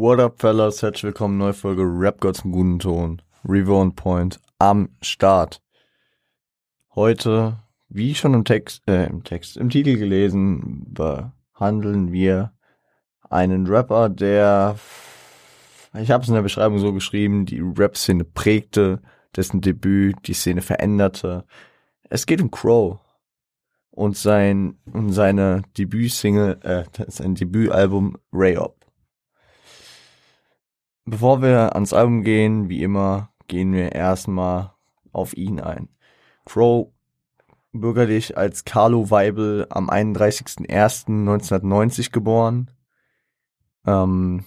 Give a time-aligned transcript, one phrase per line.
[0.00, 0.80] What up, fellas?
[0.80, 3.20] Herzlich willkommen, neue Folge Rap Gods im guten Ton.
[3.44, 5.60] Revo on Point am Start.
[6.94, 12.52] Heute, wie schon im Text, äh, im Text, im Titel gelesen, behandeln wir
[13.28, 14.78] einen Rapper, der,
[15.94, 19.02] ich habe es in der Beschreibung so geschrieben, die Rap-Szene prägte,
[19.34, 21.44] dessen Debüt die Szene veränderte.
[22.08, 23.00] Es geht um Crow
[23.90, 28.77] und sein und seine Debütsingle, äh, sein Debütalbum Ray Up.
[31.10, 34.74] Bevor wir ans Album gehen, wie immer, gehen wir erstmal
[35.10, 35.88] auf ihn ein.
[36.44, 36.92] Crow,
[37.72, 42.70] bürgerlich als Carlo Weibel am 31.01.1990 geboren,
[43.86, 44.44] ähm,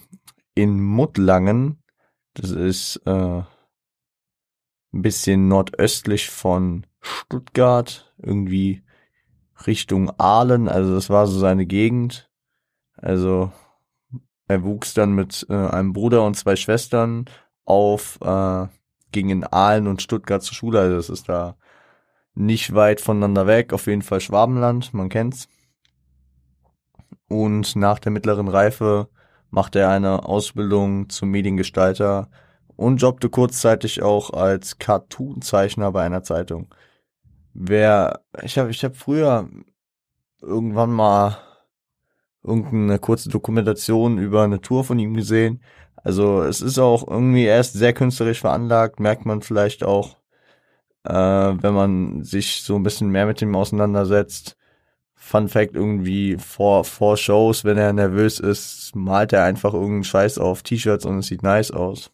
[0.54, 1.82] in Muttlangen,
[2.34, 3.46] das ist äh, ein
[4.92, 8.84] bisschen nordöstlich von Stuttgart, irgendwie
[9.66, 12.30] Richtung Aalen, also das war so seine Gegend.
[12.94, 13.50] Also
[14.48, 17.26] er wuchs dann mit äh, einem Bruder und zwei Schwestern
[17.64, 18.66] auf, äh,
[19.12, 21.56] ging in Aalen und Stuttgart zur Schule, also das ist da
[22.34, 25.48] nicht weit voneinander weg, auf jeden Fall Schwabenland, man kennt's.
[27.28, 29.08] Und nach der mittleren Reife
[29.50, 32.28] machte er eine Ausbildung zum Mediengestalter
[32.76, 36.74] und jobbte kurzzeitig auch als Cartoon-Zeichner bei einer Zeitung.
[37.54, 39.48] Wer, ich habe ich hab früher
[40.40, 41.38] irgendwann mal
[42.44, 45.62] irgendeine kurze Dokumentation über eine Tour von ihm gesehen.
[45.96, 50.16] Also es ist auch irgendwie erst sehr künstlerisch veranlagt, merkt man vielleicht auch,
[51.04, 54.56] äh, wenn man sich so ein bisschen mehr mit ihm auseinandersetzt.
[55.14, 60.38] Fun Fact irgendwie vor, vor Shows, wenn er nervös ist, malt er einfach irgendeinen Scheiß
[60.38, 62.10] auf T-Shirts und es sieht nice aus.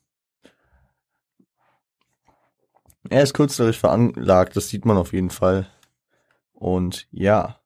[3.08, 5.66] Er ist künstlerisch veranlagt, das sieht man auf jeden Fall.
[6.52, 7.57] Und ja,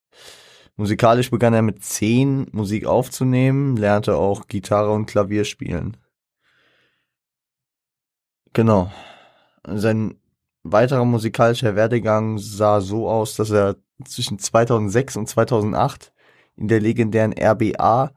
[0.76, 5.96] musikalisch begann er mit zehn Musik aufzunehmen, lernte auch Gitarre und Klavier spielen.
[8.52, 8.92] Genau.
[9.66, 10.16] Sein
[10.62, 16.12] weiterer musikalischer Werdegang sah so aus, dass er zwischen 2006 und 2008
[16.56, 18.12] in der legendären RBA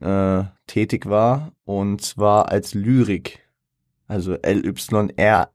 [0.00, 3.40] äh, tätig war und zwar als Lyrik,
[4.06, 5.50] also LYR1C,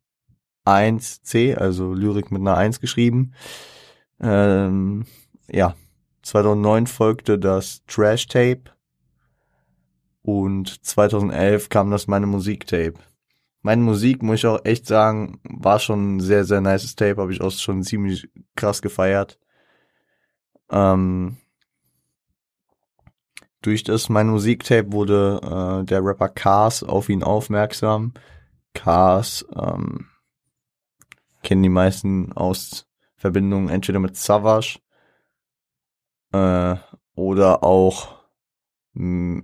[1.55, 3.33] also Lyrik mit einer 1 geschrieben.
[4.19, 5.05] Ähm,
[5.47, 5.75] ja,
[6.25, 8.63] 2009 folgte das Trash Tape
[10.21, 12.99] und 2011 kam das Meine Musik Tape
[13.65, 17.33] meine Musik, muss ich auch echt sagen, war schon ein sehr, sehr nices Tape, habe
[17.33, 19.39] ich auch schon ziemlich krass gefeiert.
[20.69, 21.37] Ähm,
[23.63, 28.13] durch das mein Musiktape wurde äh, der Rapper Cars auf ihn aufmerksam.
[28.75, 30.09] Cars ähm,
[31.41, 34.77] kennen die meisten aus Verbindungen entweder mit Savage
[36.35, 36.77] äh,
[37.15, 38.15] oder auch
[38.93, 39.43] mh,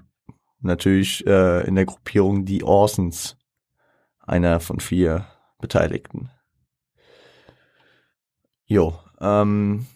[0.60, 3.38] natürlich äh, in der Gruppierung die Orsons
[4.20, 5.26] einer von vier
[5.60, 6.30] Beteiligten.
[8.66, 9.88] Jo, ähm,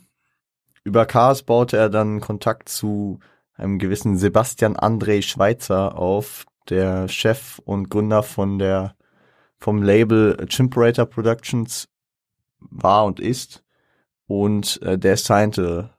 [0.84, 3.20] über Chaos baute er dann Kontakt zu
[3.54, 8.96] einem gewissen Sebastian André Schweitzer auf, der Chef und Gründer von der
[9.58, 11.88] vom Label Chimperator Productions
[12.60, 13.64] war und ist
[14.28, 15.95] und äh, der signte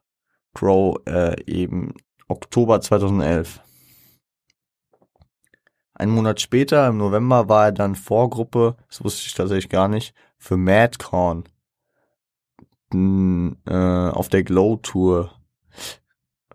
[0.56, 1.93] Crow äh, eben
[2.28, 3.61] Oktober 2011.
[5.93, 10.15] Ein Monat später, im November, war er dann Vorgruppe, das wusste ich tatsächlich gar nicht,
[10.39, 11.45] für Madcorn
[12.95, 15.31] äh, auf der Glow Tour.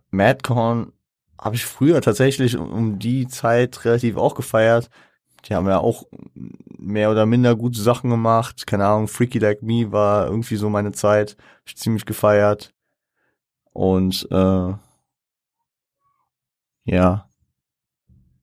[0.09, 0.93] Madcorn
[1.39, 4.89] habe ich früher tatsächlich um die Zeit relativ auch gefeiert.
[5.45, 6.05] Die haben ja auch
[6.77, 8.65] mehr oder minder gute Sachen gemacht.
[8.67, 11.35] Keine Ahnung, Freaky Like Me war irgendwie so meine Zeit.
[11.37, 12.73] Hab ich ziemlich gefeiert.
[13.71, 14.73] Und äh,
[16.85, 17.29] ja.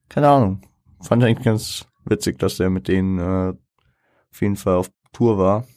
[0.09, 0.61] Keine Ahnung
[1.01, 3.53] fand ich eigentlich ganz witzig, dass er mit denen äh,
[4.31, 5.67] auf jeden Fall auf Tour war.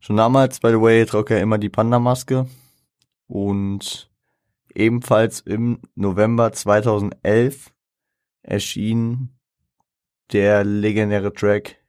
[0.00, 2.46] Schon damals, by the way, trug er immer die Panda-Maske.
[3.26, 4.10] Und
[4.74, 7.72] ebenfalls im November 2011
[8.42, 9.36] erschien
[10.32, 11.82] der legendäre Track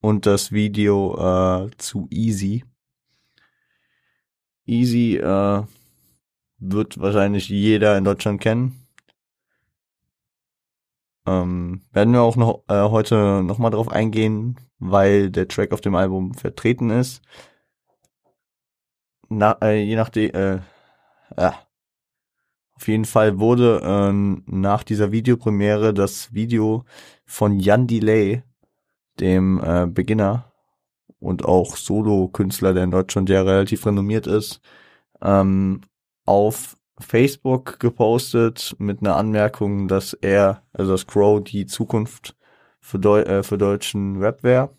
[0.00, 2.64] und das Video äh, zu Easy.
[4.70, 5.62] Easy äh,
[6.58, 8.86] wird wahrscheinlich jeder in Deutschland kennen.
[11.26, 15.94] Ähm, werden wir auch noch äh, heute nochmal drauf eingehen, weil der Track auf dem
[15.94, 17.22] Album vertreten ist.
[19.28, 20.54] Na, äh, je nachdem, äh,
[21.36, 21.52] äh,
[22.74, 24.12] auf jeden Fall wurde äh,
[24.46, 26.84] nach dieser Videopremiere das Video
[27.26, 28.42] von Jan Delay,
[29.20, 30.49] dem äh, Beginner
[31.20, 34.60] und auch Solo-Künstler, der in Deutschland ja relativ renommiert ist,
[35.22, 35.82] ähm,
[36.24, 42.36] auf Facebook gepostet mit einer Anmerkung, dass er, also dass Crow die Zukunft
[42.80, 44.74] für, Deu äh, für deutschen Rap wäre.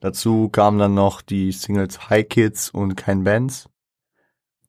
[0.00, 3.68] Dazu kamen dann noch die Singles High Kids und Kein Bands.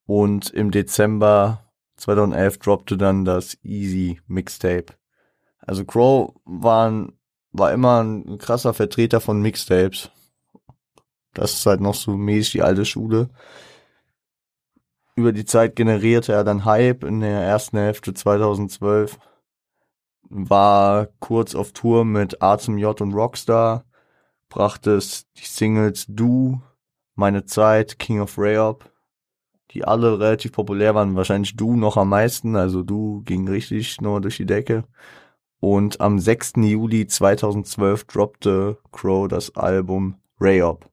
[0.05, 4.87] Und im Dezember 2011 droppte dann das Easy Mixtape.
[5.59, 7.13] Also Crow war, ein,
[7.51, 10.09] war immer ein krasser Vertreter von Mixtapes.
[11.33, 13.29] Das ist halt noch so mäßig die alte Schule.
[15.15, 19.19] Über die Zeit generierte er dann Hype in der ersten Hälfte 2012.
[20.29, 23.83] War kurz auf Tour mit A zum J und Rockstar.
[24.49, 26.61] Brachte es die Singles Du,
[27.15, 28.89] Meine Zeit, King of Rayop,
[29.71, 31.15] die alle relativ populär waren.
[31.15, 32.55] Wahrscheinlich Du noch am meisten.
[32.55, 34.85] Also Du ging richtig nur durch die Decke.
[35.61, 36.53] Und am 6.
[36.55, 40.89] Juli 2012 droppte Crow das Album Rayop.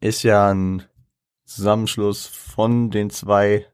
[0.00, 0.82] Ist ja ein
[1.44, 3.66] Zusammenschluss von den zwei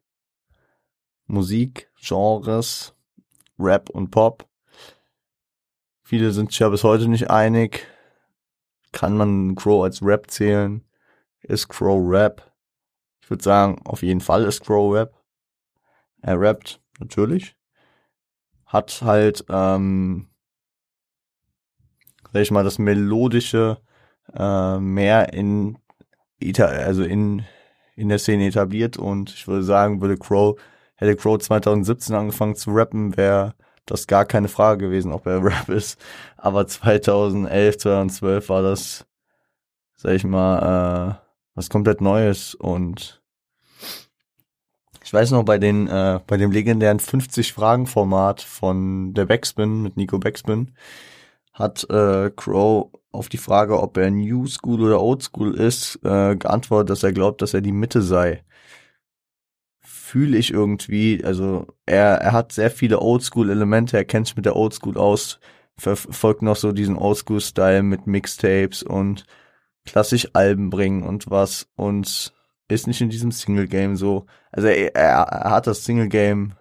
[1.29, 2.97] Musikgenres,
[3.61, 4.49] Rap und Pop.
[6.03, 7.87] Viele sind sich ja bis heute nicht einig.
[8.91, 10.85] Kann man Crow als Rap zählen?
[11.43, 12.53] Ist Crow Rap?
[13.23, 15.15] Ich würde sagen, auf jeden Fall ist Crow Rap.
[16.23, 17.58] Er rappt, natürlich.
[18.69, 20.29] Hat halt, ähm,
[22.33, 23.79] sag ich mal, das Melodische
[24.33, 25.79] äh, mehr in,
[26.61, 27.45] also in
[27.99, 30.57] in der Szene etabliert und ich würde sagen, würde Crow,
[30.95, 33.55] hätte Crow 2017 angefangen zu rappen, wäre
[33.87, 36.01] das gar keine Frage gewesen, ob er Rap ist.
[36.37, 39.05] Aber 2011, 2012 war das,
[39.97, 43.21] sag ich mal, äh, was komplett Neues und
[45.09, 50.19] ich weiß noch, bei den, äh, bei dem legendären 50-Fragen-Format von der Backspin mit Nico
[50.19, 50.75] Backspin
[51.55, 56.37] hat äh, Crow auf die Frage, ob er New School oder Old School ist, äh,
[56.37, 58.45] geantwortet, dass er glaubt, dass er die Mitte sei.
[59.81, 64.37] Fühle ich irgendwie, also er, er hat sehr viele Old School Elemente, er kennt sich
[64.37, 65.41] mit der Old School aus,
[65.79, 69.25] verfolgt noch so diesen Old School Style mit Mixtapes und
[69.87, 72.35] klassisch Alben bringen und was und
[72.69, 74.27] ist nicht in diesem Single Game so.
[74.53, 76.55] Also er, er, er hat das Single Game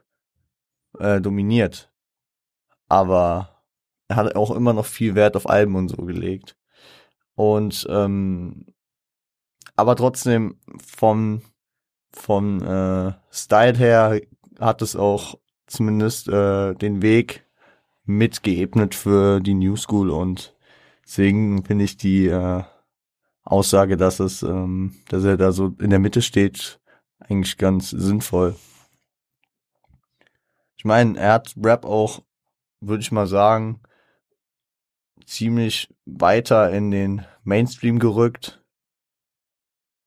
[1.00, 1.92] äh, dominiert,
[2.88, 3.64] aber
[4.08, 6.58] er hat auch immer noch viel Wert auf Alben und so gelegt.
[7.36, 8.66] Und ähm,
[9.76, 11.42] aber trotzdem vom
[12.12, 14.22] vom äh, Style her
[14.60, 15.38] hat es auch
[15.68, 17.46] zumindest äh, den Weg
[18.06, 20.56] mitgeebnet für die New School und
[21.04, 22.64] deswegen finde ich die äh,
[23.48, 26.80] Aussage, dass es, ähm, dass er da so in der Mitte steht,
[27.20, 28.56] eigentlich ganz sinnvoll.
[30.76, 32.22] Ich meine, er hat Rap auch,
[32.82, 33.82] würde ich mal sagen,
[35.26, 38.64] ziemlich weiter in den Mainstream gerückt.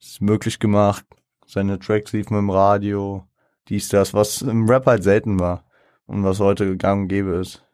[0.01, 1.05] Ist möglich gemacht.
[1.47, 3.27] Seine Tracks liefen im Radio.
[3.69, 5.65] Dies, das, was im Rap halt selten war.
[6.07, 7.65] Und was heute gegangen gäbe ist.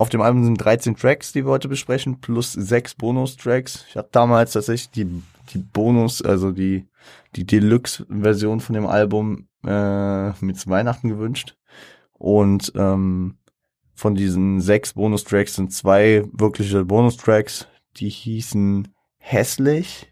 [0.00, 3.84] Auf dem Album sind 13 Tracks, die wir heute besprechen, plus sechs Bonus-Tracks.
[3.86, 6.88] Ich hatte damals tatsächlich die, die Bonus, also die,
[7.36, 11.58] die Deluxe-Version von dem Album äh, zu Weihnachten gewünscht.
[12.14, 13.36] Und ähm,
[13.92, 17.68] von diesen sechs Bonustracks sind zwei wirkliche Bonustracks,
[17.98, 18.88] die hießen
[19.18, 20.10] Hässlich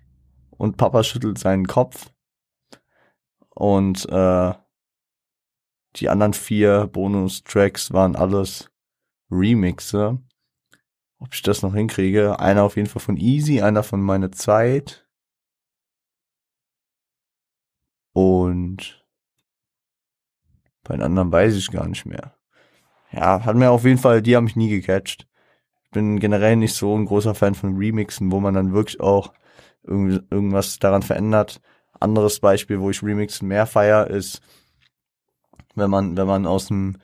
[0.51, 2.11] und Papa schüttelt seinen Kopf.
[3.55, 4.53] Und äh,
[5.97, 8.71] die anderen vier Bonustracks waren alles
[9.31, 10.19] Remixe.
[11.19, 12.39] Ob ich das noch hinkriege.
[12.39, 15.07] Einer auf jeden Fall von Easy, einer von Meine Zeit.
[18.13, 19.05] Und
[20.85, 22.39] bei den anderen weiß ich gar nicht mehr
[23.13, 25.27] ja, hat mir auf jeden Fall, die haben mich nie gecatcht.
[25.85, 29.33] Ich bin generell nicht so ein großer Fan von Remixen, wo man dann wirklich auch
[29.83, 31.61] irgendwas daran verändert.
[31.99, 34.43] Anderes Beispiel, wo ich Remixen mehr feier, ist,
[35.75, 36.99] wenn man, wenn man aus einem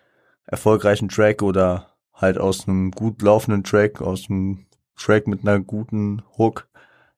[0.46, 4.66] erfolgreichen Track oder halt aus einem gut laufenden Track, aus einem
[4.96, 6.68] Track mit einer guten Hook,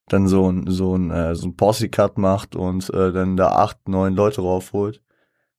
[0.09, 3.89] dann so ein, so ein, äh, so ein Posse-Cut macht und äh, dann da acht,
[3.89, 5.03] neun Leute raufholt.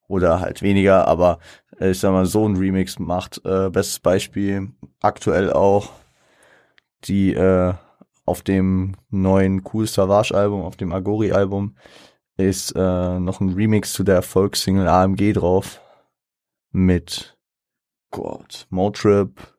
[0.08, 1.38] Oder halt weniger, aber
[1.78, 3.44] äh, ich sag mal, so ein Remix macht.
[3.44, 5.90] Äh, bestes Beispiel aktuell auch
[7.04, 7.74] die äh,
[8.24, 11.76] auf dem neuen Cool Savage Album, auf dem Agori Album
[12.36, 15.80] ist äh, noch ein Remix zu der Erfolgssingle AMG drauf
[16.70, 17.37] mit
[18.10, 19.54] Gott, Motrip,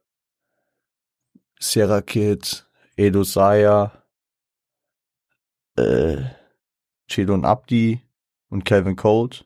[1.60, 4.04] Sierra Kid, Edo Saya,
[5.78, 6.24] äh,
[7.08, 8.02] Chedon Abdi
[8.50, 9.46] und Calvin Cold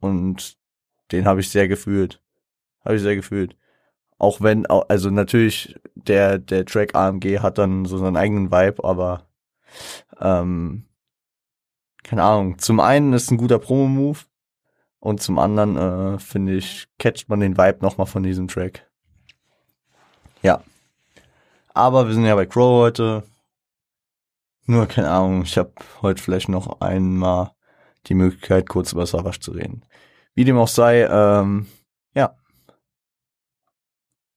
[0.00, 0.56] und
[1.12, 2.22] den habe ich sehr gefühlt.
[2.84, 3.56] Habe ich sehr gefühlt.
[4.18, 9.28] Auch wenn, also natürlich, der, der Track AMG hat dann so seinen eigenen Vibe, aber
[10.20, 10.86] ähm,
[12.02, 14.20] keine Ahnung, zum einen ist ein guter Promo-Move
[15.06, 18.90] und zum anderen, äh, finde ich, catcht man den Vibe nochmal von diesem Track.
[20.42, 20.64] Ja.
[21.74, 23.22] Aber wir sind ja bei Crow heute.
[24.64, 25.72] Nur, keine Ahnung, ich habe
[26.02, 27.52] heute vielleicht noch einmal
[28.06, 29.84] die Möglichkeit, kurz über Savage zu reden.
[30.34, 31.68] Wie dem auch sei, ähm,
[32.12, 32.34] ja.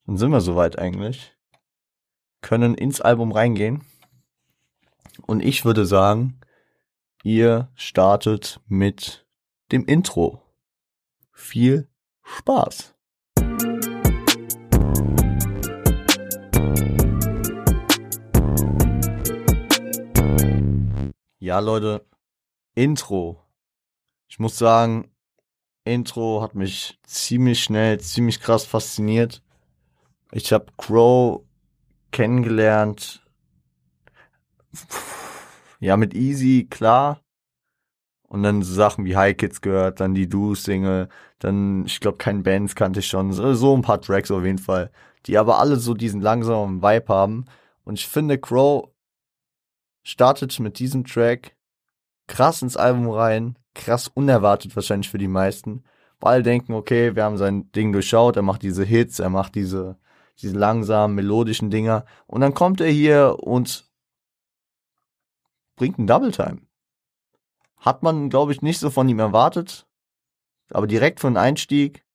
[0.06, 1.36] Dann sind wir soweit eigentlich.
[2.42, 3.86] Können ins Album reingehen.
[5.26, 6.40] Und ich würde sagen,
[7.24, 9.26] ihr startet mit
[9.72, 10.44] dem Intro.
[11.40, 11.88] Viel
[12.22, 12.94] Spaß!
[21.40, 22.06] Ja, Leute,
[22.76, 23.42] Intro.
[24.28, 25.12] Ich muss sagen,
[25.86, 29.42] Intro hat mich ziemlich schnell, ziemlich krass fasziniert.
[30.32, 31.46] Ich habe Crow
[32.12, 33.26] kennengelernt.
[35.80, 37.24] Ja, mit Easy, klar.
[38.30, 41.10] Und dann so Sachen wie High Kids gehört, dann die Do-Single,
[41.40, 43.34] dann, ich glaube, kein Bands kannte ich schon.
[43.34, 44.92] So ein paar Tracks auf jeden Fall.
[45.26, 47.46] Die aber alle so diesen langsamen Vibe haben.
[47.84, 48.88] Und ich finde, Crow
[50.04, 51.56] startet mit diesem Track
[52.28, 55.84] krass ins Album rein, krass unerwartet wahrscheinlich für die meisten,
[56.20, 59.56] weil alle denken, okay, wir haben sein Ding durchschaut, er macht diese Hits, er macht
[59.56, 59.98] diese,
[60.40, 63.90] diese langsamen, melodischen Dinger und dann kommt er hier und
[65.76, 66.62] bringt einen Double Time.
[67.80, 69.88] Hat man, glaube ich, nicht so von ihm erwartet,
[70.72, 72.06] aber direkt von Einstieg.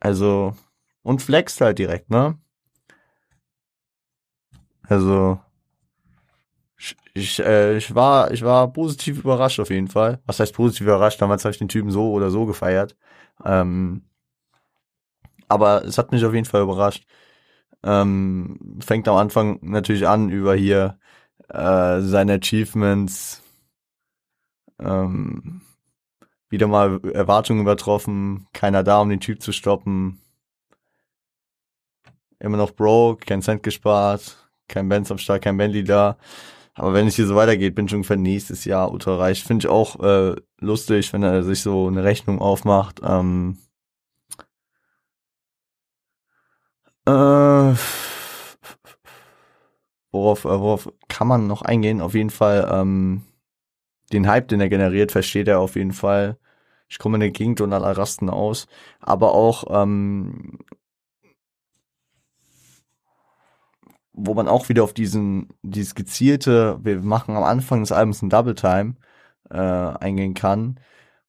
[0.00, 0.54] Also,
[1.02, 2.38] und flext halt direkt, ne?
[4.88, 5.40] Also,
[7.14, 10.20] ich, äh, ich war, ich war positiv überrascht auf jeden Fall.
[10.26, 11.20] Was heißt positiv überrascht?
[11.20, 12.96] Damals habe ich den Typen so oder so gefeiert.
[13.44, 14.04] Ähm,
[15.48, 17.06] aber es hat mich auf jeden Fall überrascht.
[17.82, 20.98] Ähm, fängt am Anfang natürlich an über hier
[21.48, 23.41] äh, seine Achievements,
[24.84, 25.62] ähm,
[26.48, 30.20] wieder mal Erwartungen übertroffen, keiner da, um den Typ zu stoppen.
[32.38, 34.36] Immer noch broke, kein Cent gespart,
[34.68, 36.18] kein Benz am Start, kein Bentley da.
[36.74, 39.44] Aber wenn es hier so weitergeht, bin ich ungefähr nächstes Jahr ultra reich.
[39.44, 43.00] Finde ich auch äh, lustig, wenn er sich so eine Rechnung aufmacht.
[43.04, 43.58] Ähm,
[47.06, 47.74] äh,
[50.10, 52.00] worauf, äh, worauf kann man noch eingehen?
[52.00, 53.22] Auf jeden Fall ähm,
[54.12, 56.38] den Hype, den er generiert, versteht er auf jeden Fall.
[56.88, 58.66] Ich komme in der Gegend und alle rasten aus.
[59.00, 60.58] Aber auch ähm,
[64.12, 68.30] wo man auch wieder auf diesen, dieses gezielte, wir machen am Anfang des Albums ein
[68.30, 68.94] Double Time
[69.50, 70.80] äh, eingehen kann.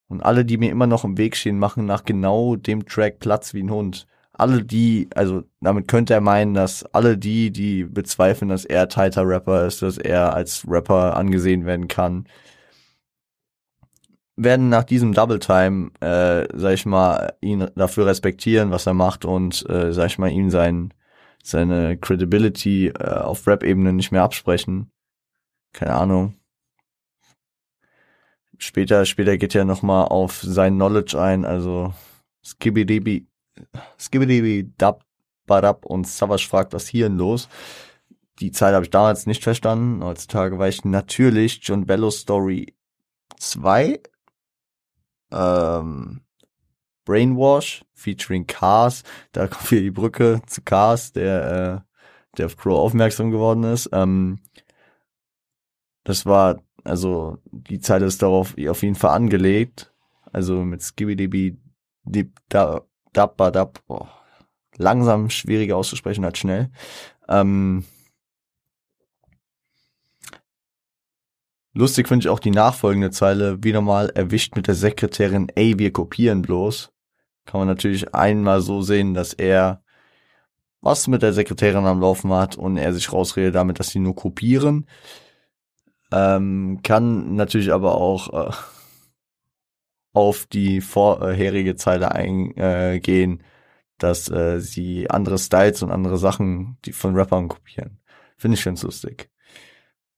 [0.08, 3.54] Und alle, die mir immer noch im Weg stehen, machen nach genau dem Track Platz
[3.54, 4.06] wie ein Hund.
[4.32, 9.26] Alle die, also damit könnte er meinen, dass alle die, die bezweifeln, dass er tighter
[9.26, 12.26] Rapper ist, dass er als Rapper angesehen werden kann,
[14.36, 19.24] werden nach diesem Double Time, äh, sag ich mal, ihn dafür respektieren, was er macht
[19.24, 20.92] und, äh, sag ich mal, ihm seinen
[21.44, 24.90] seine Credibility äh, auf Rap-Ebene nicht mehr absprechen.
[25.72, 26.36] Keine Ahnung.
[28.56, 31.92] Später, später geht er nochmal auf sein Knowledge ein, also
[32.42, 33.26] Skibbidibi,
[33.98, 35.04] Skibbidibi, Dab,
[35.46, 37.48] Badab und Savage fragt, was hier denn los?
[38.40, 40.02] Die Zeit habe ich damals nicht verstanden.
[40.02, 42.74] Heutzutage weiß ich natürlich John Bello Story
[43.36, 44.00] 2.
[45.34, 46.20] Ähm,
[47.04, 49.02] Brainwash featuring Cars.
[49.32, 53.88] Da kommt hier die Brücke zu Cars, der, äh, der auf Crow aufmerksam geworden ist.
[53.92, 54.40] Ähm,
[56.04, 59.92] das war, also die Zeit ist darauf auf jeden Fall angelegt.
[60.32, 61.58] Also mit Skibbidibi
[62.04, 63.80] Dip da Dab Dab.
[63.88, 64.06] Oh,
[64.76, 66.70] langsam schwieriger auszusprechen als schnell.
[67.28, 67.84] Ähm,
[71.74, 75.92] Lustig finde ich auch die nachfolgende Zeile, wieder mal erwischt mit der Sekretärin, ey, wir
[75.92, 76.94] kopieren bloß
[77.44, 79.82] kann man natürlich einmal so sehen, dass er
[80.80, 84.14] was mit der Sekretärin am Laufen hat und er sich rausredet damit, dass sie nur
[84.14, 84.86] kopieren.
[86.12, 88.52] Ähm, kann natürlich aber auch äh,
[90.12, 93.42] auf die vorherige Zeile eingehen,
[93.98, 98.00] dass äh, sie andere Styles und andere Sachen die von Rappern kopieren.
[98.36, 99.30] Finde ich ganz lustig.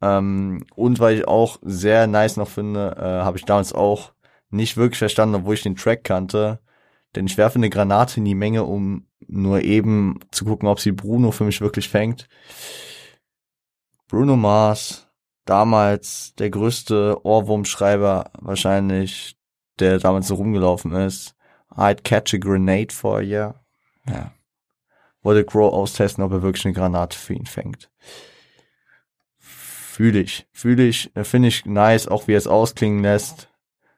[0.03, 4.13] Ähm, und weil ich auch sehr nice noch finde, äh, habe ich damals auch
[4.51, 6.61] nicht wirklich verstanden, obwohl ich den Track kannte,
[7.15, 10.93] denn ich werfe eine Granate in die Menge, um nur eben zu gucken, ob sie
[10.93, 12.29] Bruno für mich wirklich fängt.
[14.09, 15.09] Bruno Mars,
[15.47, 19.37] damals der größte Ohrwurmschreiber wahrscheinlich,
[19.79, 21.35] der damals so rumgelaufen ist.
[21.75, 23.53] I'd catch a grenade for you.
[24.09, 24.33] Ja.
[25.23, 27.91] Wollte Crow austesten, ob er wirklich eine Granate für ihn fängt.
[29.97, 33.49] Fühle ich, fühle ich, äh, finde ich nice, auch wie er es ausklingen lässt.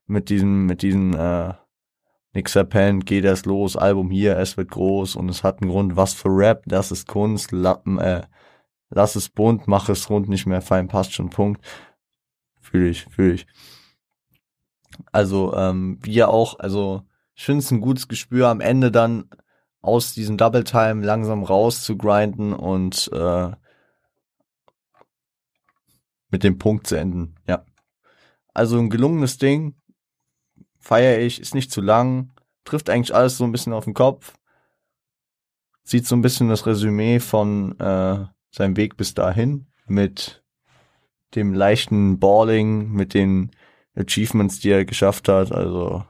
[0.07, 1.55] Mit diesem, mit diesem, äh,
[2.35, 5.97] Nixer Pen, geht erst los, Album hier, es wird groß und es hat einen Grund,
[5.97, 8.23] was für Rap, das ist Kunst, Lappen, äh,
[8.91, 11.67] lass es bunt, mach es rund, nicht mehr fein, passt schon, Punkt.
[12.61, 13.49] Fühle ich, fühle ich.
[15.11, 17.03] Also, ähm, wie ja auch, also,
[17.35, 19.29] ich finde es ein gutes Gespür, am Ende dann
[19.81, 23.51] aus diesem Double Time langsam raus zu grinden und äh,
[26.31, 27.65] mit dem Punkt zu enden, ja.
[28.55, 29.77] Also ein gelungenes Ding,
[30.79, 32.33] feiere ich, ist nicht zu lang,
[32.65, 34.35] trifft eigentlich alles so ein bisschen auf den Kopf,
[35.85, 40.43] sieht so ein bisschen das Resümee von äh, seinem Weg bis dahin mit
[41.35, 43.51] dem leichten Balling, mit den
[43.95, 46.05] Achievements, die er geschafft hat, also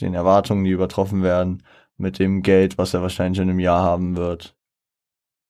[0.00, 1.62] den Erwartungen, die übertroffen werden,
[1.96, 4.56] mit dem Geld, was er wahrscheinlich in einem Jahr haben wird.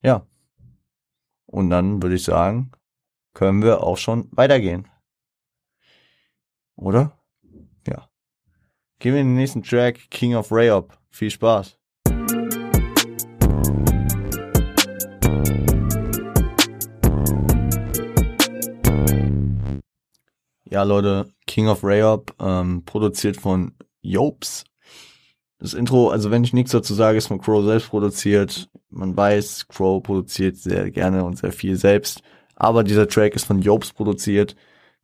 [0.02, 0.26] Ja.
[1.47, 2.73] Und dann würde ich sagen,
[3.38, 4.88] können wir auch schon weitergehen.
[6.75, 7.16] Oder?
[7.87, 8.09] Ja.
[8.99, 10.99] Gehen wir in den nächsten Track, King of Rayop.
[11.09, 11.78] Viel Spaß.
[20.64, 24.64] Ja, Leute, King of Rayop, ähm, produziert von Jobs.
[25.61, 28.68] Das Intro, also wenn ich nichts dazu sage, ist von Crow selbst produziert.
[28.90, 32.25] Man weiß, Crow produziert sehr gerne und sehr viel selbst.
[32.61, 34.57] Aber dieser Track ist von Jobs produziert.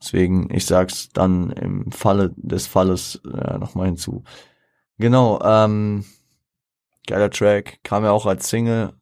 [0.02, 4.24] Deswegen, ich sag's dann im Falle des Falles äh, nochmal hinzu.
[4.98, 6.04] Genau, ähm,
[7.06, 8.92] geiler Track, kam ja auch als Single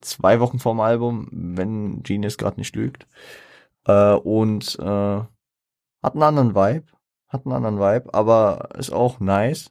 [0.00, 3.06] zwei Wochen vorm Album, wenn Genius gerade nicht lügt.
[3.84, 4.84] Äh, und äh,
[6.02, 6.86] hat einen anderen Vibe,
[7.28, 9.70] hat einen anderen Vibe, aber ist auch nice.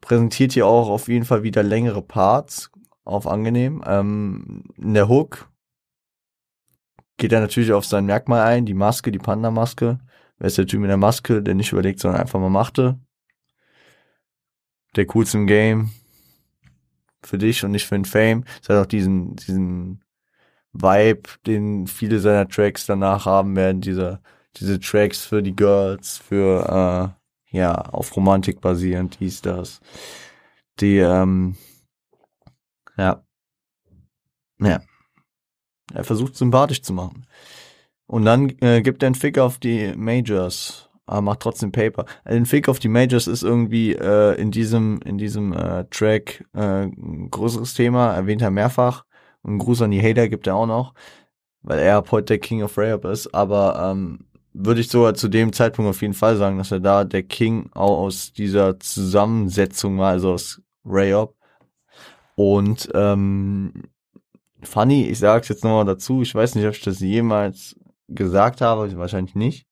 [0.00, 2.70] Präsentiert hier auch auf jeden Fall wieder längere Parts,
[3.04, 3.82] auf angenehm.
[3.84, 5.49] Ähm, in der Hook
[7.20, 10.00] geht er natürlich auf sein Merkmal ein, die Maske, die Panda-Maske.
[10.38, 12.98] Wer ist der Typ mit der Maske, der nicht überlegt, sondern einfach mal machte?
[14.96, 15.90] Der coolste im Game.
[17.22, 18.44] Für dich und nicht für den Fame.
[18.62, 20.02] Es hat auch diesen, diesen
[20.72, 24.22] Vibe, den viele seiner Tracks danach haben werden, diese,
[24.56, 27.14] diese Tracks für die Girls, für,
[27.52, 29.80] äh, ja, auf Romantik basierend, hieß das.
[30.80, 31.56] Die, ähm,
[32.96, 33.22] ja.
[34.58, 34.80] Ja.
[35.94, 37.26] Er versucht sympathisch zu machen.
[38.06, 42.06] Und dann äh, gibt er einen Fick auf die Majors, aber macht trotzdem Paper.
[42.24, 46.86] Ein Fick auf die Majors ist irgendwie äh, in diesem in diesem äh, Track äh,
[46.86, 49.04] ein größeres Thema, erwähnt er mehrfach.
[49.42, 50.94] Und einen Gruß an die Hater gibt er auch noch,
[51.62, 53.32] weil er ab heute der King of Rayup ist.
[53.34, 57.04] Aber ähm, würde ich sogar zu dem Zeitpunkt auf jeden Fall sagen, dass er da
[57.04, 61.34] der King auch aus dieser Zusammensetzung war, also aus Rayup.
[62.34, 63.72] Und ähm,
[64.62, 67.76] funny, ich sag's jetzt nochmal dazu, ich weiß nicht, ob ich das jemals
[68.08, 69.66] gesagt habe, wahrscheinlich nicht.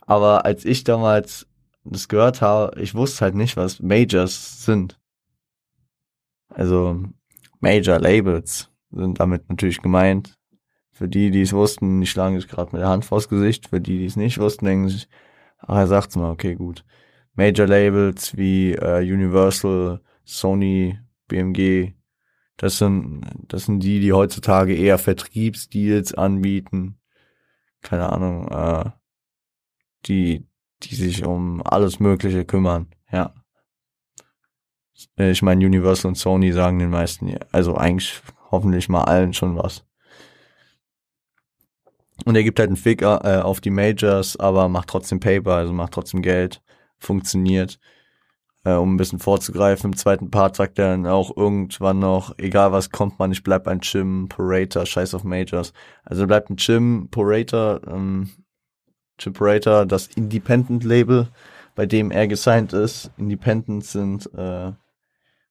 [0.00, 1.46] Aber als ich damals
[1.84, 4.98] das gehört habe, ich wusste halt nicht, was Majors sind.
[6.48, 7.02] Also
[7.60, 10.36] Major Labels sind damit natürlich gemeint.
[10.92, 13.68] Für die, die es wussten, die schlagen sich gerade mit der Hand vors Gesicht.
[13.68, 15.08] Für die, die es nicht wussten, denken sich,
[15.58, 16.84] ach, er sagt's mal, okay, gut.
[17.34, 21.93] Major Labels wie äh, Universal, Sony, BMG,
[22.56, 27.00] das sind, das sind die, die heutzutage eher Vertriebsdeals anbieten.
[27.82, 28.90] Keine Ahnung, äh,
[30.06, 30.46] die,
[30.82, 33.34] die sich um alles Mögliche kümmern, ja.
[35.18, 39.56] Äh, ich meine, Universal und Sony sagen den meisten, also eigentlich hoffentlich mal allen schon
[39.56, 39.84] was.
[42.24, 45.72] Und er gibt halt einen Fick äh, auf die Majors, aber macht trotzdem Paper, also
[45.72, 46.62] macht trotzdem Geld,
[46.98, 47.80] funktioniert
[48.64, 49.90] äh, um ein bisschen vorzugreifen.
[49.90, 53.68] Im zweiten Part sagt er dann auch irgendwann noch, egal was kommt man, ich bleib
[53.68, 55.72] ein Jim, Parator, scheiß auf Majors.
[56.04, 58.30] Also bleibt ein Jim, Parator, ähm,
[59.18, 61.28] Jim Parator, das Independent-Label,
[61.74, 63.10] bei dem er gesigned ist.
[63.16, 64.72] Independent sind äh,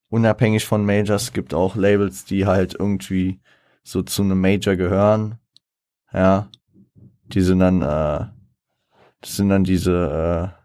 [0.09, 3.39] unabhängig von Majors, gibt auch Labels, die halt irgendwie
[3.83, 5.39] so zu einem Major gehören.
[6.11, 6.49] Ja,
[7.25, 8.25] die sind dann, äh,
[9.21, 10.62] das sind dann diese äh,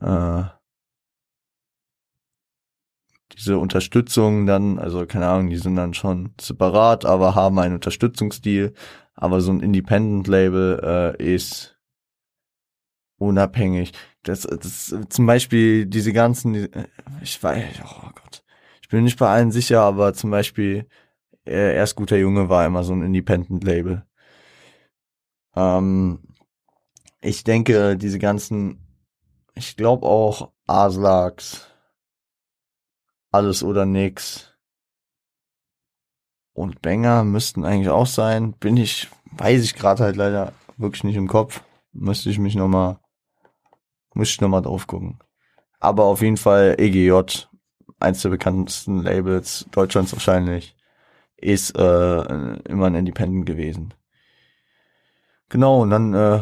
[0.00, 0.44] äh,
[3.32, 8.74] diese Unterstützung dann, also keine Ahnung, die sind dann schon separat, aber haben einen Unterstützungsstil.
[9.14, 11.78] Aber so ein Independent-Label äh, ist
[13.18, 13.92] unabhängig.
[14.22, 16.68] Das, das zum Beispiel diese ganzen,
[17.22, 18.42] ich weiß, oh Gott,
[18.82, 20.86] ich bin nicht bei allen sicher, aber zum Beispiel
[21.46, 24.04] äh, erst guter Junge war immer so ein Independent-Label.
[25.54, 26.20] Ähm,
[27.20, 28.89] ich denke, diese ganzen
[29.54, 31.66] ich glaube auch Aslax.
[33.32, 34.50] Alles oder nix.
[36.60, 38.52] und Banger müssten eigentlich auch sein.
[38.52, 41.62] Bin ich, weiß ich gerade halt leider wirklich nicht im Kopf.
[41.92, 42.98] Müsste ich mich nochmal,
[44.14, 45.18] müsste ich nochmal drauf gucken.
[45.78, 47.46] Aber auf jeden Fall EGJ,
[47.98, 50.76] eins der bekanntesten Labels Deutschlands wahrscheinlich,
[51.36, 52.20] ist äh,
[52.68, 53.94] immer ein Independent gewesen.
[55.48, 56.40] Genau, und dann äh,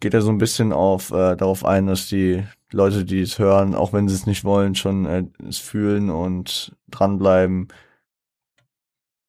[0.00, 3.74] geht er so ein bisschen auf äh, darauf ein, dass die Leute, die es hören,
[3.74, 7.68] auch wenn sie es nicht wollen, schon äh, es fühlen und dranbleiben.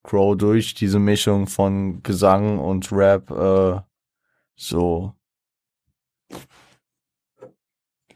[0.03, 3.81] Crow durch diese Mischung von Gesang und Rap äh,
[4.55, 5.13] so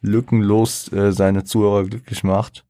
[0.02, 2.66] lückenlos äh, seine Zuhörer glücklich macht.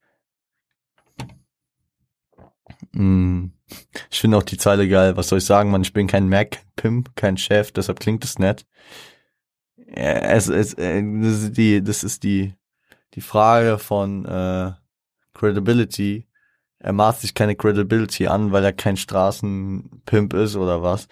[2.93, 3.47] Mm.
[4.11, 5.17] Ich finde auch die Zeile geil.
[5.17, 5.81] Was soll ich sagen, man?
[5.81, 8.67] Ich bin kein Mac-Pimp, kein Chef, deshalb klingt es nett.
[9.95, 12.55] Es, es, äh, das ist die, das ist die,
[13.13, 14.71] die Frage von äh,
[15.33, 16.27] Credibility.
[16.79, 21.07] Er maßt sich keine Credibility an, weil er kein Straßenpimp ist oder was.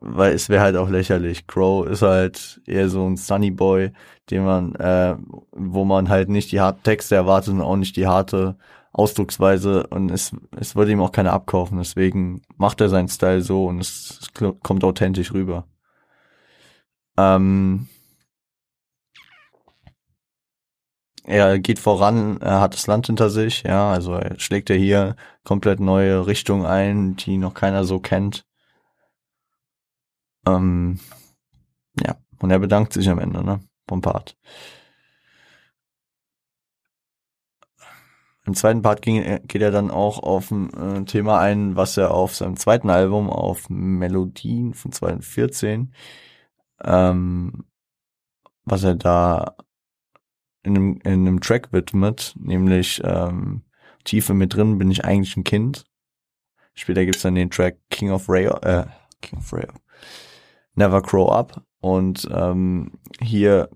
[0.00, 1.46] Weil es wäre halt auch lächerlich.
[1.46, 3.92] Crow ist halt eher so ein Sunny Boy,
[4.30, 5.16] den man, äh,
[5.52, 8.56] wo man halt nicht die harten Texte erwartet und auch nicht die harte
[8.92, 11.78] Ausdrucksweise und es, es würde ihm auch keiner abkaufen.
[11.78, 15.66] Deswegen macht er seinen Style so und es, es kommt authentisch rüber.
[17.16, 17.88] Ähm,
[21.24, 25.16] er geht voran, er hat das Land hinter sich, ja, also er schlägt er hier
[25.44, 28.44] komplett neue Richtung ein, die noch keiner so kennt.
[30.46, 30.98] Ähm,
[32.04, 34.36] ja, und er bedankt sich am Ende, ne, vom Part.
[38.46, 42.12] Im zweiten Part ging, geht er dann auch auf ein äh, Thema ein, was er
[42.12, 45.94] auf seinem zweiten Album, auf Melodien von 2014,
[46.82, 47.64] ähm,
[48.64, 49.56] was er da
[50.62, 53.62] in einem, in einem Track widmet, nämlich ähm,
[54.04, 55.84] Tiefe mit drin bin ich eigentlich ein Kind.
[56.74, 58.84] Später gibt's dann den Track King of Rail, äh,
[59.20, 59.72] King of Rail,
[60.74, 63.68] Never Grow Up und ähm, hier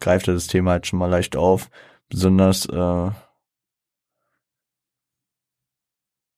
[0.00, 1.70] greift er das Thema halt schon mal leicht auf,
[2.08, 3.10] besonders äh,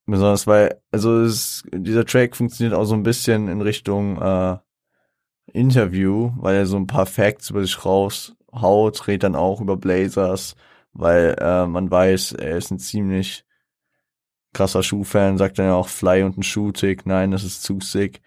[0.06, 4.58] besonders weil also es, dieser Track funktioniert auch so ein bisschen in Richtung äh,
[5.52, 7.84] Interview, weil er so ein paar Facts über sich
[8.56, 10.56] raushaut, redet dann auch über Blazers,
[10.92, 13.44] weil äh, man weiß, er ist ein ziemlich
[14.52, 18.22] krasser Schuhfan, sagt dann ja auch Fly und ein Schuhtick, nein, das ist zu sick.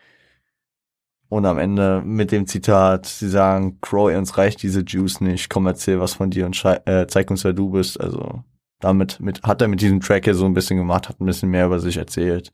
[1.30, 5.68] Und am Ende mit dem Zitat, sie sagen, Crow, uns reicht diese Juice nicht, komm,
[5.68, 8.00] erzähl was von dir und äh, zeig uns, wer du bist.
[8.02, 8.44] Also
[8.80, 11.50] damit mit, hat er mit diesem Track hier so ein bisschen gemacht, hat ein bisschen
[11.50, 12.52] mehr über sich erzählt.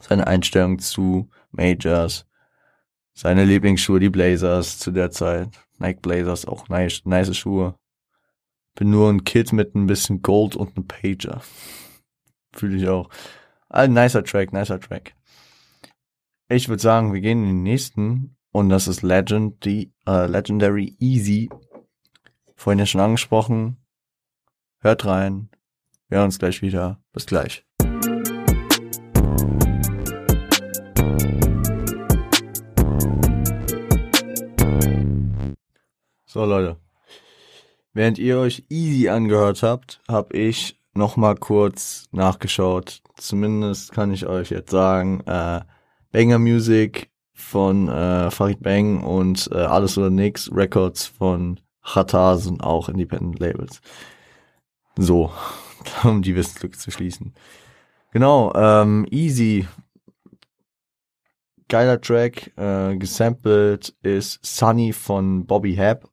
[0.00, 2.26] Seine Einstellung zu Majors,
[3.14, 5.50] seine Lieblingsschuhe, die Blazers zu der Zeit.
[5.82, 7.74] Nike Blazers, auch nice, nice Schuhe.
[8.74, 11.42] Bin nur ein Kid mit ein bisschen Gold und einem Pager.
[12.54, 13.10] Fühle ich auch.
[13.68, 15.14] Ein nicer Track, nicer Track.
[16.48, 20.96] Ich würde sagen, wir gehen in den nächsten und das ist Legend, die äh, Legendary
[20.98, 21.50] Easy.
[22.54, 23.78] Vorhin ja schon angesprochen.
[24.80, 25.50] Hört rein.
[26.08, 27.02] Wir hören uns gleich wieder.
[27.12, 27.64] Bis gleich.
[36.32, 36.78] So Leute,
[37.92, 43.02] während ihr euch easy angehört habt, habe ich noch mal kurz nachgeschaut.
[43.16, 45.60] Zumindest kann ich euch jetzt sagen, äh,
[46.10, 52.64] Banger Music von äh, Farid Bang und äh, Alles oder Nix Records von Chata sind
[52.64, 53.82] auch Independent Labels.
[54.96, 55.30] So,
[56.02, 57.34] um die Wissenslücke zu schließen.
[58.10, 59.68] Genau, ähm, Easy.
[61.68, 66.11] Geiler Track, äh, gesampelt ist Sunny von Bobby Hab.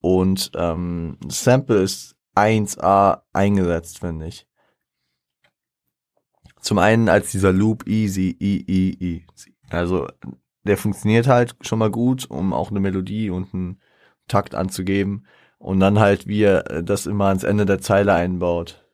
[0.00, 4.46] Und ähm, Sample ist 1A eingesetzt, finde ich.
[6.60, 9.26] Zum einen als dieser Loop Easy, E, E, E.
[9.70, 10.08] Also
[10.64, 13.80] der funktioniert halt schon mal gut, um auch eine Melodie und einen
[14.28, 15.26] Takt anzugeben
[15.58, 18.84] und dann halt, wie er äh, das immer ans Ende der Zeile einbaut.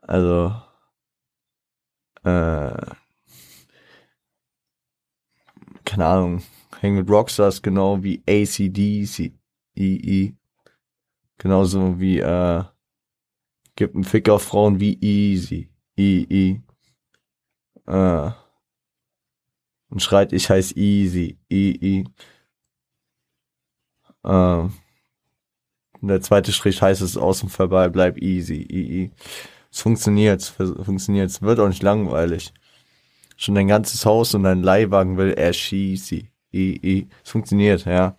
[0.00, 0.54] Also,
[2.24, 2.72] äh,
[5.84, 6.42] keine Ahnung,
[6.80, 9.04] hängen mit Rockstars genau wie ACD,
[9.78, 10.34] CEE.
[11.38, 12.64] Genauso wie, äh,
[13.76, 16.60] gibt einen Fick auf Frauen wie Easy, EE.
[17.86, 18.30] Äh,
[19.90, 22.04] und schreit, ich heiß Easy, EE.
[24.24, 24.68] Äh,
[26.00, 29.10] und der zweite Strich heißt es außen vorbei, bleib easy, easy.
[29.70, 32.52] Es funktioniert, es funktioniert, es wird auch nicht langweilig.
[33.36, 36.28] Schon dein ganzes Haus und dein Leihwagen will erschießen.
[36.52, 38.18] Es funktioniert, ja.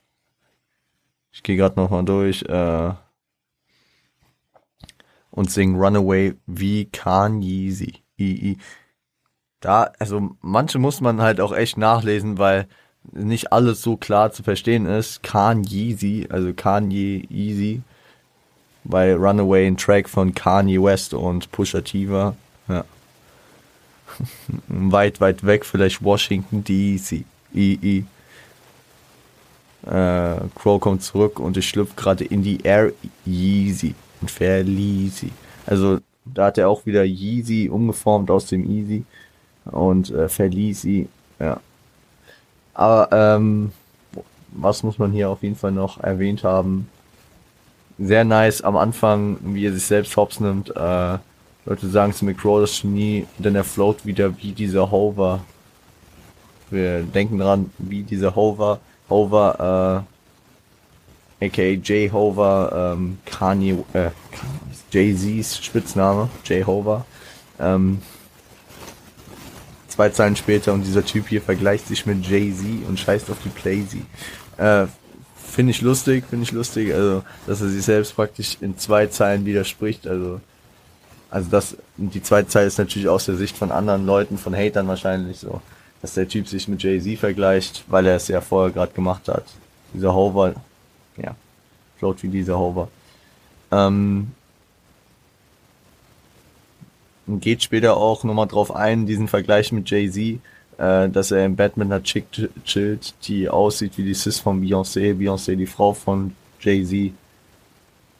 [1.31, 2.91] Ich gehe gerade nochmal durch äh,
[5.31, 7.95] und sing Runaway wie Kanye.
[9.59, 12.67] da, also manche muss man halt auch echt nachlesen, weil
[13.11, 15.23] nicht alles so klar zu verstehen ist.
[15.23, 17.81] Kanye, also Kanye Easy,
[18.83, 22.35] bei Runaway ein Track von Kanye West und Pusha T war.
[22.67, 22.83] Ja.
[24.67, 27.23] weit, weit weg, vielleicht Washington DC.
[27.53, 28.05] I, I.
[29.85, 32.91] Äh, Crow kommt zurück und ich schlüpfe gerade in die Air
[33.25, 35.31] Yeezy und Verleasy.
[35.65, 39.05] Also da hat er auch wieder Yeezy umgeformt aus dem Easy
[39.65, 41.07] und äh, Verleasy,
[41.39, 41.59] ja.
[42.73, 43.71] Aber ähm,
[44.51, 46.89] was muss man hier auf jeden Fall noch erwähnt haben?
[47.97, 50.75] Sehr nice am Anfang, wie er sich selbst hops nimmt.
[50.75, 51.17] Äh,
[51.65, 55.41] Leute sagen zu McCraw das Genie, denn er float wieder wie dieser Hover.
[56.69, 58.79] Wir denken dran, wie dieser Hover.
[59.09, 60.05] Hover,
[61.39, 64.09] äh, aka Jay Hover, ähm, Kanye, äh,
[64.91, 67.05] Jay-Z's Spitzname, Jay Hover.
[67.59, 67.99] Ähm,
[69.87, 73.49] zwei Zeilen später und dieser Typ hier vergleicht sich mit Jay-Z und scheißt auf die
[73.49, 74.05] Playsy.
[74.57, 74.85] Äh,
[75.49, 79.45] finde ich lustig, finde ich lustig, also, dass er sich selbst praktisch in zwei Zeilen
[79.45, 80.39] widerspricht, also,
[81.29, 84.87] also das, die zweite Zeile ist natürlich aus der Sicht von anderen Leuten, von Hatern
[84.87, 85.61] wahrscheinlich so,
[86.01, 89.45] dass der Typ sich mit Jay-Z vergleicht, weil er es ja vorher gerade gemacht hat.
[89.93, 90.55] Dieser Hover,
[91.17, 91.35] ja,
[91.97, 92.87] float wie dieser Hover.
[93.71, 94.31] Ähm,
[97.27, 100.39] geht später auch nochmal drauf ein, diesen Vergleich mit Jay-Z,
[100.77, 102.25] äh, dass er im Bett mit einer Chick
[102.65, 107.13] chillt, die aussieht wie die Sis von Beyoncé, Beyoncé, die Frau von Jay-Z.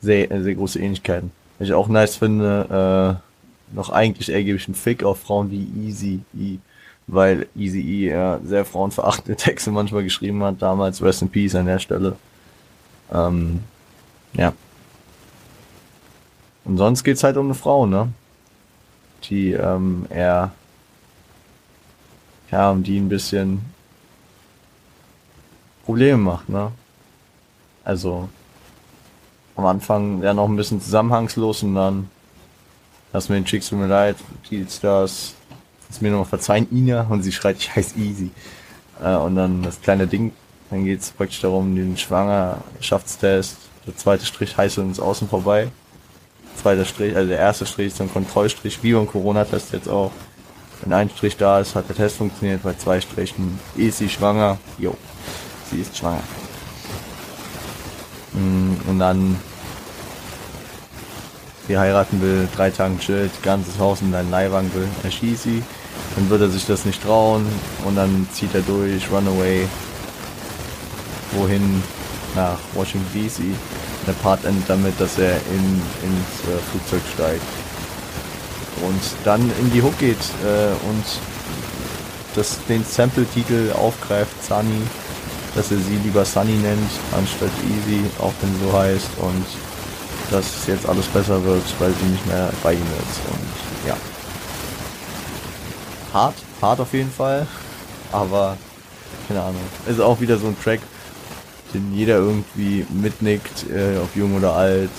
[0.01, 1.31] Sehr, sehr große Ähnlichkeiten.
[1.57, 3.19] Was ich auch nice finde,
[3.71, 6.57] äh, noch eigentlich eher gebe ich einen Fick auf Frauen wie Easy E,
[7.11, 11.65] weil Easy E ja sehr frauenverachtende Texte manchmal geschrieben hat, damals Rest in Peace an
[11.65, 12.15] der Stelle.
[13.11, 13.63] Ähm,
[14.33, 14.53] ja.
[16.65, 18.09] Und sonst geht's halt um eine Frau, ne?
[19.23, 20.51] Die ähm, er
[22.51, 23.61] ja, um die ein bisschen
[25.85, 26.71] Probleme macht, ne?
[27.83, 28.29] Also
[29.55, 32.09] am Anfang ja noch ein bisschen zusammenhangslos und dann
[33.13, 34.17] lass mir den Chicks tut mir leid,
[34.49, 34.67] die
[35.89, 38.31] ist mir nochmal verzeihen, Ina, und sie schreit, ich heiße Easy.
[39.03, 40.31] Äh, und dann das kleine Ding,
[40.69, 45.69] dann geht es praktisch darum, den Schwangerschaftstest, der zweite Strich heißt uns außen vorbei.
[46.55, 50.11] Zweiter Strich, also der erste Strich ist ein Kontrollstrich, wie beim Corona-Test jetzt auch.
[50.81, 52.63] Wenn ein Strich da ist, hat der Test funktioniert.
[52.63, 54.57] Bei zwei Strichen ist sie schwanger.
[54.77, 54.95] Jo,
[55.69, 56.21] sie ist schwanger.
[58.33, 59.37] Mm, und dann
[61.67, 65.63] sie heiraten will, drei Tage chillt, ganzes Haus in deinen Leihwagen will, erschießt sie.
[66.15, 67.45] Dann wird er sich das nicht trauen
[67.85, 69.67] und dann zieht er durch, Runaway.
[71.31, 71.83] Wohin?
[72.35, 73.41] Nach Washington DC.
[74.07, 77.41] Der Part endet damit, dass er in, ins äh, Flugzeug steigt
[78.81, 81.03] und dann in die Hook geht äh, und
[82.35, 84.81] das, den Sample-Titel aufgreift, Sunny,
[85.55, 89.45] dass er sie lieber Sunny nennt, anstatt Easy, auch wenn sie so heißt und
[90.31, 93.68] dass jetzt alles besser wird, weil sie nicht mehr bei ihm ist und.
[96.13, 97.47] Hart, hart auf jeden Fall,
[98.11, 98.57] aber
[99.27, 99.61] keine Ahnung.
[99.87, 100.79] Ist auch wieder so ein Track,
[101.73, 104.89] den jeder irgendwie mitnickt, äh, ob jung oder alt,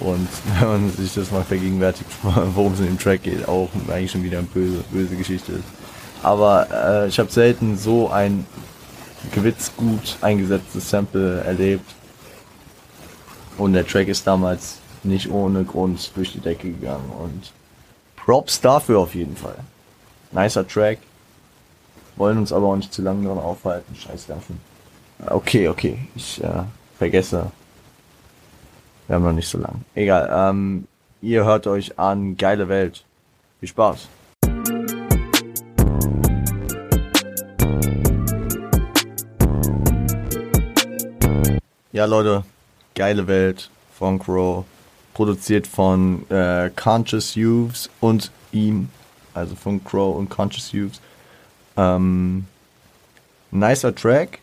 [0.00, 4.10] und wenn man sich das mal vergegenwärtigt, worum es in dem Track geht, auch eigentlich
[4.10, 5.64] schon wieder eine böse, böse Geschichte ist.
[6.22, 8.46] Aber äh, ich habe selten so ein
[9.32, 11.94] gewitzgut eingesetztes Sample erlebt.
[13.56, 17.10] Und der Track ist damals nicht ohne Grund durch die Decke gegangen.
[17.18, 17.52] Und
[18.16, 19.56] Props dafür auf jeden Fall.
[20.32, 20.98] Nicer Track.
[22.16, 23.94] Wollen uns aber auch nicht zu lange dran aufhalten.
[23.94, 24.60] Scheiß Nerven.
[25.26, 25.98] Okay, okay.
[26.14, 26.62] Ich äh,
[26.98, 27.50] vergesse
[29.10, 29.84] wir haben noch nicht so lang.
[29.96, 30.30] Egal.
[30.32, 30.86] Ähm,
[31.20, 32.36] ihr hört euch an.
[32.36, 33.04] Geile Welt.
[33.58, 34.08] Viel Spaß.
[41.90, 42.44] Ja, Leute.
[42.94, 43.68] Geile Welt.
[43.98, 44.64] von Crow.
[45.12, 48.90] Produziert von äh, Conscious Youths und ihm.
[49.34, 51.00] Also von Crow und Conscious Youths.
[51.76, 52.46] Ähm,
[53.50, 54.40] nicer Track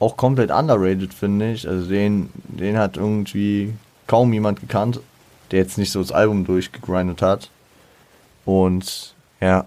[0.00, 1.68] auch komplett underrated, finde ich.
[1.68, 3.74] Also den, den hat irgendwie
[4.06, 5.00] kaum jemand gekannt,
[5.50, 7.50] der jetzt nicht so das Album durchgegrindet hat.
[8.44, 9.66] Und ja,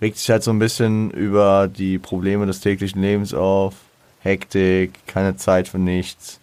[0.00, 3.74] regt sich halt so ein bisschen über die Probleme des täglichen Lebens auf.
[4.20, 6.40] Hektik, keine Zeit für nichts.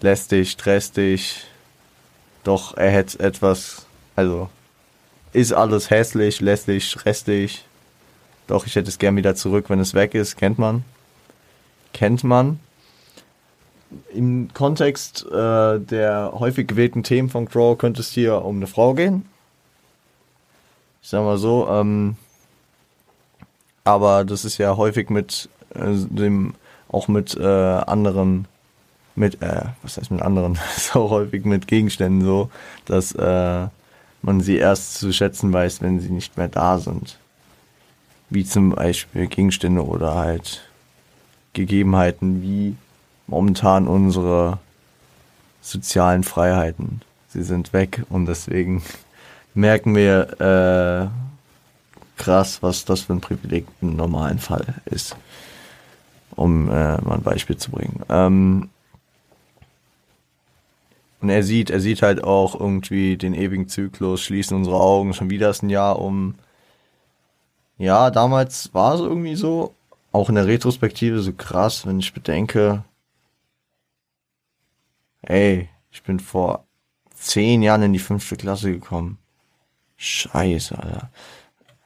[0.00, 1.44] Lästig, stressig.
[2.44, 4.48] Doch er hätte etwas, also
[5.32, 7.64] ist alles hässlich, lästig, stressig
[8.46, 10.36] doch, ich hätte es gern wieder zurück, wenn es weg ist.
[10.36, 10.84] Kennt man.
[11.92, 12.60] Kennt man.
[14.12, 18.94] Im Kontext äh, der häufig gewählten Themen von Crow könnte es hier um eine Frau
[18.94, 19.26] gehen.
[21.02, 22.16] Ich sag mal so, ähm,
[23.84, 26.54] aber das ist ja häufig mit äh, dem,
[26.88, 28.46] auch mit äh, anderen,
[29.14, 32.50] mit, äh, was heißt mit anderen, so häufig mit Gegenständen so,
[32.86, 33.68] dass äh,
[34.22, 37.18] man sie erst zu schätzen weiß, wenn sie nicht mehr da sind.
[38.30, 40.62] Wie zum Beispiel Gegenstände oder halt
[41.52, 42.76] Gegebenheiten wie
[43.26, 44.58] momentan unsere
[45.60, 47.02] sozialen Freiheiten.
[47.28, 48.82] Sie sind weg und deswegen
[49.54, 55.16] merken wir äh, krass, was das für ein Privileg im normalen Fall ist.
[56.34, 58.02] Um äh, mal ein Beispiel zu bringen.
[58.08, 58.70] Ähm,
[61.22, 65.30] und er sieht, er sieht halt auch irgendwie den ewigen Zyklus, schließen unsere Augen, schon
[65.30, 66.34] wieder ist ein Jahr um.
[67.78, 69.74] Ja, damals war es irgendwie so,
[70.10, 72.84] auch in der Retrospektive so krass, wenn ich bedenke,
[75.22, 76.66] ey, ich bin vor
[77.14, 79.18] zehn Jahren in die fünfte Klasse gekommen.
[79.96, 81.10] Scheiße, Alter.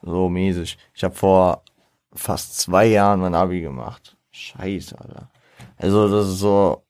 [0.01, 0.77] So mäßig.
[0.95, 1.63] Ich habe vor
[2.13, 4.17] fast zwei Jahren mein Abi gemacht.
[4.31, 5.29] Scheiße, Alter.
[5.77, 6.83] Also das ist so,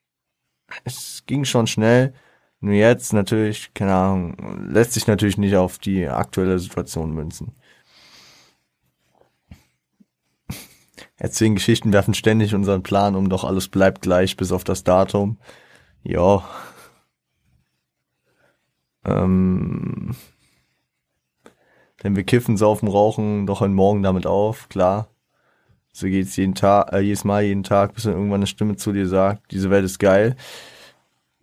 [0.86, 2.14] es ging schon schnell.
[2.60, 7.54] Nur jetzt natürlich, keine Ahnung, lässt sich natürlich nicht auf die aktuelle Situation münzen.
[11.18, 15.38] Erzählen Geschichten werfen ständig unseren Plan um, doch alles bleibt gleich bis auf das Datum.
[16.04, 16.44] Ja.
[19.04, 20.16] Ähm.
[22.04, 25.10] Denn wir kiffen, saufen, rauchen, doch heute Morgen damit auf, klar.
[25.92, 28.94] So geht's jeden Tag, äh, jedes Mal, jeden Tag, bis dann irgendwann eine Stimme zu
[28.94, 30.36] dir sagt, diese Welt ist geil.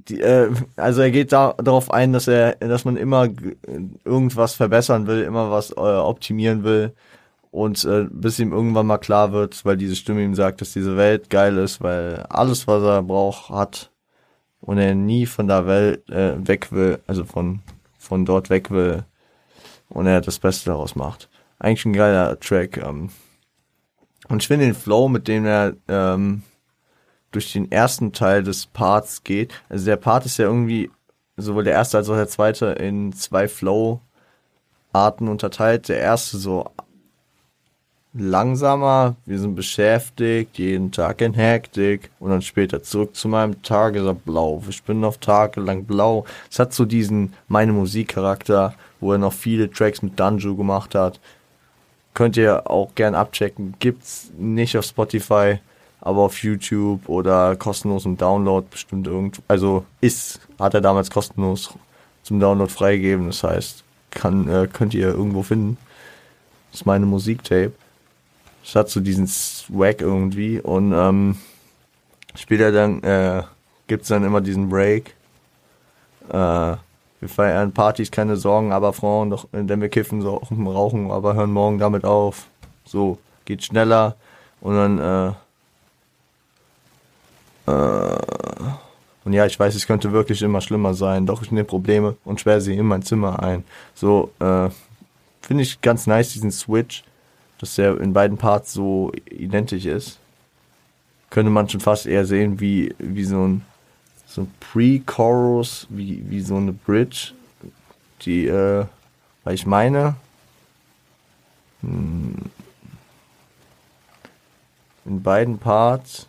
[0.09, 3.29] Die, äh, also er geht da, darauf ein, dass er, dass man immer
[4.05, 6.93] irgendwas verbessern will, immer was äh, optimieren will
[7.51, 10.97] und äh, bis ihm irgendwann mal klar wird, weil diese Stimme ihm sagt, dass diese
[10.97, 13.91] Welt geil ist, weil alles, was er braucht, hat
[14.61, 17.61] und er nie von der Welt äh, weg will, also von
[18.05, 19.05] von dort weg will
[19.89, 21.29] und er das Beste daraus macht.
[21.59, 22.77] Eigentlich ein geiler Track.
[22.77, 23.11] Ähm.
[24.29, 26.43] Und ich finde den Flow, mit dem er ähm,
[27.35, 29.53] durch den ersten Teil des Parts geht.
[29.69, 30.91] Also der Part ist ja irgendwie
[31.37, 35.89] sowohl der erste als auch der zweite in zwei Flow-Arten unterteilt.
[35.89, 36.71] Der erste so
[38.13, 43.97] langsamer, wir sind beschäftigt, jeden Tag in Hektik und dann später zurück zu meinem Tag
[43.97, 44.63] ist er blau.
[44.69, 46.25] Ich bin noch tagelang blau.
[46.49, 51.19] Es hat so diesen meine Musikcharakter, wo er noch viele Tracks mit Danjo gemacht hat.
[52.15, 53.75] Könnt ihr auch gern abchecken.
[53.81, 55.59] Gibt's nicht auf Spotify,
[56.05, 59.41] aber auf YouTube oder kostenlos im Download bestimmt irgendwo.
[59.49, 61.71] Also ist, hat er damals kostenlos
[62.23, 63.27] zum Download freigegeben.
[63.29, 65.79] Das heißt, kann, äh, könnt ihr irgendwo finden.
[66.71, 67.73] Das ist meine Musiktape.
[68.63, 71.37] Es hat so diesen Swag irgendwie und ähm,
[72.35, 73.43] später dann äh,
[73.87, 75.15] gibt's dann immer diesen Break.
[76.29, 81.35] Äh, wir feiern Partys, keine Sorgen, aber Frauen, doch, denn wir kiffen, so, rauchen, aber
[81.35, 82.47] hören morgen damit auf.
[82.85, 84.17] So, geht schneller
[84.61, 85.33] und dann äh,
[87.73, 92.41] und ja, ich weiß, es könnte wirklich immer schlimmer sein, doch ich nehme Probleme und
[92.41, 93.65] sperre sie in mein Zimmer ein.
[93.95, 94.69] So, äh,
[95.41, 97.05] finde ich ganz nice, diesen Switch
[97.65, 100.19] dass der in beiden Parts so identisch ist,
[101.31, 103.65] könnte man schon fast eher sehen wie, wie so ein,
[104.27, 107.33] so ein Pre-Chorus, wie, wie so eine Bridge,
[108.21, 108.85] die, äh,
[109.45, 110.17] weil ich meine,
[111.81, 112.35] hm,
[115.07, 116.27] in beiden Parts,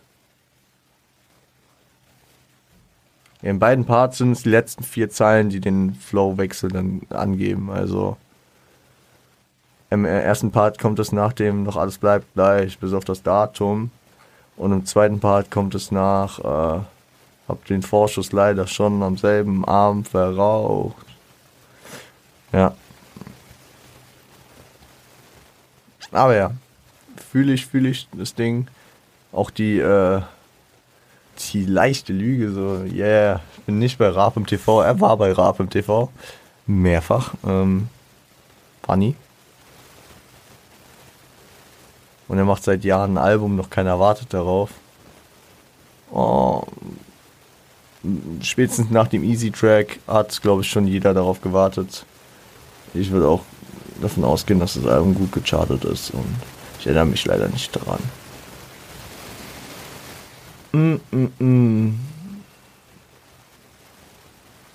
[3.34, 7.69] ja, in beiden Parts sind es die letzten vier Zeilen, die den Flow-Wechsel dann angeben,
[7.69, 8.17] also,
[9.91, 13.91] im ersten Part kommt es nach dem noch alles bleibt gleich, bis auf das Datum.
[14.57, 16.79] Und im zweiten Part kommt es nach, äh,
[17.47, 21.05] hab den Vorschuss leider schon am selben Abend verraucht.
[22.51, 22.73] Ja.
[26.11, 26.51] Aber ja,
[27.31, 28.67] fühle ich, fühle ich das Ding.
[29.31, 30.21] Auch die, äh,
[31.53, 35.31] die leichte Lüge, so, yeah, ich bin nicht bei Rap im TV, er war bei
[35.31, 36.09] Rap im TV.
[36.67, 37.33] Mehrfach.
[37.45, 37.89] Ähm,
[38.83, 39.15] funny.
[42.27, 44.71] Und er macht seit Jahren ein Album, noch keiner wartet darauf.
[46.11, 46.63] Oh,
[48.41, 52.05] spätestens nach dem Easy Track hat, glaube ich, schon jeder darauf gewartet.
[52.93, 53.41] Ich würde auch
[54.01, 56.25] davon ausgehen, dass das Album gut gechartet ist und
[56.79, 57.99] ich erinnere mich leider nicht daran.
[60.75, 61.99] Mm, mm, mm.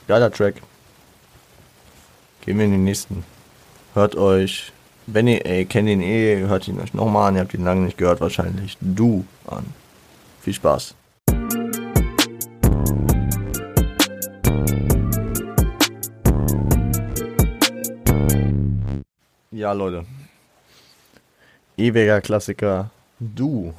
[0.09, 0.63] Geiler Track.
[2.41, 3.25] Gehen wir in den nächsten.
[3.95, 4.73] Hört euch
[5.13, 7.81] wenn ihr, ey, kennt ihn eh, hört ihn euch nochmal an, ihr habt ihn lange
[7.83, 8.79] nicht gehört wahrscheinlich.
[8.81, 9.67] Du an.
[10.41, 10.95] Viel Spaß.
[19.51, 20.05] Ja, Leute.
[21.77, 22.91] Ewiger Klassiker.
[23.19, 23.75] Du.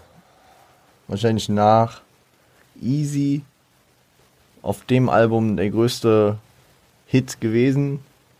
[1.07, 2.01] Wahrscheinlich nach
[2.79, 3.41] Easy
[4.61, 6.37] auf dem Album der größte
[7.07, 7.99] Hit gewesen.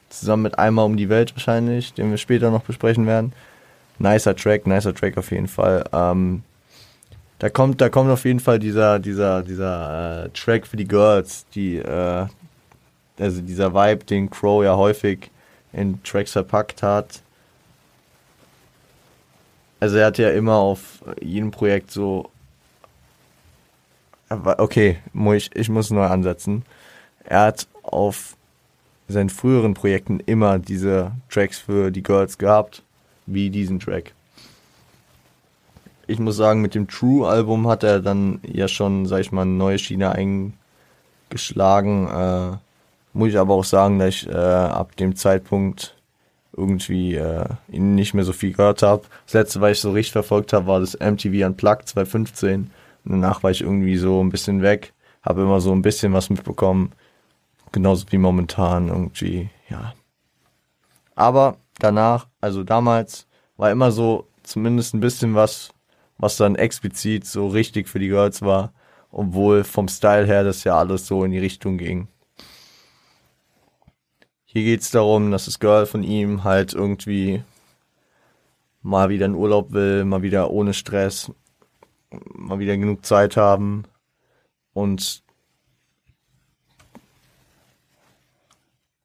[0.10, 3.34] Zusammen mit Einmal um die Welt wahrscheinlich, den wir später noch besprechen werden.
[3.98, 5.84] Nicer Track, nicer Track auf jeden Fall.
[5.94, 6.44] Ähm,
[7.40, 11.46] da kommt, da kommt auf jeden Fall dieser, dieser, dieser äh, Track für die Girls,
[11.56, 12.28] die, äh,
[13.20, 15.32] also dieser Vibe, den Crow ja häufig
[15.74, 17.22] in Tracks verpackt hat.
[19.80, 22.31] Also er hat ja immer auf jedem Projekt so.
[24.58, 25.00] Okay,
[25.36, 26.64] ich, ich muss neu ansetzen.
[27.24, 28.38] Er hat auf
[29.08, 32.84] seinen früheren Projekten immer diese Tracks für die Girls gehabt,
[33.26, 34.14] wie diesen Track
[36.12, 39.52] ich muss sagen, mit dem True-Album hat er dann ja schon, sag ich mal, eine
[39.52, 40.12] neue Schiene
[41.30, 42.08] eingeschlagen.
[42.08, 42.58] Äh,
[43.14, 45.96] muss ich aber auch sagen, dass ich äh, ab dem Zeitpunkt
[46.56, 49.04] irgendwie äh, ihn nicht mehr so viel gehört habe.
[49.26, 52.72] Das letzte, was ich so richtig verfolgt habe, war das MTV Unplugged 2015.
[53.06, 56.92] Danach war ich irgendwie so ein bisschen weg, habe immer so ein bisschen was mitbekommen.
[57.72, 59.94] Genauso wie momentan irgendwie, ja.
[61.16, 63.28] Aber danach, also damals,
[63.58, 65.74] war immer so zumindest ein bisschen was
[66.22, 68.74] was dann explizit so richtig für die Girls war,
[69.12, 72.08] obwohl vom Style her das ja alles so in die Richtung ging.
[74.46, 77.44] Hier geht es darum, dass das Girl von ihm halt irgendwie
[78.84, 81.32] mal wieder in Urlaub will, mal wieder ohne Stress,
[82.34, 83.84] mal wieder genug Zeit haben
[84.74, 85.24] und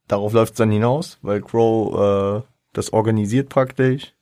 [0.09, 4.13] darauf läuft es dann hinaus, weil Crow äh, das organisiert praktisch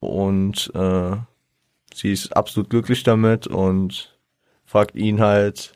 [0.00, 1.16] und äh,
[1.94, 4.16] sie ist absolut glücklich damit und
[4.64, 5.72] fragt ihn halt,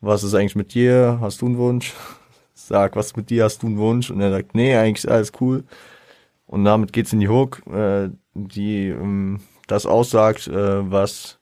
[0.00, 1.18] was ist eigentlich mit dir?
[1.20, 1.94] Hast du einen Wunsch?
[2.54, 3.44] Sag, was mit dir?
[3.44, 4.10] Hast du einen Wunsch?
[4.10, 5.64] Und er sagt, nee, eigentlich ist alles cool.
[6.46, 11.38] Und damit geht's in die Hook, äh, die ähm, das aussagt, äh, was,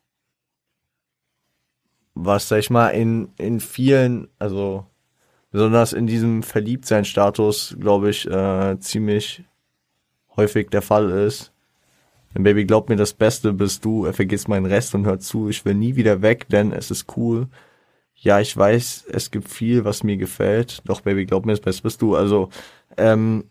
[2.15, 4.87] was, sag ich mal, in, in vielen, also
[5.51, 9.45] besonders in diesem Verliebtsein-Status, glaube ich, äh, ziemlich
[10.37, 11.53] häufig der Fall ist.
[12.35, 14.05] Denn Baby, glaub mir, das Beste bist du.
[14.05, 15.49] Er vergisst meinen Rest und hört zu.
[15.49, 17.49] Ich will nie wieder weg, denn es ist cool.
[18.15, 20.83] Ja, ich weiß, es gibt viel, was mir gefällt.
[20.85, 22.17] Doch, Baby, glaub mir, das Beste bist du.
[22.17, 22.51] Also,
[22.99, 23.45] ähm,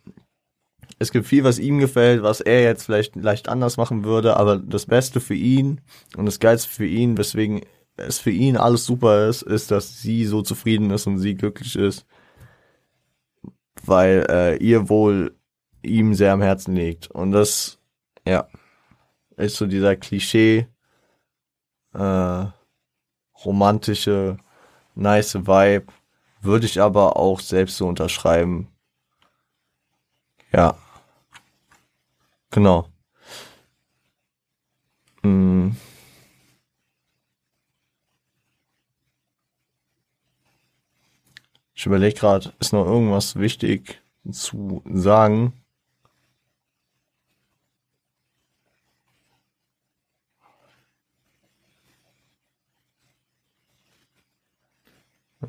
[0.97, 4.57] es gibt viel, was ihm gefällt, was er jetzt vielleicht leicht anders machen würde, aber
[4.57, 5.81] das Beste für ihn
[6.15, 7.61] und das Geilste für ihn, weswegen
[7.97, 11.75] es für ihn alles super ist, ist, dass sie so zufrieden ist und sie glücklich
[11.75, 12.05] ist,
[13.85, 15.35] weil äh, ihr wohl
[15.81, 17.11] ihm sehr am Herzen liegt.
[17.11, 17.79] Und das,
[18.27, 18.47] ja,
[19.37, 20.67] ist so dieser Klischee,
[21.93, 22.45] äh,
[23.45, 24.37] romantische,
[24.95, 25.87] nice Vibe.
[26.41, 28.67] Würde ich aber auch selbst so unterschreiben.
[30.51, 30.77] Ja.
[32.55, 32.87] Genau.
[35.23, 35.75] Hm.
[41.73, 44.01] Ich überlege gerade, ist noch irgendwas wichtig
[44.31, 45.51] zu sagen?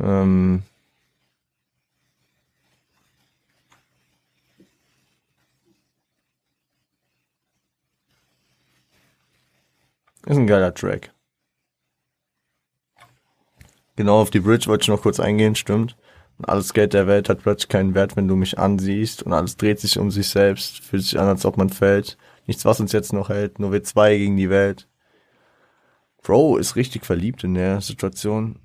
[0.01, 0.65] Ähm,
[10.27, 11.13] ist ein geiler Track.
[13.97, 15.97] Genau auf die Bridge wollte ich noch kurz eingehen, stimmt.
[16.39, 19.57] Und alles Geld der Welt hat plötzlich keinen Wert, wenn du mich ansiehst und alles
[19.57, 22.19] dreht sich um sich selbst, fühlt sich an, als ob man fällt.
[22.47, 24.87] Nichts, was uns jetzt noch hält, nur wir zwei gegen die Welt.
[26.23, 28.61] Bro ist richtig verliebt in der Situation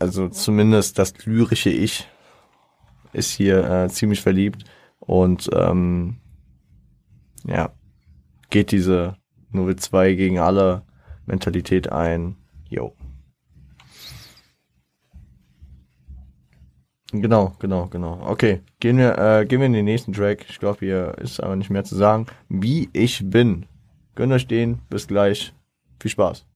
[0.00, 2.08] also zumindest das lyrische Ich
[3.12, 4.64] ist hier äh, ziemlich verliebt
[4.98, 6.16] und ähm,
[7.44, 7.72] ja,
[8.48, 9.16] geht diese
[9.52, 10.82] Novel 2 gegen alle
[11.26, 12.36] Mentalität ein.
[12.68, 12.94] Jo.
[17.12, 18.20] Genau, genau, genau.
[18.24, 20.46] Okay, gehen wir, äh, gehen wir in den nächsten Track.
[20.48, 22.26] Ich glaube, hier ist aber nicht mehr zu sagen.
[22.48, 23.66] Wie ich bin.
[24.14, 24.78] Gönnt euch den.
[24.88, 25.52] Bis gleich.
[25.98, 26.46] Viel Spaß.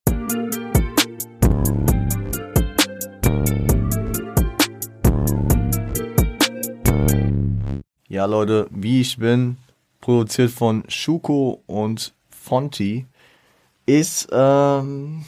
[8.08, 9.56] Ja, Leute, wie ich bin,
[10.00, 12.14] produziert von Schuko und
[12.44, 13.06] Fonti,
[13.86, 15.24] ist ähm,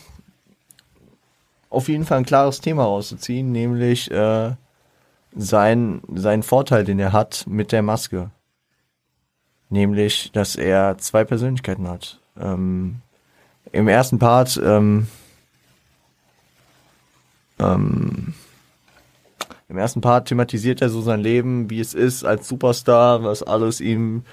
[1.70, 4.52] auf jeden Fall ein klares Thema rauszuziehen, nämlich äh,
[5.34, 8.30] sein, sein Vorteil, den er hat mit der Maske.
[9.68, 12.20] Nämlich, dass er zwei Persönlichkeiten hat.
[12.38, 13.00] Ähm,
[13.72, 15.08] Im ersten Part ähm,
[17.58, 18.34] ähm,
[19.68, 23.80] Im ersten Part thematisiert er so sein Leben, wie es ist als Superstar, was alles
[23.80, 24.24] ihm,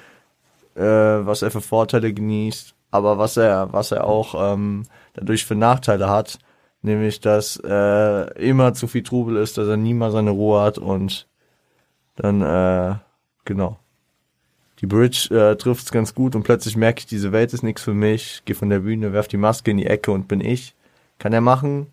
[0.75, 5.55] äh, was er für Vorteile genießt, aber was er, was er auch ähm, dadurch für
[5.55, 6.39] Nachteile hat,
[6.81, 10.77] nämlich dass äh, immer zu viel Trubel ist, dass er nie mal seine Ruhe hat
[10.77, 11.27] und
[12.15, 12.95] dann, äh,
[13.45, 13.79] genau.
[14.81, 17.93] Die Bridge äh, trifft's ganz gut und plötzlich merke ich, diese Welt ist nichts für
[17.93, 20.75] mich, gehe von der Bühne, werf die Maske in die Ecke und bin ich.
[21.19, 21.87] Kann er machen,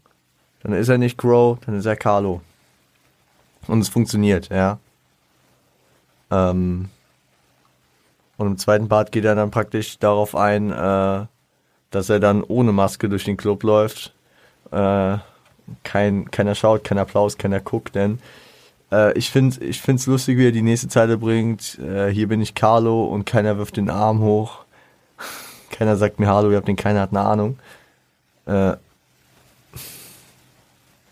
[0.63, 2.41] dann ist er nicht Crow, dann ist er Carlo.
[3.69, 4.79] Und es funktioniert, ja.
[6.31, 6.89] Ähm,
[8.41, 11.27] und im zweiten Part geht er dann praktisch darauf ein, äh,
[11.91, 14.15] dass er dann ohne Maske durch den Club läuft.
[14.71, 15.19] Äh,
[15.85, 18.19] kein, keiner schaut, kein Applaus, keiner guckt, denn
[18.91, 21.79] äh, ich finde ich find's lustig, wie er die nächste Zeile bringt.
[21.81, 24.61] Äh, hier bin ich Carlo und keiner wirft den Arm hoch.
[25.71, 27.59] keiner sagt mir Hallo, ihr habt den, keiner hat eine Ahnung.
[28.47, 28.73] Äh,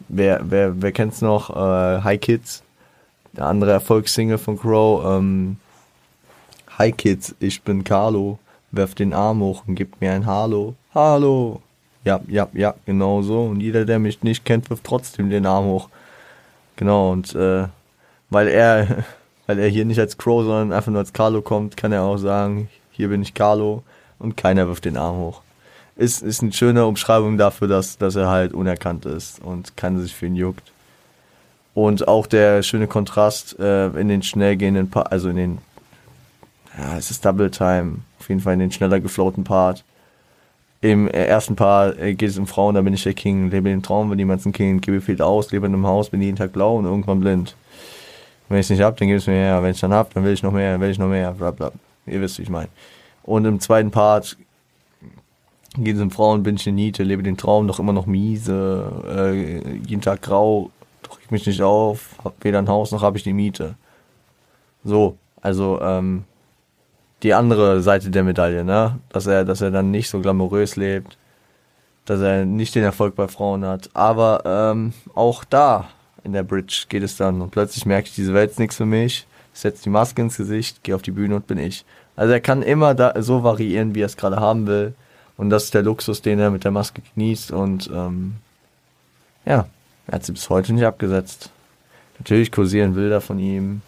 [0.09, 1.51] wer, wer, wer kennt's noch?
[1.51, 2.63] Äh, Hi Kids,
[3.33, 5.05] der andere Erfolgssingle von Crow.
[5.05, 5.59] Ähm,
[6.79, 8.39] Hi Kids, ich bin Carlo.
[8.71, 10.77] Werft den Arm hoch und gibt mir ein Hallo.
[10.95, 11.61] Hallo.
[12.05, 13.47] Ja, ja, ja, genau so.
[13.47, 15.89] Und jeder, der mich nicht kennt, wirft trotzdem den Arm hoch.
[16.77, 17.67] Genau, und äh,
[18.31, 19.05] weil er,
[19.49, 22.19] weil er hier nicht als Crow, sondern einfach nur als Carlo kommt, kann er auch
[22.19, 23.83] sagen, hier bin ich Carlo
[24.21, 25.43] und keiner wirft den Arm hoch
[25.99, 30.15] ist, ist eine schöne Umschreibung dafür, dass, dass er halt unerkannt ist und keiner sich
[30.15, 30.71] für ihn juckt.
[31.75, 35.59] Und auch der schöne Kontrast äh, in den schnell gehenden Part, also in den,
[36.79, 39.85] ja, es ist Double Time, auf jeden Fall in den schneller geflowten Part.
[40.81, 43.83] Im ersten Part äh, geht es um Frauen, da bin ich der King, lebe den
[43.83, 46.53] Traum, wenn jemand ein Kind, gebe viel aus, lebe in einem Haus, bin jeden Tag
[46.53, 47.57] blau und irgendwann blind.
[48.49, 49.63] Wenn ich es nicht hab, dann gib es mir her.
[49.63, 51.73] Wenn ich dann hab, dann will ich noch mehr, will ich noch mehr, bla bla.
[52.07, 52.69] Ihr wisst, wie ich meine.
[53.25, 54.37] Und im zweiten Part
[55.77, 58.91] geht es um Frauen, bin ich eine Niete, lebe den Traum, doch immer noch miese,
[59.07, 60.71] äh, jeden Tag grau,
[61.03, 63.75] drück ich mich nicht auf, hab weder ein Haus noch habe ich die Miete.
[64.85, 66.25] So, also ähm,
[67.23, 68.99] die andere Seite der Medaille, ne?
[69.11, 71.19] Dass er, dass er dann nicht so glamourös lebt,
[72.05, 73.91] dass er nicht den Erfolg bei Frauen hat.
[73.95, 75.89] Aber ähm, auch da
[76.25, 78.87] in der Bridge geht es dann und plötzlich merke ich, diese Welt ist nichts für
[78.87, 79.27] mich.
[79.55, 81.85] Ich setze die Maske ins Gesicht, gehe auf die Bühne und bin ich.
[82.17, 84.95] Also er kann immer da so variieren, wie er es gerade haben will.
[85.37, 87.53] Und das ist der Luxus, den er mit der Maske genießt.
[87.53, 88.37] Und ähm,
[89.45, 89.67] ja,
[90.07, 91.51] er hat sie bis heute nicht abgesetzt.
[92.19, 93.83] Natürlich kursieren Bilder von ihm,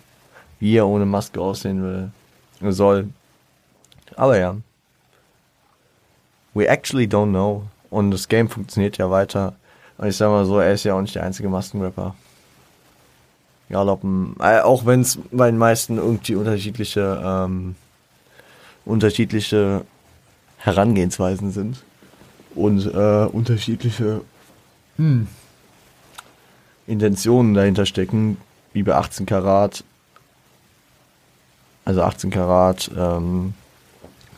[0.60, 3.08] wie er ohne Maske aussehen will, soll.
[4.16, 4.56] Aber ja.
[6.54, 7.64] We actually don't know.
[7.90, 9.54] Und das Game funktioniert ja weiter.
[9.98, 12.14] Und ich sag mal so, er ist ja auch nicht der einzige Maskenrapper.
[13.68, 14.02] Ja, ob,
[14.40, 17.76] äh, auch wenn es bei den meisten irgendwie unterschiedliche, ähm,
[18.84, 19.84] unterschiedliche
[20.58, 21.84] Herangehensweisen sind
[22.54, 24.22] und äh, unterschiedliche
[24.96, 25.28] hm,
[26.86, 28.38] Intentionen dahinter stecken,
[28.72, 29.84] wie bei 18 Karat.
[31.84, 33.54] Also 18 Karat ähm,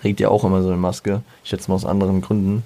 [0.03, 1.22] trägt ja auch immer so eine Maske.
[1.44, 2.64] Ich schätze mal aus anderen Gründen.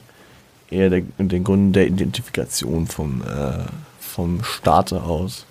[0.71, 3.65] Eher der, den Gründen der Identifikation vom, äh,
[4.01, 5.45] vom Starter aus.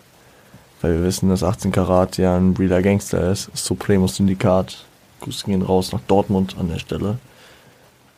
[0.81, 3.55] Weil wir wissen, dass 18 Karat ja ein realer Gangster ist.
[3.55, 4.83] Supremo Syndikat.
[5.21, 7.19] Grüße gehen raus nach Dortmund an der Stelle.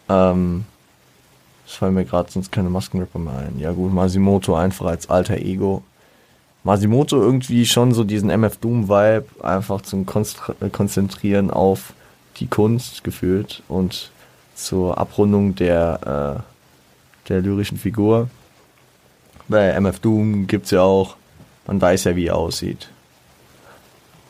[0.10, 0.64] Ähm,
[1.68, 3.60] es fallen mir gerade sonst keine Maskenrapper mehr ein.
[3.60, 5.84] Ja gut, Masimoto einfach als alter Ego.
[6.64, 11.94] Masimoto irgendwie schon so diesen MF Doom Vibe einfach zum Konzentrieren auf
[12.40, 14.12] die Kunst gefühlt und
[14.56, 18.30] zur Abrundung der, äh, der lyrischen Figur.
[19.48, 21.16] Bei MF Doom gibt's ja auch,
[21.68, 22.90] man weiß ja, wie er aussieht.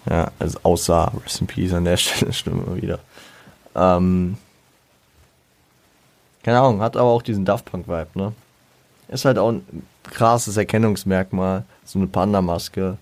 [0.10, 2.99] Ja, also aussah, Rest in Peace an der Stelle, stimmt immer wieder.
[3.76, 4.38] Ähm,
[6.43, 8.34] keine Ahnung, hat aber auch diesen Daft Punk-Vibe, ne?
[9.10, 12.97] Ist halt auch ein krasses Erkennungsmerkmal, so eine Panda-Maske.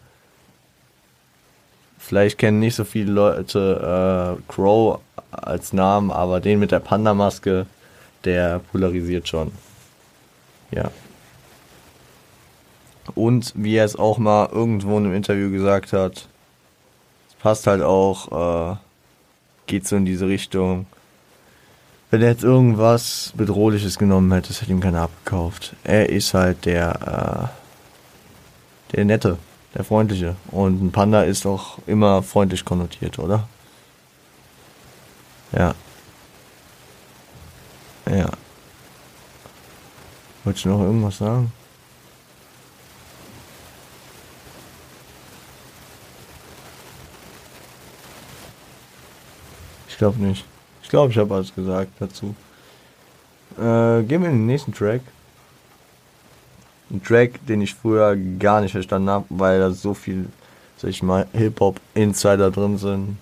[2.08, 5.00] Vielleicht kennen nicht so viele Leute äh, Crow
[5.32, 7.66] als Namen, aber den mit der Panda-Maske,
[8.24, 9.52] der polarisiert schon.
[10.72, 10.92] Ja.
[13.14, 16.28] Und wie er es auch mal irgendwo in einem Interview gesagt hat,
[17.30, 18.76] es passt halt auch, äh,
[19.68, 20.86] geht so in diese Richtung
[22.16, 25.76] wenn er jetzt irgendwas Bedrohliches genommen hätte, das hätte ihm keiner abgekauft.
[25.84, 27.52] Er ist halt der,
[28.92, 29.38] äh, der Nette,
[29.76, 30.36] der Freundliche.
[30.52, 33.48] Und ein Panda ist auch immer freundlich konnotiert, oder?
[35.52, 35.76] Ja.
[38.10, 38.30] Ja.
[40.44, 41.52] Wolltest du noch irgendwas sagen?
[49.90, 50.46] Ich glaube nicht.
[50.84, 52.36] Ich glaube, ich habe alles gesagt dazu.
[53.58, 55.02] Äh, gehen wir in den nächsten Track.
[56.92, 60.28] Ein Track, den ich früher gar nicht verstanden habe, weil da so viel,
[60.78, 63.18] sag ich mal, Hip-Hop-Insider drin sind.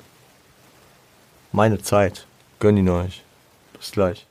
[1.53, 2.27] Meine Zeit.
[2.59, 3.23] Gönn ihn euch.
[3.73, 4.27] Bis gleich.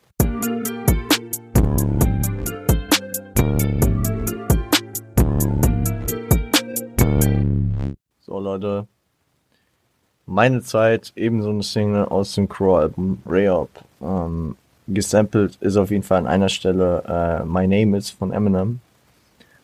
[8.20, 8.86] So Leute,
[10.26, 13.70] meine Zeit, ebenso eine Single aus dem Crow-Album Rayop.
[14.02, 14.56] Ähm,
[14.88, 18.80] gesampelt ist auf jeden Fall an einer Stelle äh, My Name Is von Eminem,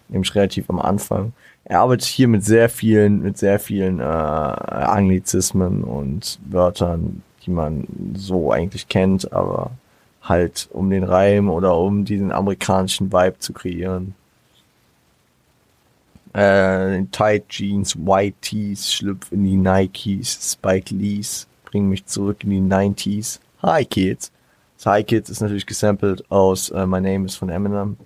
[0.09, 1.32] nämlich relativ am Anfang.
[1.64, 7.86] Er arbeitet hier mit sehr vielen, mit sehr vielen äh, Anglizismen und Wörtern, die man
[8.14, 9.70] so eigentlich kennt, aber
[10.22, 14.14] halt um den Reim oder um diesen amerikanischen Vibe zu kreieren.
[16.32, 22.50] Äh, Tight Jeans, White Tees, schlüpf in die Nikes, Spike Lees, bring mich zurück in
[22.50, 23.40] die 90s.
[23.62, 24.30] Hi Kids.
[24.76, 27.96] Das Hi Kids ist natürlich gesampelt aus äh, My Name is von Eminem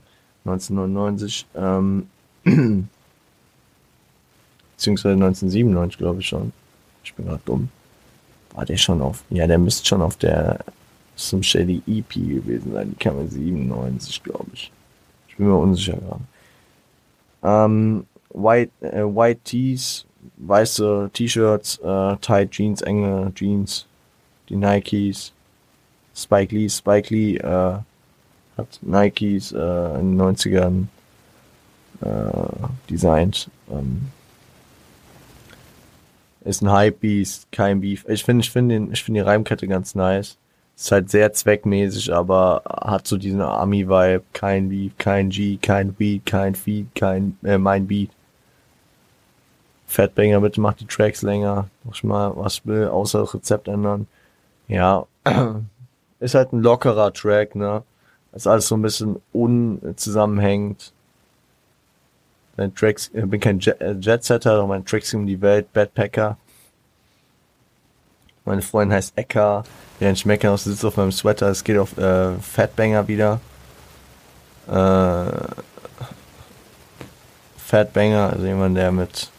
[0.44, 1.46] 1999.
[1.54, 2.08] Ähm,
[4.76, 6.52] beziehungsweise 1997, glaube ich schon.
[7.04, 7.68] Ich bin gerade dumm.
[8.54, 9.24] War der schon auf?
[9.30, 10.60] Ja, der müsste schon auf der
[11.16, 12.90] Some Shady EP gewesen sein.
[12.90, 14.70] Die kam in 97, glaube ich.
[15.28, 16.20] Ich bin mir unsicher gerade.
[17.42, 23.86] Ähm, White, äh, White Tees, weiße T-Shirts, äh, Tight Jeans, enge Jeans,
[24.48, 25.32] die Nikes,
[26.14, 27.78] Spike Lee, Spike Lee äh,
[28.62, 30.86] hat Nikes äh, in den 90ern
[32.00, 33.50] äh, designt.
[33.70, 34.08] Ähm,
[36.44, 38.04] ist ein Hype-Beast, kein Beef.
[38.08, 40.36] Ich finde, ich finde ich die Reimkette ganz nice.
[40.76, 44.24] Ist halt sehr zweckmäßig, aber hat so diesen Army-Vibe.
[44.32, 48.10] Kein Beef, kein G, kein Weed, kein Feed, kein, äh, mein Beat.
[49.86, 51.68] Fatbanger, bitte macht die Tracks länger.
[51.84, 54.06] Mach ich mal was will, außer das Rezept ändern.
[54.66, 55.06] Ja.
[56.20, 57.82] Ist halt ein lockerer Track, ne?
[58.34, 60.92] Ist alles so ein bisschen unzusammenhängend.
[62.56, 66.36] Mein Tracks, ich bin kein äh, Jetsetter, aber mein Tracks um die Welt, Badpacker.
[68.44, 69.64] Meine Freundin heißt Eka.
[70.00, 71.48] Der Schmecker aus sitzt auf meinem Sweater.
[71.48, 73.40] Es geht auf äh, Fatbanger wieder.
[74.66, 75.24] Äh,
[77.56, 79.30] Fatbanger, also jemand, der mit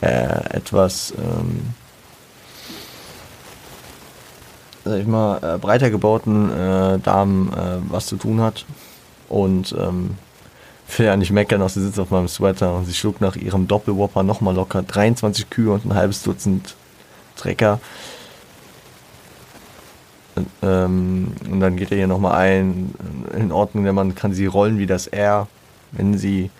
[0.00, 1.74] äh, etwas, ähm,
[4.84, 8.64] sag ich mal, äh, breiter gebauten äh, Damen äh, was zu tun hat.
[9.28, 10.16] Und ähm,
[10.98, 13.68] will ja nicht meckern, auch sie sitzt auf meinem Sweater und sie schluckt nach ihrem
[13.68, 16.74] Doppelwhopper nochmal locker 23 Kühe und ein halbes Dutzend
[17.36, 17.80] Trecker.
[20.62, 22.94] Ähm, und dann geht er hier nochmal ein,
[23.36, 25.48] in Ordnung, denn man kann sie rollen wie das R.
[25.92, 26.50] Wenn sie,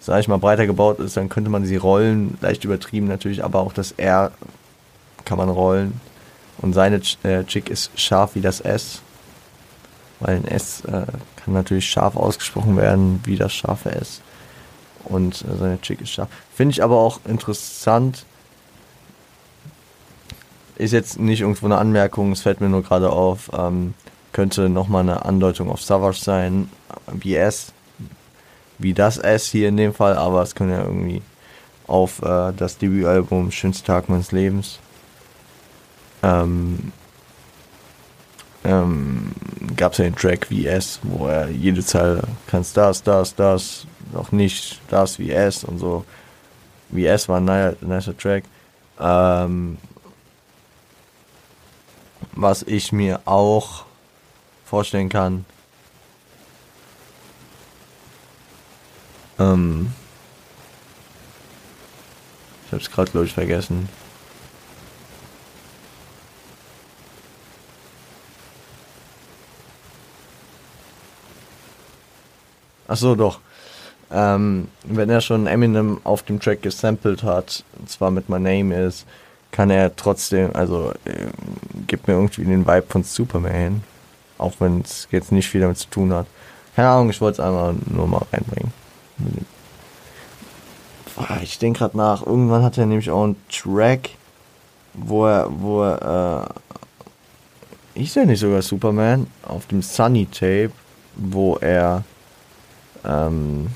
[0.00, 3.60] sag ich mal, breiter gebaut ist, dann könnte man sie rollen, leicht übertrieben natürlich, aber
[3.60, 4.32] auch das R
[5.24, 6.00] kann man rollen.
[6.58, 9.00] Und seine äh, Chick ist scharf wie das S,
[10.20, 14.20] weil ein S äh, kann natürlich scharf ausgesprochen werden, wie das scharfe S.
[15.04, 16.28] Und äh, seine Chick ist scharf.
[16.54, 18.24] Finde ich aber auch interessant.
[20.76, 23.50] Ist jetzt nicht irgendwo eine Anmerkung, es fällt mir nur gerade auf.
[23.56, 23.94] Ähm,
[24.32, 26.68] könnte nochmal eine Andeutung auf Savage sein,
[27.12, 27.72] wie S,
[28.78, 31.22] wie das S hier in dem Fall, aber es könnte ja irgendwie
[31.86, 34.80] auf äh, das Debütalbum Schönster Tag meines Lebens
[36.24, 36.92] ähm,
[38.64, 39.32] ähm,
[39.76, 43.86] gab es ja den Track wie S, wo er jede Zeile kannst das, das, das,
[44.12, 46.04] noch nicht das wie S und so.
[46.88, 48.44] Wie S war ein nicer, nicer Track.
[48.98, 49.76] Ähm,
[52.32, 53.84] was ich mir auch
[54.64, 55.44] vorstellen kann,
[59.38, 59.92] ähm,
[62.66, 63.88] ich hab's gerade glaube ich vergessen.
[72.88, 73.40] Ach so, doch.
[74.10, 78.74] Ähm, wenn er schon Eminem auf dem Track gesampelt hat, und zwar mit My Name
[78.74, 79.06] Is,
[79.50, 81.26] kann er trotzdem, also äh,
[81.86, 83.82] gibt mir irgendwie den Vibe von Superman,
[84.36, 86.26] auch wenn es jetzt nicht viel damit zu tun hat.
[86.76, 88.72] Keine Ahnung, ich wollte es einmal nur mal reinbringen.
[91.42, 94.10] Ich denke gerade nach, irgendwann hat er nämlich auch einen Track,
[94.92, 96.50] wo er, wo er,
[97.94, 100.72] äh, ist er nicht sogar Superman, auf dem Sunny Tape,
[101.14, 102.02] wo er
[103.06, 103.68] ähm,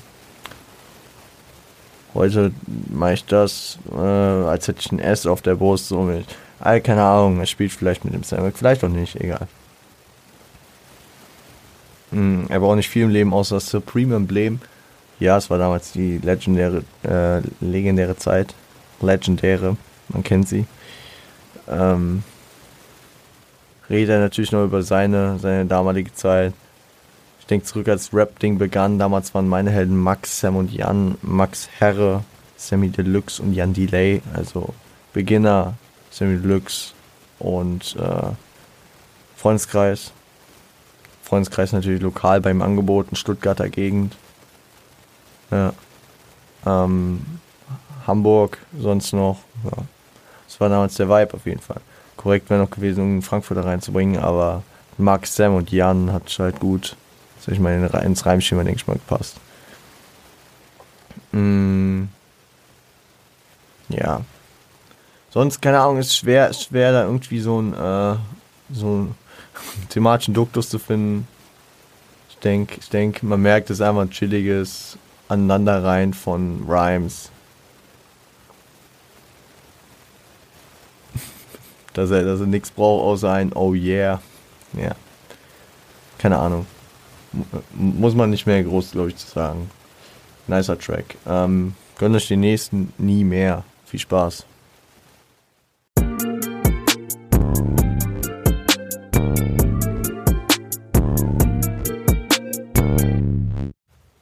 [2.13, 2.51] heute
[2.89, 6.25] mache ich das, äh, als hätte ich ein S auf der Brust, so mit,
[6.59, 9.47] all, keine Ahnung, er spielt vielleicht mit dem Sam, vielleicht auch nicht, egal.
[12.11, 14.59] Hm, er braucht nicht viel im Leben außer das Supreme-Emblem.
[15.19, 18.55] Ja, es war damals die legendäre, äh, legendäre Zeit.
[19.01, 19.77] Legendäre,
[20.09, 20.65] man kennt sie.
[21.67, 22.23] Ähm,
[23.89, 26.53] redet er natürlich noch über seine, seine damalige Zeit
[27.49, 28.99] denke zurück, als Rap-Ding begann.
[28.99, 32.23] Damals waren meine Helden Max, Sam und Jan, Max Herre,
[32.57, 34.21] Sammy Deluxe und Jan Delay.
[34.33, 34.73] Also
[35.13, 35.73] Beginner,
[36.11, 36.93] Sammy Deluxe
[37.39, 38.31] und äh,
[39.35, 40.11] Freundeskreis.
[41.23, 44.15] Freundeskreis natürlich lokal beim Angebot in Stuttgarter Gegend.
[45.51, 45.73] Ja.
[46.65, 47.25] Ähm,
[48.05, 49.39] Hamburg sonst noch.
[49.63, 49.83] Ja.
[50.47, 51.81] Das war damals der Vibe auf jeden Fall.
[52.17, 54.63] Korrekt wäre noch gewesen, um Frankfurter reinzubringen, aber
[54.97, 56.97] Max, Sam und Jan hat halt gut,
[57.39, 57.73] sag ich mal,
[58.03, 59.37] ins Reimschema, denke ich mal, gepasst.
[61.31, 62.05] Mm,
[63.89, 64.21] ja.
[65.31, 68.15] Sonst, keine Ahnung, ist schwer, schwer da irgendwie so ein, äh,
[68.71, 69.15] so einen
[69.89, 71.27] thematischen Duktus zu finden.
[72.29, 77.29] Ich denke, ich denk, man merkt, es ist einfach ein chilliges Aneinanderreihen von Rhymes.
[81.93, 84.21] dass er, dass er nichts braucht außer ein Oh yeah.
[84.73, 84.95] Ja.
[86.17, 86.65] Keine Ahnung.
[87.73, 89.69] Muss man nicht mehr groß, glaube ich, zu sagen.
[90.47, 91.15] Nicer Track.
[91.27, 93.63] Ähm, gönnt euch den nächsten nie mehr.
[93.85, 94.45] Viel Spaß.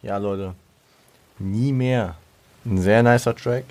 [0.02, 0.54] Ja, Leute.
[1.40, 2.16] Nie mehr.
[2.66, 3.66] Ein sehr nicer Track.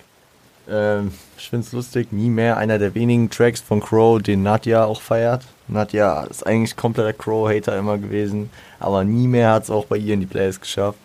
[0.68, 4.84] Ähm, ich finde es lustig, nie mehr einer der wenigen Tracks von Crow, den Nadja
[4.84, 5.44] auch feiert.
[5.68, 10.14] Nadja ist eigentlich kompletter Crow-Hater immer gewesen, aber nie mehr hat es auch bei ihr
[10.14, 10.98] in die Playlist geschafft.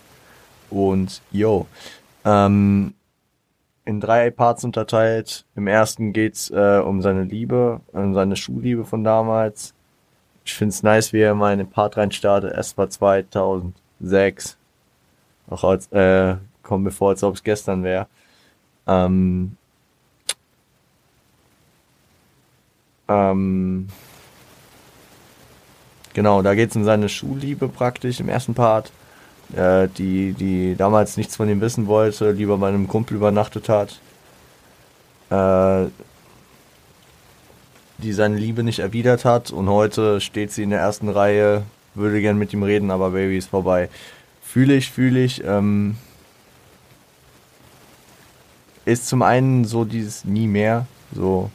[0.70, 1.68] Und yo,
[2.26, 2.94] ähm,
[3.86, 5.46] in drei Parts unterteilt.
[5.56, 9.74] Im ersten geht's äh, um seine Liebe, um seine Schulliebe von damals.
[10.46, 12.54] Ich finde es nice, wie er mal in den Part reinstartet.
[12.54, 14.58] Es war 2006.
[15.50, 18.08] Auch als, äh, kommt mir vor, als ob es gestern wäre.
[18.92, 19.56] Ähm,
[23.08, 23.88] ähm,
[26.14, 28.92] genau, da geht es um seine Schulliebe praktisch im ersten Part,
[29.56, 34.00] äh, die, die damals nichts von ihm wissen wollte, lieber bei einem Kumpel übernachtet hat,
[35.30, 35.90] äh,
[38.00, 41.64] die seine Liebe nicht erwidert hat und heute steht sie in der ersten Reihe,
[41.94, 43.90] würde gern mit ihm reden, aber Baby ist vorbei.
[44.42, 45.44] Fühle ich, fühle ich.
[45.46, 45.98] Ähm,
[48.86, 51.50] ist zum einen so dieses nie mehr, so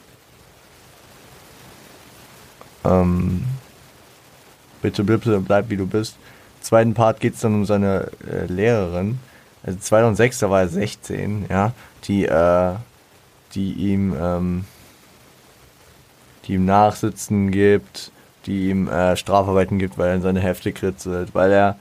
[2.85, 3.45] ähm,
[4.83, 6.17] bitte, bitte bleib wie du bist.
[6.59, 9.19] Im zweiten Part geht es dann um seine äh, Lehrerin.
[9.63, 11.73] Also 2006, da war er 16, ja,
[12.05, 12.75] die, äh,
[13.55, 14.65] die ihm, ähm,
[16.45, 18.13] die ihm Nachsitzen gibt,
[18.47, 21.77] die ihm äh, Strafarbeiten gibt, weil er in seine Hefte kritzelt, weil er,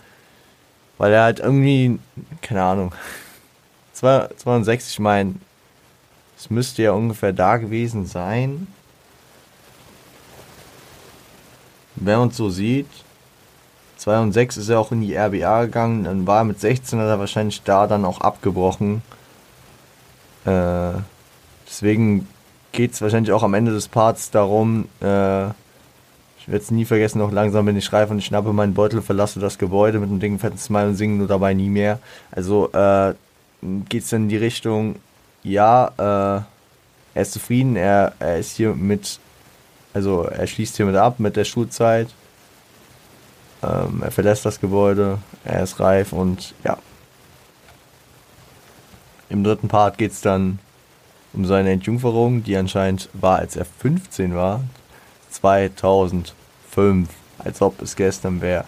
[0.97, 1.99] weil er halt irgendwie,
[2.41, 2.93] keine Ahnung,
[3.95, 5.35] 206, ich meine,
[6.37, 8.67] es müsste ja ungefähr da gewesen sein.
[11.95, 12.89] Wenn man es so sieht,
[13.97, 17.19] 2006 ist er auch in die RBA gegangen, dann war er mit 16, hat er
[17.19, 19.01] wahrscheinlich da dann auch abgebrochen.
[20.43, 20.91] Äh,
[21.65, 22.27] deswegen
[22.73, 25.45] geht es wahrscheinlich auch am Ende des Parts darum, äh,
[26.45, 29.01] ich werde es nie vergessen, noch langsam bin ich reif und ich schnappe meinen Beutel,
[29.01, 31.97] verlasse das Gebäude mit einem dicken fetten Smile und singe nur dabei nie mehr.
[32.29, 33.15] Also äh,
[33.89, 34.95] geht es dann in die Richtung,
[35.43, 36.43] ja, äh,
[37.13, 39.19] er ist zufrieden, er, er ist hier mit,
[39.93, 42.09] also er schließt hiermit ab mit der Schulzeit.
[43.63, 46.77] Ähm, er verlässt das Gebäude, er ist reif und ja.
[49.29, 50.59] Im dritten Part geht es dann
[51.33, 54.63] um seine Entjungferung, die anscheinend war, als er 15 war.
[55.31, 57.09] 2005,
[57.39, 58.65] als ob es gestern wäre.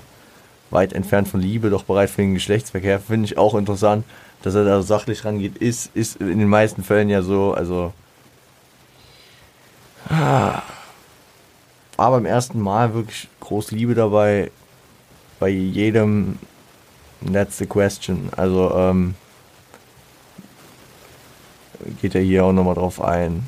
[0.69, 2.99] Weit entfernt von Liebe, doch bereit für den Geschlechtsverkehr.
[2.99, 4.03] Finde ich auch interessant
[4.43, 7.93] dass er da sachlich rangeht, ist, ist in den meisten Fällen ja so, also.
[10.09, 10.63] War
[11.97, 14.51] beim ersten Mal wirklich groß Liebe dabei.
[15.39, 16.39] Bei jedem
[17.21, 18.29] That's the question.
[18.37, 19.15] Also, ähm,
[22.01, 23.47] geht er hier auch nochmal drauf ein.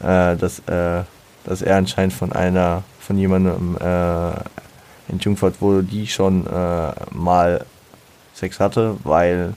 [0.00, 1.02] Äh, dass, äh,
[1.44, 4.32] dass er anscheinend von einer, von jemandem äh,
[5.08, 7.64] entjungfert wurde, die schon äh, mal
[8.34, 9.54] Sex hatte, weil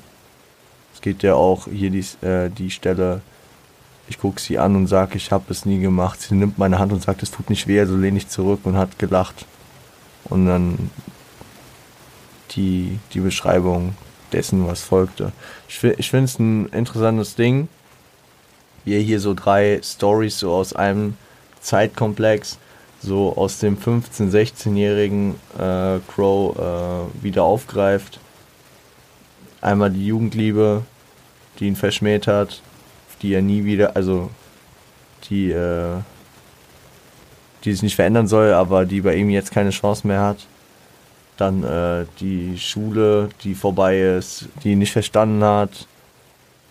[0.93, 3.22] es geht ja auch hier die, äh, die Stelle,
[4.08, 6.22] ich gucke sie an und sage, ich habe es nie gemacht.
[6.22, 8.76] Sie nimmt meine Hand und sagt, es tut nicht weh, also lehne ich zurück und
[8.76, 9.45] hat gelacht.
[10.26, 10.89] Und dann
[12.52, 13.95] die, die Beschreibung
[14.32, 15.32] dessen, was folgte.
[15.68, 17.68] Ich, ich finde es ein interessantes Ding,
[18.84, 21.16] wie er hier so drei Stories so aus einem
[21.62, 22.58] Zeitkomplex
[23.02, 28.20] so aus dem 15-, 16-jährigen äh, Crow äh, wieder aufgreift.
[29.60, 30.84] Einmal die Jugendliebe,
[31.60, 32.62] die ihn verschmäht hat,
[33.22, 34.30] die er nie wieder, also
[35.30, 35.97] die, äh,
[37.64, 40.45] die sich nicht verändern soll, aber die bei ihm jetzt keine Chance mehr hat.
[41.38, 45.88] Dann äh, die Schule, die vorbei ist, die ihn nicht verstanden hat,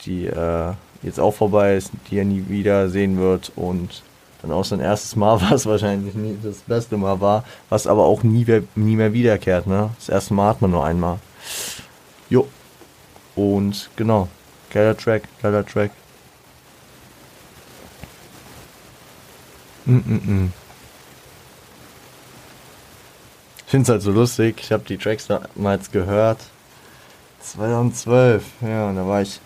[0.05, 0.73] die äh,
[1.03, 4.03] jetzt auch vorbei ist, die er nie wieder sehen wird und
[4.43, 8.23] dann auch sein erstes Mal, was wahrscheinlich nie das beste Mal war, was aber auch
[8.23, 9.67] nie, nie mehr wiederkehrt.
[9.67, 9.91] Ne?
[9.99, 11.19] Das erste Mal hat man nur einmal.
[12.29, 12.49] Jo.
[13.37, 14.29] Und genau.
[14.71, 15.91] Geiler Track, geiler Track.
[19.87, 20.49] Mm -mm -mm.
[23.65, 24.61] Ich finde es halt so lustig.
[24.61, 26.39] Ich habe die Tracks damals gehört.
[27.41, 29.41] 2012, ja, und da war ich.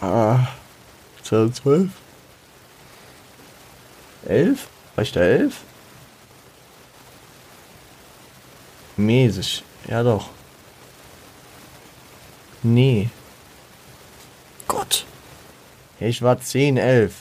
[0.00, 0.48] Ah,
[1.22, 1.90] 2012?
[4.26, 4.68] 11?
[4.94, 5.62] War ich da 11?
[8.96, 9.64] Mäßig.
[9.88, 10.28] Ja, doch.
[12.62, 13.08] Nee.
[14.68, 15.06] Gott.
[15.98, 17.14] Ich war 10, 11.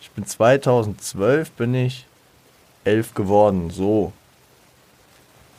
[0.00, 2.06] Ich bin 2012 bin ich
[2.84, 3.70] 11 geworden.
[3.70, 4.12] So.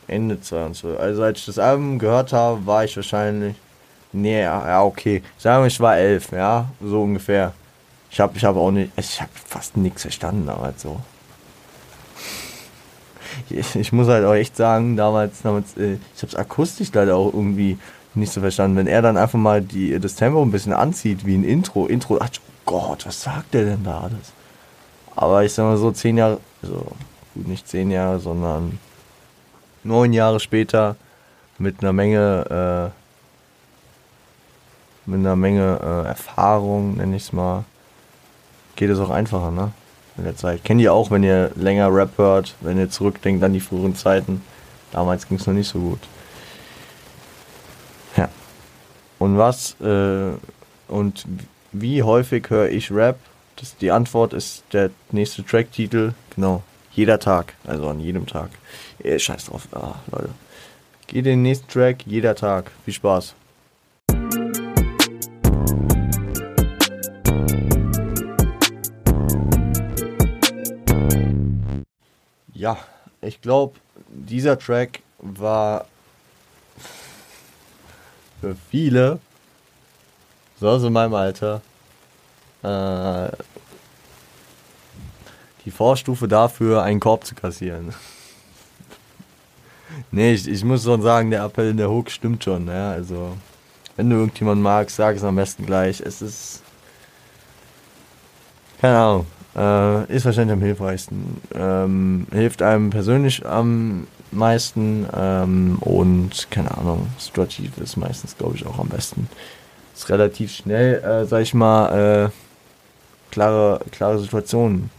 [0.08, 1.00] Ende 2012.
[1.00, 3.56] Also als ich das Album gehört habe, war ich wahrscheinlich.
[4.12, 5.24] Nee, ja, okay.
[5.38, 7.54] Sagen wir, ich war 11, ja, so ungefähr.
[8.12, 11.00] Ich habe ich hab auch nicht, ich habe fast nichts verstanden damals so.
[13.50, 17.16] Ich, ich, muss halt auch echt sagen, damals, damals äh, ich habe es akustisch leider
[17.16, 17.78] auch irgendwie
[18.14, 18.76] nicht so verstanden.
[18.76, 22.18] Wenn er dann einfach mal die, das Tempo ein bisschen anzieht, wie ein Intro, Intro,
[22.20, 22.30] ach
[22.66, 24.34] Gott, was sagt der denn da alles?
[25.16, 26.86] Aber ich sag mal so, zehn Jahre, also
[27.34, 28.80] gut, nicht zehn Jahre, sondern
[29.84, 30.98] neun Jahre später
[31.58, 32.92] mit einer Menge,
[35.06, 37.64] äh, mit einer Menge äh, Erfahrung, nenne ich es mal,
[38.82, 39.74] geht es auch einfacher, ne?
[40.18, 40.64] In der Zeit.
[40.64, 44.42] Kennt ihr auch, wenn ihr länger Rap hört, wenn ihr zurückdenkt an die früheren Zeiten.
[44.92, 46.00] Damals ging es noch nicht so gut.
[48.18, 48.28] Ja.
[49.20, 50.32] Und was, äh,
[50.88, 51.28] und
[51.72, 53.20] wie häufig höre ich Rap?
[53.58, 56.14] Das, die Antwort ist der nächste Tracktitel.
[56.34, 56.64] Genau.
[56.92, 57.54] Jeder Tag.
[57.68, 58.50] Also an jedem Tag.
[58.98, 59.68] Ey, scheiß drauf.
[59.74, 60.30] Ah, Leute.
[61.06, 62.72] Geht den nächsten Track jeder Tag.
[62.84, 63.36] Viel Spaß.
[72.62, 72.78] Ja,
[73.22, 75.88] ich glaube, dieser Track war
[78.40, 79.18] für viele,
[80.60, 81.64] so aus meinem Alter,
[82.62, 83.36] äh,
[85.66, 87.96] die Vorstufe dafür, einen Korb zu kassieren.
[90.12, 92.68] nee, ich, ich muss schon sagen, der Appell in der Hook stimmt schon.
[92.68, 92.92] Ja?
[92.92, 93.38] Also,
[93.96, 96.00] wenn du irgendjemanden magst, sag es am besten gleich.
[96.00, 96.62] Es ist.
[98.80, 99.26] Keine Ahnung.
[99.56, 101.42] Äh, ist wahrscheinlich am hilfreichsten.
[101.54, 108.66] Ähm, hilft einem persönlich am meisten ähm, und keine Ahnung, situativ ist meistens, glaube ich,
[108.66, 109.28] auch am besten.
[109.94, 112.30] Ist relativ schnell, äh, sag ich mal, äh,
[113.32, 114.90] klare, klare Situationen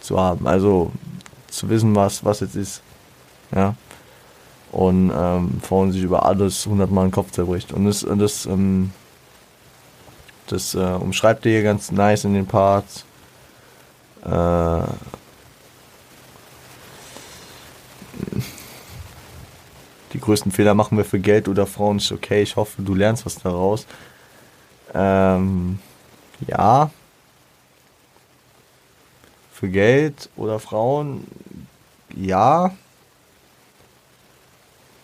[0.00, 0.46] zu haben.
[0.46, 0.90] Also
[1.48, 2.82] zu wissen, was, was jetzt ist.
[3.54, 3.74] Ja.
[4.72, 7.72] Und ähm, vorhin sich über alles hundertmal den Kopf zerbricht.
[7.72, 8.90] Und das, das ähm,
[10.48, 13.04] das äh, umschreibt ihr ganz nice in den Parts.
[14.24, 14.82] Äh,
[20.12, 22.42] die größten Fehler machen wir für Geld oder Frauen ist okay.
[22.42, 23.86] Ich hoffe, du lernst was daraus.
[24.94, 25.78] Ähm,
[26.46, 26.90] ja.
[29.52, 31.26] Für Geld oder Frauen,
[32.14, 32.72] ja.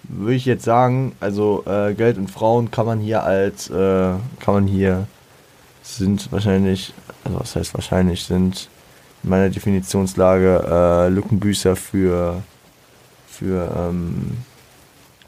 [0.04, 4.54] Würde ich jetzt sagen, also äh, Geld und Frauen kann man hier als, äh, kann
[4.54, 5.06] man hier
[5.84, 6.92] sind wahrscheinlich,
[7.24, 8.68] also was heißt wahrscheinlich, sind
[9.22, 12.42] in meiner Definitionslage äh, Lückenbüßer für,
[13.26, 14.38] für, ähm,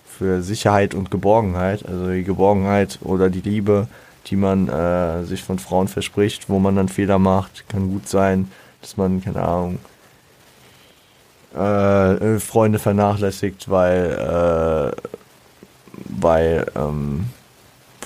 [0.07, 1.87] für Sicherheit und Geborgenheit.
[1.87, 3.87] Also die Geborgenheit oder die Liebe,
[4.27, 8.51] die man äh, sich von Frauen verspricht, wo man dann Fehler macht, kann gut sein,
[8.81, 9.79] dass man, keine Ahnung,
[11.55, 15.01] äh, Freunde vernachlässigt, weil, äh,
[16.21, 17.27] weil, ähm,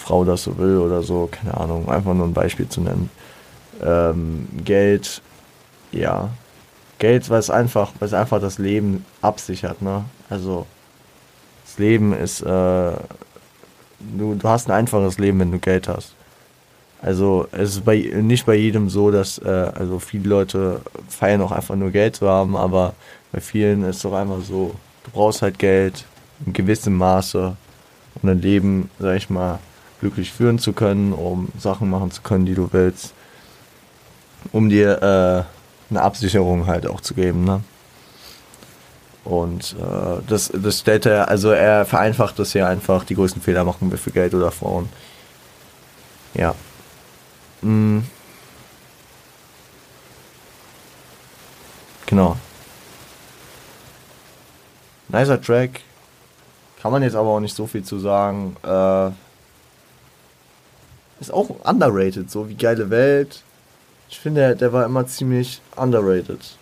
[0.00, 3.10] Frau das so will oder so, keine Ahnung, einfach nur ein Beispiel zu nennen.
[3.82, 5.22] Ähm, Geld,
[5.92, 6.30] ja.
[6.98, 10.04] Geld, weil es einfach, weil es einfach das Leben absichert, ne?
[10.28, 10.66] Also
[11.64, 12.92] das Leben ist, äh,
[14.00, 16.14] du, du hast ein einfaches Leben, wenn du Geld hast.
[17.02, 21.52] Also es ist bei, nicht bei jedem so, dass, äh, also viele Leute feiern auch
[21.52, 22.94] einfach nur Geld zu haben, aber
[23.32, 24.74] bei vielen ist es doch einfach so,
[25.04, 26.04] du brauchst halt Geld
[26.44, 27.56] in gewissem Maße,
[28.14, 29.58] um dein Leben, sag ich mal,
[30.00, 33.12] glücklich führen zu können, um Sachen machen zu können, die du willst,
[34.52, 37.44] um dir äh, eine Absicherung halt auch zu geben.
[37.44, 37.62] Ne?
[39.24, 43.64] Und äh, das, das stellt er, also er vereinfacht das hier einfach, die größten Fehler
[43.64, 44.88] machen wir für Geld oder Frauen.
[46.34, 46.54] Ja.
[47.60, 48.00] Mm.
[52.06, 52.36] Genau.
[55.08, 55.80] Nicer Track.
[56.80, 58.56] Kann man jetzt aber auch nicht so viel zu sagen.
[58.62, 59.10] Äh,
[61.20, 63.42] ist auch underrated, so wie geile Welt.
[64.08, 66.56] Ich finde, der, war immer ziemlich underrated.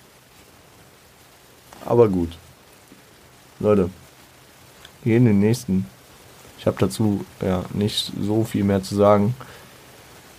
[1.87, 2.37] Aber gut.
[3.61, 3.89] Leute,
[5.05, 5.87] gehen den nächsten.
[6.59, 9.35] Ich habe dazu ja nicht so viel mehr zu sagen.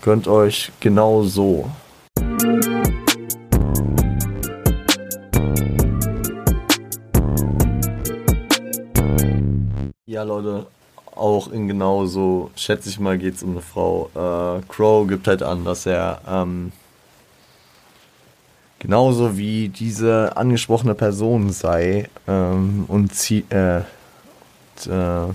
[0.01, 1.71] Könnt euch genau so.
[10.05, 10.67] Ja, Leute,
[11.19, 14.09] auch in genau so, schätze ich mal, geht es um eine Frau.
[14.15, 16.71] Äh, Crow gibt halt an, dass er ähm,
[18.79, 23.79] genauso wie diese angesprochene Person sei ähm, und sie, äh,
[24.87, 25.33] äh,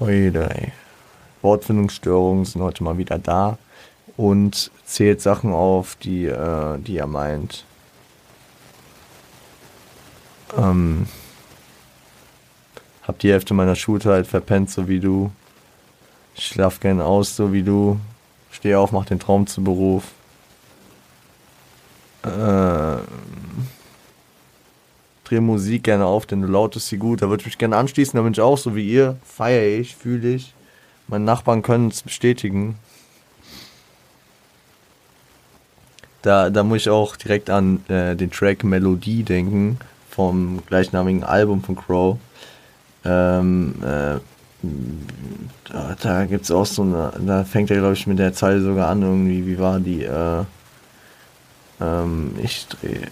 [0.00, 0.72] Heute,
[1.40, 3.58] Wortfindungsstörungen sind heute mal wieder da
[4.16, 7.64] und zählt Sachen auf, die, äh, die er meint.
[10.58, 11.06] Ähm,
[13.06, 15.30] hab die Hälfte meiner Schulzeit verpennt, so wie du.
[16.34, 18.00] Ich schlaf gern aus, so wie du.
[18.50, 20.04] Steh auf, mach den Traum zu Beruf.
[22.22, 22.96] Äh,
[25.24, 27.20] dreh Musik gerne auf, denn du lautest sie gut.
[27.20, 29.16] Da würde ich mich gerne anschließen, da bin ich auch so wie ihr.
[29.24, 30.54] Feiere ich, fühle ich.
[31.06, 32.78] Meine Nachbarn können es bestätigen.
[36.22, 39.78] Da, da muss ich auch direkt an äh, den Track Melodie denken
[40.08, 42.18] vom gleichnamigen Album von Crow.
[43.04, 44.18] Ähm, äh,
[45.70, 48.60] da, da gibt es auch so eine, da fängt er, glaube ich, mit der Zeile
[48.60, 50.44] sogar an, irgendwie, wie war die, äh,
[51.80, 53.08] ähm, ich drehe.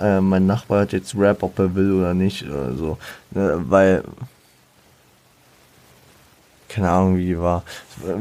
[0.00, 2.98] Äh, mein Nachbar hat jetzt Rap, ob er will oder nicht, oder so.
[3.34, 4.02] Äh, weil,
[6.68, 7.62] keine Ahnung, wie die war.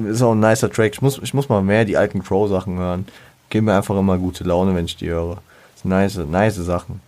[0.08, 0.94] Ist auch ein nicer Track.
[0.94, 3.06] Ich muss, ich muss mal mehr die alten Crow-Sachen hören
[3.54, 5.38] geben mir einfach immer gute Laune, wenn ich die höre.
[5.84, 7.02] Nice, nice Sachen.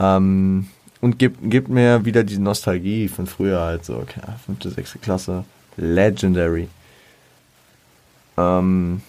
[0.00, 0.68] Ähm,
[1.00, 5.44] und gibt, gibt mir wieder die Nostalgie von früher halt so, okay, fünfte, sechste Klasse.
[5.76, 6.68] Legendary.
[8.36, 9.00] Ähm,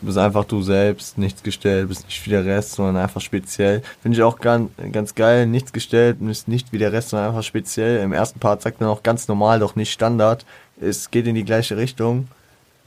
[0.00, 3.82] du bist einfach du selbst, nichts gestellt, bist nicht wie der Rest, sondern einfach speziell.
[4.00, 7.42] Finde ich auch ganz, ganz geil, nichts gestellt, bist nicht wie der Rest, sondern einfach
[7.42, 8.00] speziell.
[8.00, 10.46] Im ersten Part sagt man auch ganz normal, doch nicht Standard
[10.80, 12.28] es geht in die gleiche Richtung.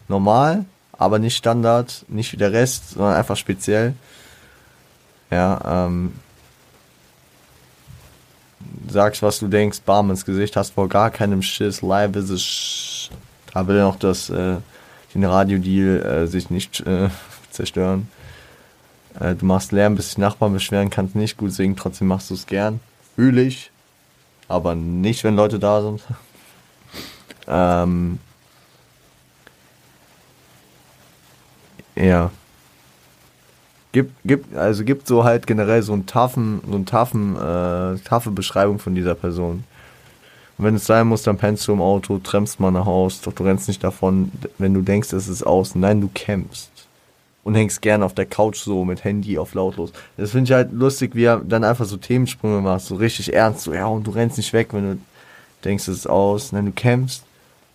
[0.08, 0.66] Normal,
[1.02, 3.96] aber nicht Standard, nicht wie der Rest, sondern einfach speziell.
[5.32, 6.14] Ja, ähm,
[8.88, 12.44] sagst, was du denkst, bam ins Gesicht, hast vor gar keinem Schiss, live ist es,
[12.44, 13.10] sch
[13.52, 14.58] da will noch das, äh,
[15.16, 17.10] den Radiodeal äh, sich nicht äh,
[17.50, 18.08] zerstören.
[19.20, 22.36] Äh, du machst Lärm, bis die Nachbarn beschweren, kannst nicht gut singen, trotzdem machst du
[22.36, 22.80] es gern.
[23.16, 23.72] Fühl ich,
[24.48, 26.02] aber nicht, wenn Leute da sind.
[27.48, 28.20] Ähm,
[31.96, 32.32] ja.
[33.92, 38.32] Gibt, gibt, also gibt so halt generell so einen taffen, so einen taffen, äh, taffe
[38.32, 39.66] Beschreibung von dieser Person.
[40.58, 43.34] Und wenn es sein muss, dann pennst du im Auto, tremmst mal nach Haus, doch
[43.34, 45.76] du rennst nicht davon, wenn du denkst, es ist aus.
[45.76, 46.70] Nein, du kämpfst.
[47.44, 49.92] Und hängst gerne auf der Couch so mit Handy auf lautlos.
[50.16, 53.62] Das finde ich halt lustig, wie er dann einfach so Themensprünge macht, so richtig ernst,
[53.62, 54.98] so, ja, und du rennst nicht weg, wenn du
[55.66, 56.52] denkst, es ist aus.
[56.52, 57.24] Nein, du kämpfst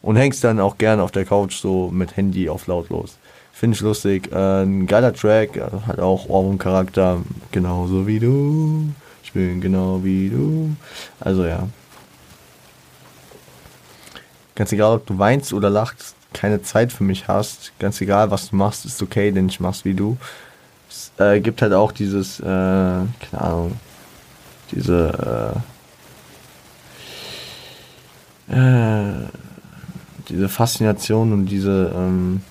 [0.03, 3.19] und hängst dann auch gerne auf der Couch so mit Handy auf lautlos.
[3.59, 4.31] Finde ich lustig.
[4.33, 8.93] Äh, ein geiler Track, hat auch Ohrwurm-Charakter, genauso wie du.
[9.25, 10.77] Ich bin genau wie du.
[11.21, 11.67] Also ja.
[14.55, 18.51] Ganz egal, ob du weinst oder lachst, keine Zeit für mich hast, ganz egal, was
[18.51, 20.19] du machst, ist okay, denn ich mach's wie du.
[20.91, 23.81] Es äh, gibt halt auch dieses, äh, keine Ahnung,
[24.71, 25.63] diese,
[28.51, 29.15] äh, äh,
[30.29, 32.43] diese Faszination und diese, ähm,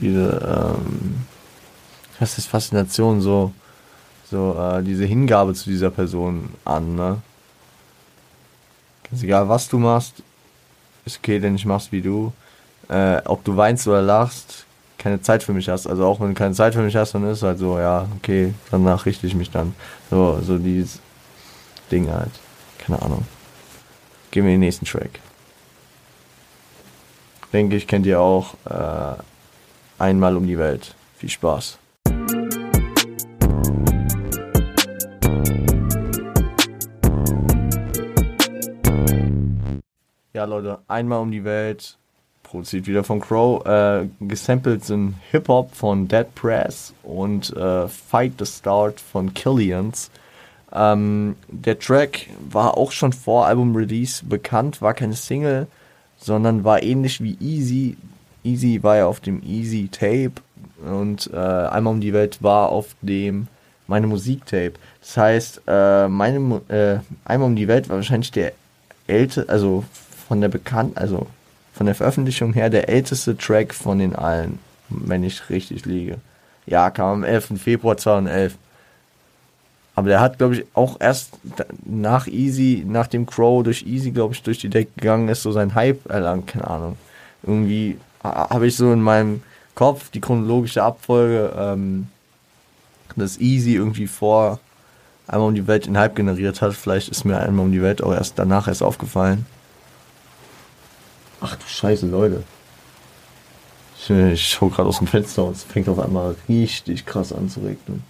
[0.00, 1.26] diese, ähm,
[2.18, 3.52] was ist Faszination, so,
[4.30, 7.22] so, äh, diese Hingabe zu dieser Person an, ne?
[9.10, 10.22] Ganz egal, was du machst,
[11.04, 12.32] ist okay, denn ich mach's wie du.
[12.88, 14.66] Äh, ob du weinst oder lachst,
[14.98, 15.86] keine Zeit für mich hast.
[15.86, 18.52] Also auch wenn du keine Zeit für mich hast, dann ist halt so, ja, okay,
[18.70, 19.74] danach richte ich mich dann.
[20.10, 20.98] So, so dieses
[21.90, 22.32] Ding halt.
[22.78, 23.26] Keine Ahnung.
[24.30, 25.20] Gehen wir in den nächsten Track.
[27.52, 28.54] Denke ich, kennt ihr auch.
[28.66, 29.22] Äh,
[29.98, 30.94] einmal um die Welt.
[31.16, 31.78] Viel Spaß.
[40.32, 41.96] Ja, Leute, einmal um die Welt.
[42.44, 43.66] Produziert wieder von Crow.
[43.66, 50.10] Äh, gesampelt sind Hip-Hop von Dead Press und äh, Fight the Start von Killians.
[50.72, 55.66] Ähm, der Track war auch schon vor Album-Release bekannt, war keine Single,
[56.18, 57.96] sondern war ähnlich wie Easy.
[58.48, 60.32] Easy war ja auf dem Easy Tape
[60.84, 63.48] und äh, Einmal um die Welt war auf dem
[63.86, 64.74] Meine Musik Tape.
[65.00, 68.52] Das heißt, äh, meine, äh, Einmal um die Welt war wahrscheinlich der
[69.06, 69.84] älteste, also
[70.28, 71.26] von der bekannt, also
[71.72, 76.18] von der Veröffentlichung her der älteste Track von den allen, wenn ich richtig liege.
[76.66, 77.52] Ja, kam am 11.
[77.56, 78.56] Februar 2011.
[79.94, 81.38] Aber der hat, glaube ich, auch erst
[81.84, 85.50] nach Easy, nach dem Crow durch Easy, glaube ich, durch die Deck gegangen ist, so
[85.50, 86.96] sein Hype erlangt, keine Ahnung.
[87.42, 87.96] Irgendwie
[88.50, 89.42] habe ich so in meinem
[89.74, 92.08] Kopf die chronologische Abfolge, ähm,
[93.16, 94.60] dass Easy irgendwie vor
[95.26, 96.74] einmal um die Welt den Hype generiert hat.
[96.74, 99.46] Vielleicht ist mir einmal um die Welt auch erst danach erst aufgefallen.
[101.40, 102.42] Ach du Scheiße, Leute.
[103.96, 107.48] Ich, ich schau gerade aus dem Fenster und es fängt auf einmal richtig krass an
[107.48, 108.02] zu regnen.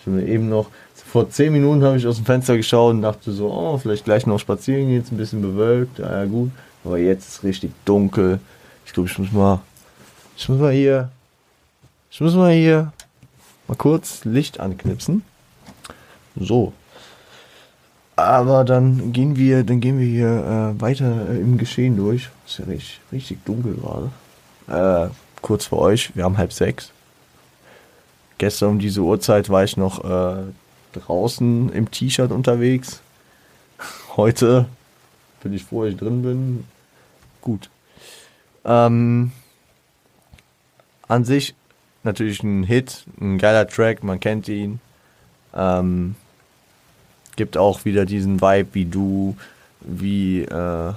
[0.00, 3.32] Ich habe eben noch, vor 10 Minuten habe ich aus dem Fenster geschaut und dachte
[3.32, 6.50] so, oh, vielleicht gleich noch spazieren gehen, jetzt ein bisschen bewölkt, ja, ja gut.
[6.84, 8.40] Aber jetzt ist richtig dunkel.
[8.94, 9.60] Glaube, ich muss mal,
[10.36, 11.10] ich muss mal hier,
[12.10, 12.92] ich muss mal hier
[13.68, 15.22] mal kurz Licht anknipsen.
[16.36, 16.72] So.
[18.16, 22.30] Aber dann gehen wir, dann gehen wir hier äh, weiter äh, im Geschehen durch.
[22.46, 25.10] Ist ja richtig, richtig dunkel gerade.
[25.10, 25.10] Äh,
[25.42, 26.94] kurz für euch, wir haben halb sechs
[28.38, 30.42] gestern um diese Uhrzeit war ich noch äh,
[30.92, 33.00] draußen im T-Shirt unterwegs.
[34.16, 34.66] Heute
[35.42, 36.64] bin ich froh, dass ich drin bin.
[37.40, 37.70] Gut.
[38.64, 39.32] Ähm,
[41.08, 41.54] an sich
[42.02, 44.80] natürlich ein Hit, ein geiler Track, man kennt ihn.
[45.54, 46.14] Ähm,
[47.36, 49.36] gibt auch wieder diesen Vibe wie du,
[49.80, 50.92] wie äh,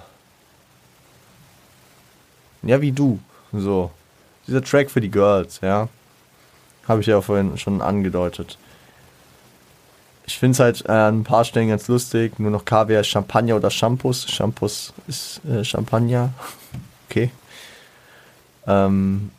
[2.64, 3.20] ja wie du,
[3.54, 3.92] so
[4.48, 5.90] dieser Track für die Girls, ja.
[6.88, 8.58] Habe ich ja vorhin schon angedeutet.
[10.26, 12.40] Ich finde es halt äh, an ein paar Stellen ganz lustig.
[12.40, 14.30] Nur noch Kaviar, Champagner oder Shampoos.
[14.30, 16.34] Shampoos ist äh, Champagner.
[17.10, 17.32] Okay.
[18.68, 19.32] Ähm,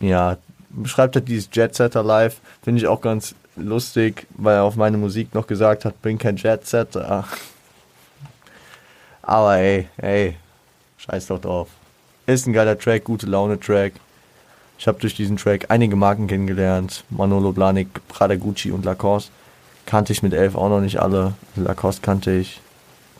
[0.00, 0.38] ja,
[0.70, 2.40] beschreibt halt dieses Jet Setter Live.
[2.62, 6.36] Finde ich auch ganz lustig, weil er auf meine Musik noch gesagt hat, bring kein
[6.36, 7.26] Jet Setter.
[9.22, 10.36] Aber ey, ey,
[10.98, 11.68] scheiß doch drauf.
[12.26, 13.92] Ist ein geiler Track, gute Laune Track.
[14.78, 17.04] Ich habe durch diesen Track einige Marken kennengelernt.
[17.10, 19.30] Manolo Blahnik, Prada Gucci und Lacoste.
[19.84, 21.34] Kannte ich mit elf auch noch nicht alle.
[21.56, 22.60] Lacoste kannte ich.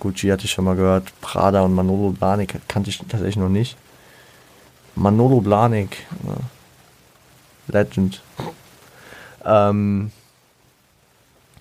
[0.01, 1.13] Gucci hatte ich schon mal gehört.
[1.21, 3.77] Prada und Manolo Blahnik kannte ich tatsächlich noch nicht.
[4.97, 6.07] Manolo Blahnik.
[7.69, 8.21] Legend.
[9.45, 10.11] Ähm,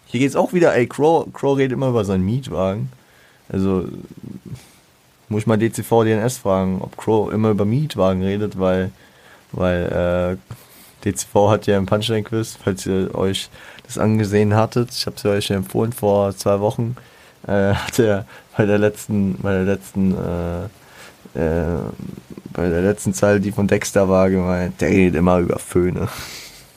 [0.08, 2.92] hier geht's auch wieder, ey, Crow, Crow redet immer über seinen Mietwagen.
[3.48, 3.88] Also,
[5.28, 8.92] muss ich mal DCV DNS fragen, ob Crow immer über Mietwagen redet, weil
[9.52, 10.38] weil
[11.04, 13.50] äh, DCV hat ja im Punchline-Quiz, falls ihr euch
[13.84, 16.96] das angesehen hattet, ich habe es euch ja empfohlen vor zwei Wochen,
[17.48, 18.26] äh, hat er
[18.58, 20.64] bei der letzten, bei der letzten, äh,
[21.40, 21.80] äh,
[22.54, 26.08] bei der letzten Zeile, die von Dexter war, gemeint, der redet immer über Föhne.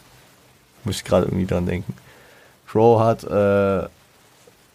[0.84, 1.94] Muss ich gerade irgendwie dran denken.
[2.66, 3.88] Crow hat äh,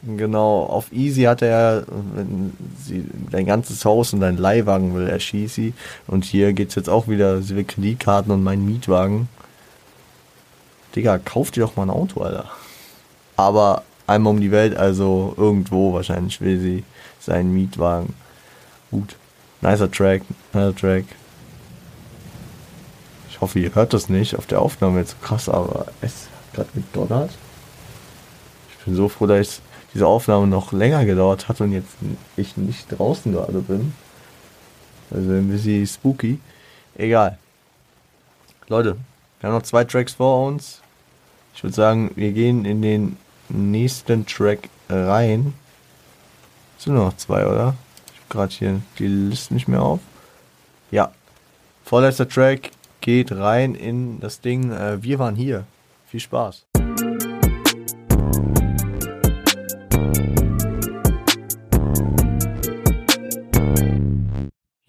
[0.03, 1.83] Genau, auf Easy hat er,
[2.13, 5.59] wenn sie dein ganzes Haus und dein Leihwagen will, er schießt
[6.05, 9.27] Und hier geht's jetzt auch wieder, sie will Kreditkarten und meinen Mietwagen.
[10.95, 12.45] Digga, kauf dir doch mal ein Auto, Alter.
[13.35, 16.84] Aber einmal um die Welt, also irgendwo wahrscheinlich will sie
[17.19, 18.14] seinen Mietwagen.
[18.90, 19.15] Gut.
[19.61, 20.23] Nicer Track,
[20.53, 21.06] nicer Track.
[23.30, 26.53] Ich hoffe, ihr hört das nicht auf der Aufnahme jetzt so krass, aber es hat
[26.53, 27.31] gerade gedonnert.
[28.80, 29.61] Ich bin so froh, dass
[29.94, 31.90] diese Aufnahme noch länger gedauert hat und jetzt
[32.36, 33.94] ich nicht draußen gerade bin.
[35.11, 36.40] Also ein bisschen spooky.
[36.95, 37.38] Egal.
[38.68, 38.98] Leute,
[39.40, 40.81] wir haben noch zwei Tracks vor uns.
[41.56, 43.18] Ich würde sagen, wir gehen in den
[43.49, 45.53] nächsten Track rein.
[46.78, 47.76] Es sind nur noch zwei, oder?
[48.14, 49.99] Ich habe gerade hier die Liste nicht mehr auf.
[50.91, 51.11] Ja.
[51.84, 52.72] Vorletzter Track
[53.02, 54.72] geht rein in das Ding.
[54.72, 55.65] Äh, wir waren hier.
[56.07, 56.65] Viel Spaß.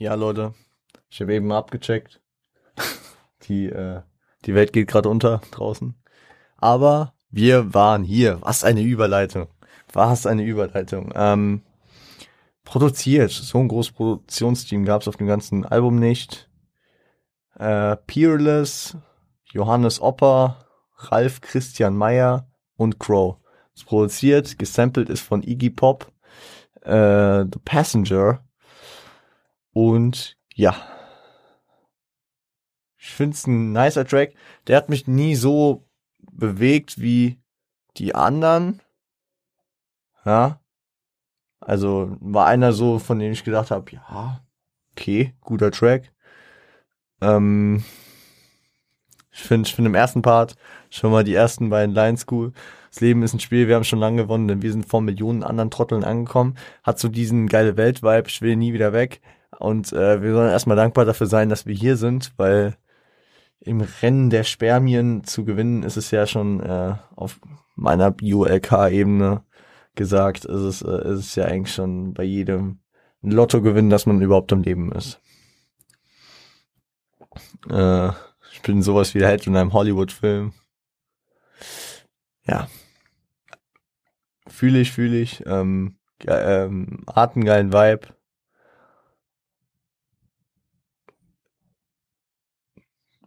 [0.01, 0.55] Ja, Leute,
[1.11, 2.21] ich habe eben abgecheckt.
[3.49, 4.03] Die, äh,
[4.45, 5.95] die Welt geht gerade unter draußen.
[6.57, 8.39] Aber wir waren hier.
[8.43, 9.49] Was eine Überleitung.
[9.93, 11.13] Was eine Überleitung.
[11.15, 11.63] Ähm,
[12.65, 13.31] produziert.
[13.31, 16.51] So ein großes Produktionsteam gab es auf dem ganzen Album nicht.
[17.59, 18.97] Äh, Peerless,
[19.53, 20.65] Johannes Opper,
[20.97, 23.37] Ralf Christian Meyer und Crow.
[23.75, 26.13] Es produziert, gesampelt ist von Iggy Pop,
[26.83, 28.45] äh, The Passenger
[29.73, 30.75] und ja.
[32.97, 34.35] Ich finde es ein nicer Track.
[34.67, 35.88] Der hat mich nie so
[36.39, 37.39] bewegt wie
[37.97, 38.81] die anderen.
[40.25, 40.61] Ja.
[41.61, 44.41] Also war einer so, von dem ich gedacht habe, ja,
[44.93, 46.13] okay, guter Track.
[47.21, 47.85] Ähm,
[49.33, 50.55] ich finde, ich finde im ersten Part
[50.91, 52.53] schon mal die ersten beiden Lines cool.
[52.91, 55.43] Das Leben ist ein Spiel, wir haben schon lange gewonnen, denn wir sind vor Millionen
[55.43, 56.57] anderen Trotteln angekommen.
[56.85, 59.21] Hat so diesen geile Welt-Vibe, ich will nie wieder weg.
[59.59, 62.77] Und äh, wir sollen erstmal dankbar dafür sein, dass wir hier sind, weil
[63.61, 67.41] im Rennen der Spermien zu gewinnen, ist es ja schon äh, auf
[67.75, 69.45] meiner Bio-LK-Ebene
[69.95, 72.81] gesagt, ist es, äh, ist es ja eigentlich schon bei jedem
[73.21, 75.21] Lotto gewinnen, dass man überhaupt am Leben ist.
[77.69, 78.11] Äh,
[78.53, 80.53] ich bin sowas wie der Held in einem Hollywood-Film.
[82.47, 82.69] Ja.
[84.49, 85.45] Fühle ich, fühle ich.
[85.47, 88.18] Ähm, ähm, geilen Vibe.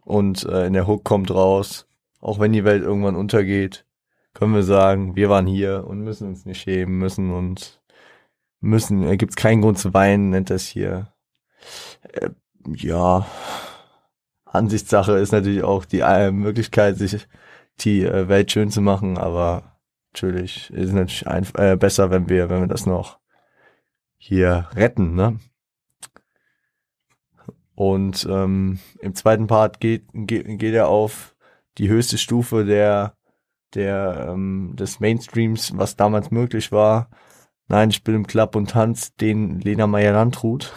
[0.04, 1.86] Und äh, in der Hook kommt raus,
[2.20, 3.86] auch wenn die Welt irgendwann untergeht,
[4.34, 7.82] können wir sagen, wir waren hier und müssen uns nicht schämen, müssen und
[8.60, 11.12] müssen, äh, gibt's keinen Grund zu weinen, nennt das hier.
[12.12, 12.30] Äh,
[12.66, 13.26] ja,
[14.44, 17.26] Ansichtssache ist natürlich auch die äh, Möglichkeit, sich
[17.80, 19.78] die äh, Welt schön zu machen, aber
[20.12, 23.18] natürlich ist es natürlich ein, äh, besser, wenn wir, wenn wir das noch
[24.16, 25.38] hier retten, ne?
[27.74, 31.34] Und ähm, im zweiten Part geht, geht, geht er auf
[31.78, 33.16] die höchste Stufe der,
[33.74, 37.08] der ähm, des Mainstreams, was damals möglich war.
[37.68, 40.72] Nein, ich bin im Club und Tanz, den Lena Meyer-Landrut.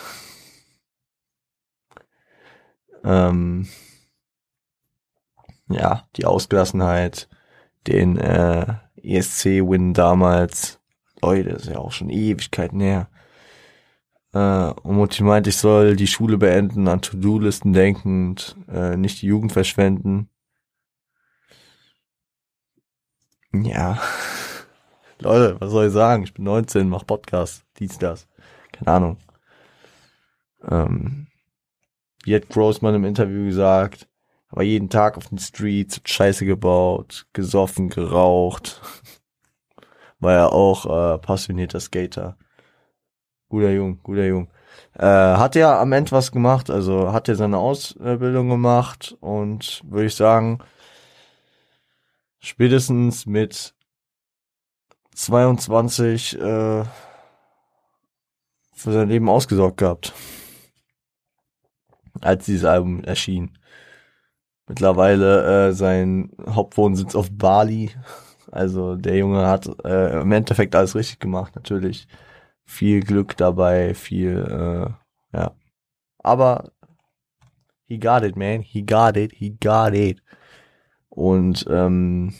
[3.03, 3.67] Ähm,
[5.69, 7.27] ja, die Ausgelassenheit,
[7.87, 10.79] den äh, ESC-Win damals.
[11.21, 13.09] Leute, das ist ja auch schon Ewigkeiten her.
[14.35, 19.21] Äh, und Mutti meint, ich soll die Schule beenden, an To-Do-Listen denken und äh, nicht
[19.21, 20.29] die Jugend verschwenden.
[23.53, 24.01] Ja.
[25.19, 26.23] Leute, was soll ich sagen?
[26.23, 28.27] Ich bin 19, mach Podcast, dies, das.
[28.73, 29.17] Keine Ahnung.
[30.69, 31.27] Ähm,
[32.25, 34.09] wie hat Grossman im Interview gesagt,
[34.49, 38.81] aber jeden Tag auf den Streets, Scheiße gebaut, gesoffen, geraucht.
[40.19, 42.37] War ja auch äh, passionierter Skater.
[43.55, 44.49] Guter Jung, guter Jung.
[44.99, 50.07] Äh, hat ja am Ende was gemacht, also hat ja seine Ausbildung gemacht und würde
[50.07, 50.59] ich sagen,
[52.39, 53.73] spätestens mit
[55.13, 56.83] 22 äh,
[58.73, 60.11] für sein Leben ausgesorgt gehabt.
[62.19, 63.57] Als dieses Album erschien.
[64.67, 67.91] Mittlerweile äh, sein Hauptwohnsitz auf Bali.
[68.51, 72.09] Also der Junge hat äh, im Endeffekt alles richtig gemacht, natürlich
[72.65, 75.55] viel Glück dabei, viel, äh, ja.
[76.19, 76.71] Aber
[77.85, 78.61] he got it, man.
[78.61, 80.21] He got it, he got it.
[81.09, 82.33] Und ähm,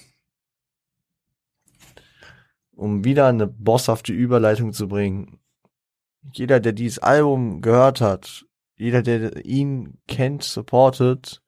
[2.73, 5.39] um wieder eine bosshafte Überleitung zu bringen,
[6.33, 8.45] jeder, der dieses Album gehört hat,
[8.75, 11.41] jeder, der ihn kennt, supportet,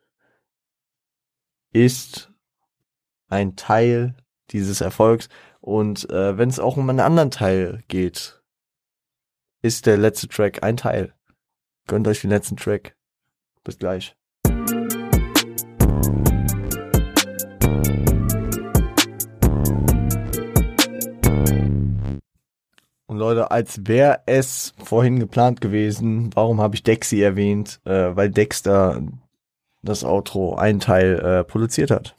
[1.74, 2.32] ist
[3.28, 4.16] ein Teil
[4.52, 5.28] dieses Erfolgs.
[5.60, 8.37] Und äh, wenn es auch um einen anderen Teil geht,
[9.68, 11.14] ist der letzte Track ein Teil.
[11.88, 12.96] Gönnt euch den letzten Track.
[13.66, 14.16] Bis gleich.
[23.08, 27.82] Und Leute, als wäre es vorhin geplant gewesen, warum habe ich Dexy erwähnt?
[27.84, 29.02] Äh, weil Dexter
[29.82, 32.16] das Outro ein Teil äh, produziert hat.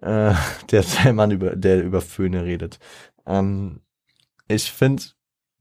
[0.00, 0.32] Äh,
[0.70, 2.78] der, der Mann, über, der über Föhne redet.
[3.26, 3.80] Ähm,
[4.46, 5.02] ich finde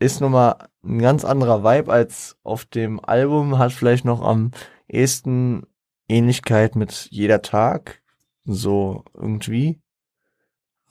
[0.04, 4.52] ist nochmal ein ganz anderer Vibe als auf dem Album, hat vielleicht noch am
[4.88, 5.66] ehesten
[6.08, 8.02] Ähnlichkeit mit jeder Tag,
[8.44, 9.82] so irgendwie,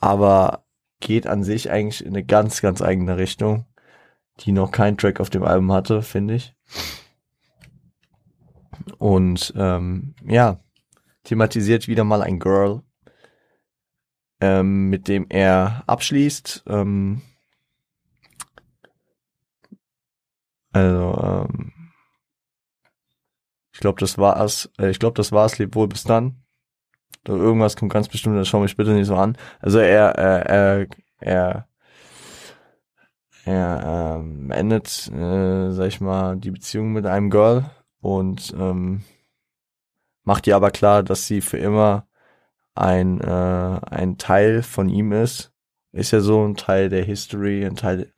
[0.00, 0.64] aber
[1.00, 3.66] geht an sich eigentlich in eine ganz, ganz eigene Richtung,
[4.40, 6.54] die noch kein Track auf dem Album hatte, finde ich.
[8.98, 10.60] Und ähm, ja,
[11.24, 12.82] thematisiert wieder mal ein Girl,
[14.40, 16.64] ähm, mit dem er abschließt.
[16.66, 17.20] Ähm,
[20.72, 21.72] Also, ähm,
[23.72, 24.70] ich glaube, das war's.
[24.78, 25.58] Äh, ich glaube, das war's.
[25.58, 26.42] Leb wohl bis dann.
[27.26, 29.36] Irgendwas kommt ganz bestimmt, das schau mich bitte nicht so an.
[29.60, 30.86] Also er, er, er,
[31.20, 31.68] er,
[33.44, 37.70] er ähm, endet, äh, sag ich mal, die Beziehung mit einem Girl
[38.00, 39.02] und ähm,
[40.24, 42.08] macht ihr aber klar, dass sie für immer
[42.74, 45.52] ein, äh, ein Teil von ihm ist.
[45.92, 48.12] Ist ja so ein Teil der History, ein Teil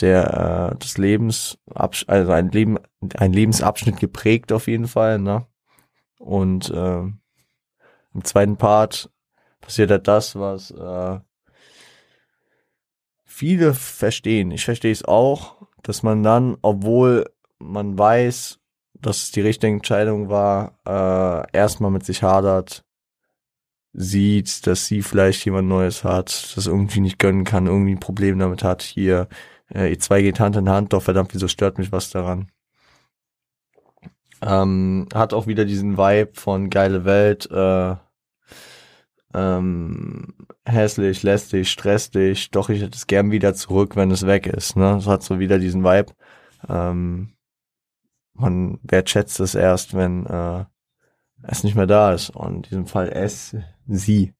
[0.00, 2.78] der äh, des Lebens, also ein Leben,
[3.16, 5.46] ein Lebensabschnitt geprägt auf jeden Fall, ne?
[6.18, 9.10] Und äh, im zweiten Part
[9.60, 11.20] passiert halt das, was äh,
[13.24, 14.50] viele verstehen.
[14.50, 18.60] Ich verstehe es auch, dass man dann, obwohl man weiß,
[18.94, 22.84] dass es die richtige Entscheidung war, äh, erstmal mit sich hadert,
[23.92, 28.38] sieht, dass sie vielleicht jemand Neues hat, das irgendwie nicht gönnen kann, irgendwie ein Problem
[28.38, 29.28] damit hat, hier,
[29.74, 32.50] äh, ihr zwei geht Hand in Hand, doch verdammt, wieso stört mich was daran?
[34.42, 37.94] Ähm, hat auch wieder diesen Vibe von geile Welt, äh,
[39.34, 40.34] ähm,
[40.64, 44.76] hässlich, lästig, stressig, doch ich hätte es gern wieder zurück, wenn es weg ist.
[44.76, 44.96] Ne?
[44.96, 46.12] Es hat so wieder diesen Vibe.
[46.68, 47.34] Ähm,
[48.34, 50.64] man wertschätzt es erst, wenn äh,
[51.42, 52.30] es nicht mehr da ist.
[52.30, 54.34] Und in diesem Fall es, sie.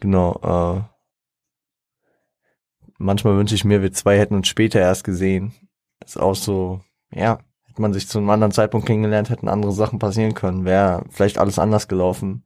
[0.00, 0.86] Genau.
[0.88, 0.95] Äh,
[2.98, 5.52] manchmal wünsche ich mir, wir zwei hätten uns später erst gesehen.
[6.04, 9.98] Ist auch so, ja, hätte man sich zu einem anderen Zeitpunkt kennengelernt, hätten andere Sachen
[9.98, 10.64] passieren können.
[10.64, 12.44] Wäre vielleicht alles anders gelaufen.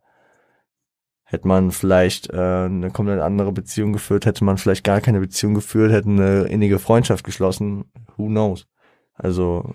[1.25, 5.55] Hätte man vielleicht äh, eine komplett andere Beziehung geführt, hätte man vielleicht gar keine Beziehung
[5.55, 7.85] geführt, hätte eine innige Freundschaft geschlossen.
[8.17, 8.67] Who knows?
[9.15, 9.75] Also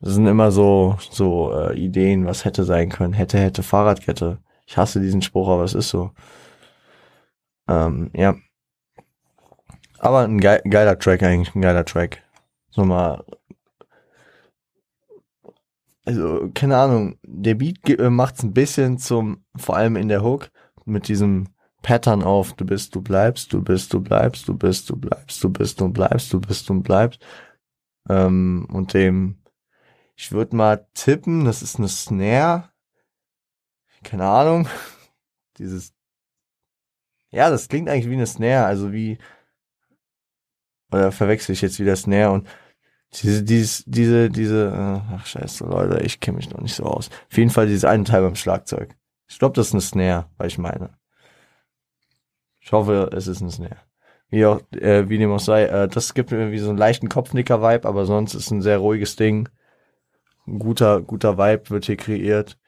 [0.00, 3.12] das sind immer so so äh, Ideen, was hätte sein können.
[3.12, 4.38] Hätte, hätte Fahrradkette.
[4.66, 6.10] Ich hasse diesen Spruch, aber es ist so.
[7.68, 8.34] Ähm, ja.
[10.04, 12.22] Aber ein ge geiler Track eigentlich, ein geiler Track.
[12.68, 13.24] So mal.
[16.04, 20.50] Also, keine Ahnung, der Beat äh, macht's ein bisschen zum, vor allem in der Hook,
[20.84, 21.48] mit diesem
[21.80, 25.48] Pattern auf, du bist, du bleibst, du bist, du bleibst, du bist, du bleibst, du
[25.48, 27.24] bist und bleibst, du bist und bleibst.
[28.10, 29.38] Ähm, und dem,
[30.16, 32.68] ich würde mal tippen, das ist eine Snare.
[34.02, 34.68] Keine Ahnung.
[35.58, 35.94] Dieses,
[37.30, 39.16] ja, das klingt eigentlich wie eine Snare, also wie,
[40.90, 42.48] oder verwechsel ich jetzt wieder Snare und
[43.22, 47.10] diese, dieses, diese, diese, äh, ach scheiße, Leute, ich kenne mich noch nicht so aus.
[47.30, 48.96] Auf jeden Fall dieses eine Teil beim Schlagzeug.
[49.28, 50.96] Ich glaube, das ist eine Snare, weil ich meine.
[52.60, 53.76] Ich hoffe, es ist eine Snare.
[54.30, 57.08] Wie auch, äh, wie dem auch sei, äh, das gibt mir irgendwie so einen leichten
[57.08, 59.48] Kopfnicker-Vibe, aber sonst ist ein sehr ruhiges Ding.
[60.46, 62.58] Ein guter, guter Vibe wird hier kreiert.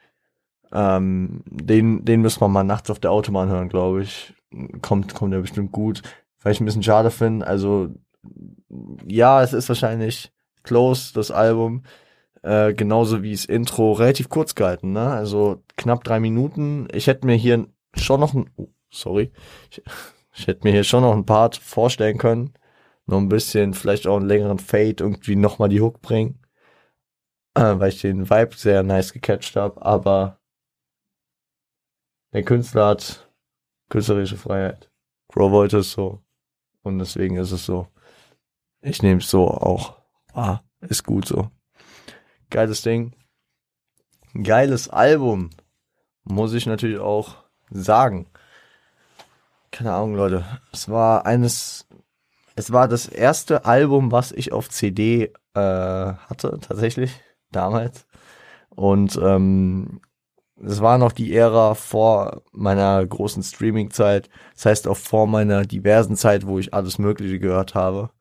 [0.71, 4.33] Ähm, den, den müssen wir mal nachts auf der Autobahn hören, glaube ich.
[4.81, 6.03] Kommt, kommt ja bestimmt gut.
[6.41, 7.89] Weil ich ein bisschen schade finde, also
[9.05, 10.31] ja, es ist wahrscheinlich
[10.63, 11.83] close, das Album.
[12.43, 15.09] Äh, genauso wie das Intro relativ kurz gehalten, ne?
[15.09, 16.87] Also knapp drei Minuten.
[16.93, 19.31] Ich hätte mir hier schon noch ein, oh, sorry,
[19.71, 19.81] ich,
[20.33, 22.53] ich hätte mir hier schon noch ein Part vorstellen können.
[23.05, 26.39] Noch ein bisschen, vielleicht auch einen längeren Fade, irgendwie nochmal die Hook bringen.
[27.55, 30.39] Äh, weil ich den Vibe sehr nice gecatcht habe, aber
[32.33, 33.29] der Künstler hat
[33.89, 34.91] künstlerische Freiheit.
[35.29, 36.21] Crow wollte es so.
[36.83, 37.87] Und deswegen ist es so.
[38.89, 39.97] Ich nehme es so auch.
[40.33, 41.49] Ah, ist gut so.
[42.49, 43.13] Geiles Ding.
[44.33, 45.49] Geiles Album.
[46.23, 47.35] Muss ich natürlich auch
[47.69, 48.27] sagen.
[49.71, 50.45] Keine Ahnung, Leute.
[50.71, 51.85] Es war eines,
[52.55, 57.11] es war das erste Album, was ich auf CD äh, hatte, tatsächlich,
[57.51, 58.07] damals.
[58.69, 59.99] Und ähm,
[60.63, 64.29] es war noch die Ära vor meiner großen Streaming-Zeit.
[64.53, 68.11] Das heißt auch vor meiner diversen Zeit, wo ich alles Mögliche gehört habe.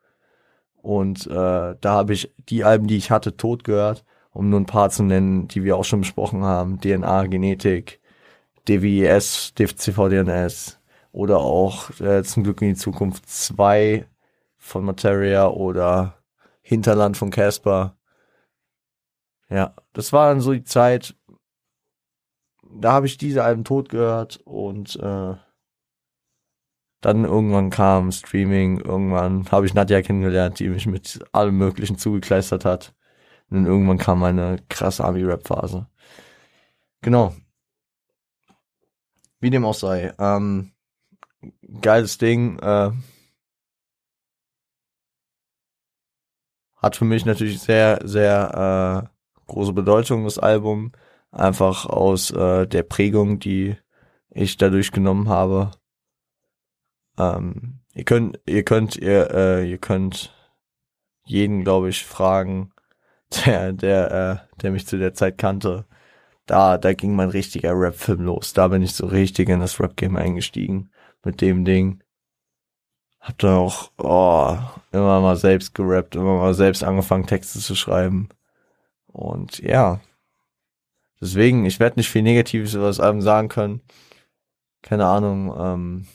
[0.86, 4.66] Und äh, da habe ich die Alben, die ich hatte, tot gehört, um nur ein
[4.66, 6.80] paar zu nennen, die wir auch schon besprochen haben.
[6.80, 8.00] DNA, Genetik,
[8.68, 10.78] DWS, CVDNS
[11.10, 14.06] oder auch äh, zum Glück in die Zukunft 2
[14.58, 16.22] von Materia oder
[16.62, 17.96] Hinterland von Casper.
[19.50, 21.16] Ja, das war dann so die Zeit,
[22.62, 25.34] da habe ich diese Alben tot gehört und äh,
[27.00, 32.64] dann irgendwann kam Streaming, irgendwann habe ich Nadja kennengelernt, die mich mit allem Möglichen zugekleistert
[32.64, 32.94] hat.
[33.48, 35.86] Und dann irgendwann kam meine krasse Ami-Rap-Phase.
[37.02, 37.34] Genau.
[39.40, 40.12] Wie dem auch sei.
[40.18, 40.72] Ähm,
[41.80, 42.58] geiles Ding.
[42.58, 42.90] Äh,
[46.76, 50.92] hat für mich natürlich sehr, sehr äh, große Bedeutung, das Album.
[51.30, 53.76] Einfach aus äh, der Prägung, die
[54.30, 55.70] ich dadurch genommen habe.
[57.18, 60.34] Ähm, ihr könnt, ihr könnt, ihr, äh, ihr könnt
[61.24, 62.72] jeden, glaube ich, fragen,
[63.46, 65.86] der, der, äh, der mich zu der Zeit kannte.
[66.46, 68.52] Da, da ging mein richtiger Rap-Film los.
[68.52, 70.90] Da bin ich so richtig in das Rap-Game eingestiegen
[71.24, 72.02] mit dem Ding.
[73.20, 74.56] Hab dann auch oh,
[74.92, 78.28] immer mal selbst gerappt, immer mal selbst angefangen, Texte zu schreiben.
[79.08, 80.00] Und ja.
[81.20, 83.80] Deswegen, ich werde nicht viel Negatives über das Album sagen können.
[84.82, 86.06] Keine Ahnung, ähm,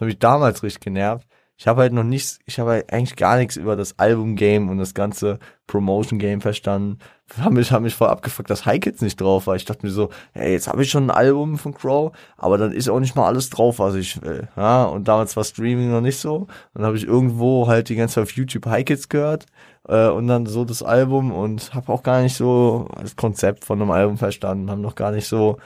[0.00, 1.26] das hat mich damals richtig genervt.
[1.58, 4.78] ich habe halt noch nichts, ich habe halt eigentlich gar nichts über das Album-Game und
[4.78, 7.00] das ganze Promotion-Game verstanden.
[7.38, 9.56] Hab mich, hab mich voll abgefuckt, dass High Kids nicht drauf war.
[9.56, 12.72] Ich dachte mir so, hey, jetzt habe ich schon ein Album von Crow, aber dann
[12.72, 14.48] ist auch nicht mal alles drauf, was ich will.
[14.56, 16.46] Ja, und damals war Streaming noch nicht so.
[16.72, 19.44] Dann habe ich irgendwo halt die ganze Zeit auf YouTube High Kids gehört
[19.86, 23.82] äh, und dann so das Album und habe auch gar nicht so das Konzept von
[23.82, 25.58] einem Album verstanden, haben noch gar nicht so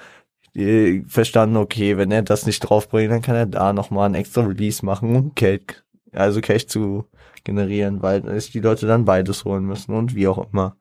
[0.55, 4.43] die, verstanden, okay, wenn er das nicht draufbringt, dann kann er da nochmal ein extra
[4.43, 7.07] Release machen und Geld also Cash zu
[7.45, 10.77] generieren, weil die Leute dann beides holen müssen und wie auch immer.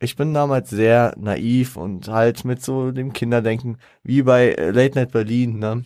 [0.00, 5.12] Ich bin damals sehr naiv und halt mit so dem Kinderdenken, wie bei Late Night
[5.12, 5.84] Berlin, ne?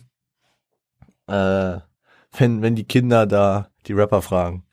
[1.27, 1.81] Äh,
[2.37, 4.63] wenn, wenn die Kinder da die Rapper fragen.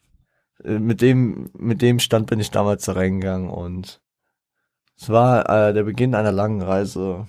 [0.65, 4.01] Äh, mit dem, mit dem Stand bin ich damals da reingegangen und
[4.97, 7.27] es war äh, der Beginn einer langen Reise,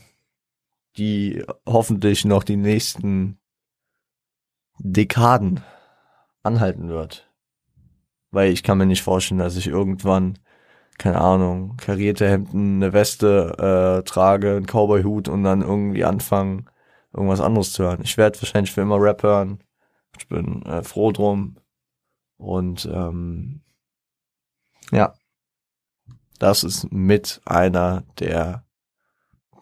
[0.97, 3.39] die hoffentlich noch die nächsten
[4.79, 5.63] Dekaden
[6.43, 7.29] anhalten wird.
[8.31, 10.39] Weil ich kann mir nicht vorstellen, dass ich irgendwann,
[10.97, 16.69] keine Ahnung, karierte Hemden, eine Weste äh, trage, einen Cowboy-Hut und dann irgendwie anfangen,
[17.13, 18.01] irgendwas anderes zu hören.
[18.03, 19.63] Ich werde wahrscheinlich für immer Rap hören.
[20.17, 21.57] Ich bin äh, froh drum.
[22.37, 23.61] Und ähm,
[24.91, 25.13] ja,
[26.39, 28.64] das ist mit einer der,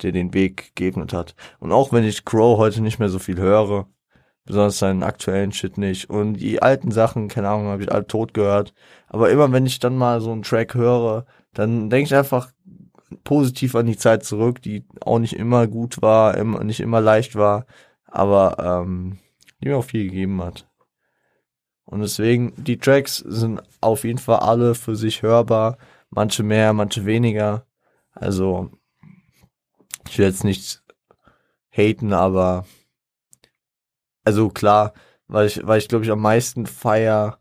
[0.02, 1.36] der den Weg geebnet hat.
[1.60, 3.88] Und auch wenn ich Crow heute nicht mehr so viel höre,
[4.46, 6.10] besonders seinen aktuellen Shit nicht.
[6.10, 8.74] Und die alten Sachen, keine Ahnung, habe ich alle tot gehört.
[9.08, 12.52] Aber immer wenn ich dann mal so einen Track höre, dann denke ich einfach
[13.24, 17.36] positiv an die Zeit zurück, die auch nicht immer gut war, immer, nicht immer leicht
[17.36, 17.66] war,
[18.06, 19.20] aber ähm,
[19.62, 20.68] die mir auch viel gegeben hat.
[21.86, 25.78] Und deswegen, die Tracks sind auf jeden Fall alle für sich hörbar,
[26.10, 27.66] manche mehr, manche weniger.
[28.14, 28.72] Also,
[30.08, 30.84] ich will jetzt nicht
[31.70, 32.66] haten, aber
[34.24, 34.94] also klar,
[35.28, 37.40] weil ich, weil ich glaube ich am meisten feier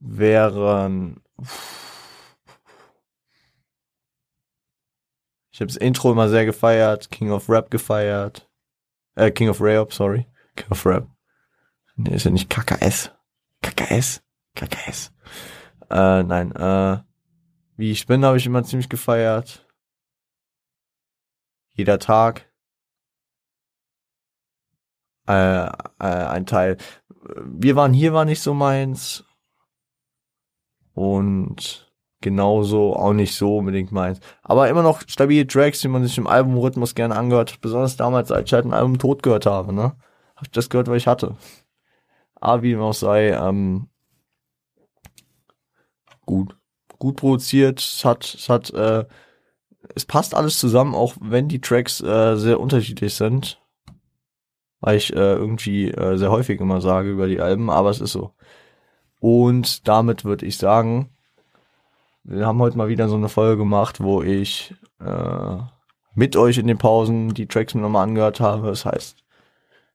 [0.00, 1.22] wären.
[5.50, 8.48] Ich habe das Intro immer sehr gefeiert, King of Rap gefeiert.
[9.14, 10.26] Äh, King of Rap, sorry.
[10.56, 11.08] King of Rap.
[11.96, 13.12] Nee, ist ja nicht KKS.
[13.62, 14.22] KKS?
[14.56, 15.12] KKS.
[15.90, 16.98] Äh, nein, äh,
[17.76, 19.63] wie ich bin, habe ich immer ziemlich gefeiert.
[21.74, 22.48] Jeder Tag
[25.28, 26.76] äh, äh, ein Teil.
[27.44, 29.24] Wir waren hier, war nicht so meins.
[30.94, 34.20] Und genauso auch nicht so unbedingt meins.
[34.42, 37.60] Aber immer noch stabile Tracks, die man sich im Albumrhythmus gerne angehört.
[37.60, 39.96] Besonders damals, als ich halt ein Album tot gehört habe, ne?
[40.36, 41.36] Hab ich das gehört, weil ich hatte.
[42.34, 43.88] Aber wie dem auch sei, ähm,
[46.26, 46.56] gut.
[46.98, 49.04] Gut produziert, es hat, es hat, äh,
[49.94, 53.58] es passt alles zusammen, auch wenn die Tracks äh, sehr unterschiedlich sind
[54.84, 58.12] weil ich äh, irgendwie äh, sehr häufig immer sage über die Alben, aber es ist
[58.12, 58.32] so.
[59.18, 61.08] Und damit würde ich sagen,
[62.22, 65.56] wir haben heute mal wieder so eine Folge gemacht, wo ich äh,
[66.14, 68.66] mit euch in den Pausen die Tracks mir nochmal angehört habe.
[68.66, 69.24] Das heißt,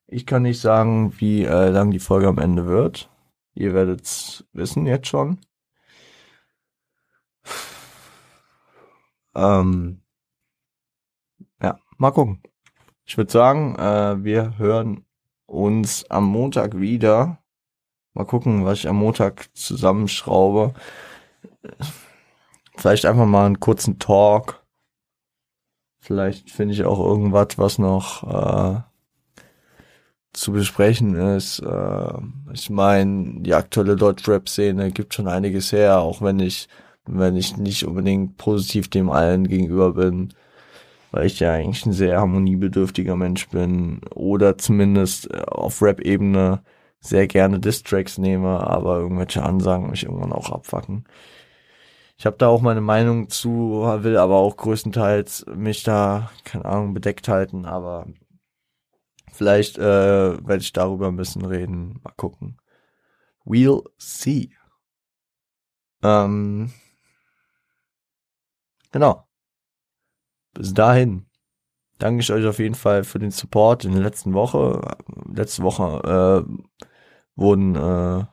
[0.08, 3.12] ich kann nicht sagen, wie äh, lang die Folge am Ende wird.
[3.54, 5.38] Ihr werdet es wissen jetzt schon.
[9.40, 10.02] Ähm,
[11.62, 12.42] ja, mal gucken.
[13.06, 15.06] Ich würde sagen, äh, wir hören
[15.46, 17.40] uns am Montag wieder.
[18.14, 20.74] Mal gucken, was ich am Montag zusammenschraube.
[22.76, 24.64] Vielleicht einfach mal einen kurzen Talk.
[26.00, 28.82] Vielleicht finde ich auch irgendwas, was noch äh,
[30.34, 31.60] zu besprechen ist.
[31.60, 32.14] Äh,
[32.54, 36.68] ich meine, die aktuelle Deutsch-Rap-Szene gibt schon einiges her, auch wenn ich,
[37.18, 40.34] wenn ich nicht unbedingt positiv dem allen gegenüber bin
[41.12, 46.64] weil ich ja eigentlich ein sehr harmoniebedürftiger Mensch bin oder zumindest äh, auf Rap-Ebene
[47.00, 51.06] sehr gerne Distracks nehme, aber irgendwelche Ansagen mich irgendwann auch abfacken.
[52.18, 56.94] Ich habe da auch meine Meinung zu, will aber auch größtenteils mich da, keine Ahnung,
[56.94, 58.08] bedeckt halten, aber
[59.32, 59.82] vielleicht äh,
[60.46, 62.02] werde ich darüber ein bisschen reden.
[62.04, 62.58] Mal gucken.
[63.46, 64.50] We'll see.
[66.04, 66.74] Ähm,
[68.92, 69.28] genau
[70.54, 71.30] bis dahin
[72.00, 74.96] danke ich euch auf jeden Fall für den Support in der letzten Woche.
[75.32, 76.70] Letzte Woche äh,
[77.36, 78.26] wurden äh,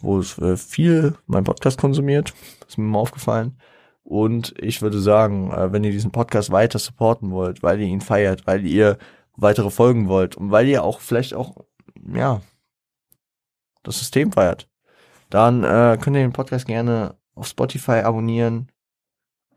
[0.00, 2.34] wurde äh, viel mein Podcast konsumiert,
[2.68, 3.58] ist mir mal aufgefallen.
[4.02, 8.00] Und ich würde sagen, äh, wenn ihr diesen Podcast weiter supporten wollt, weil ihr ihn
[8.00, 8.98] feiert, weil ihr
[9.36, 11.56] weitere Folgen wollt und weil ihr auch vielleicht auch,
[12.12, 12.40] ja,
[13.82, 14.68] das System feiert,
[15.30, 18.70] dann äh, könnt ihr den Podcast gerne auf Spotify abonnieren,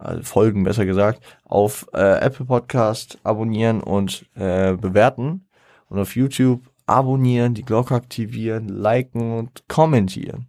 [0.01, 5.45] also folgen besser gesagt, auf äh, Apple Podcast abonnieren und äh, bewerten
[5.89, 10.47] und auf YouTube abonnieren, die Glocke aktivieren, liken und kommentieren.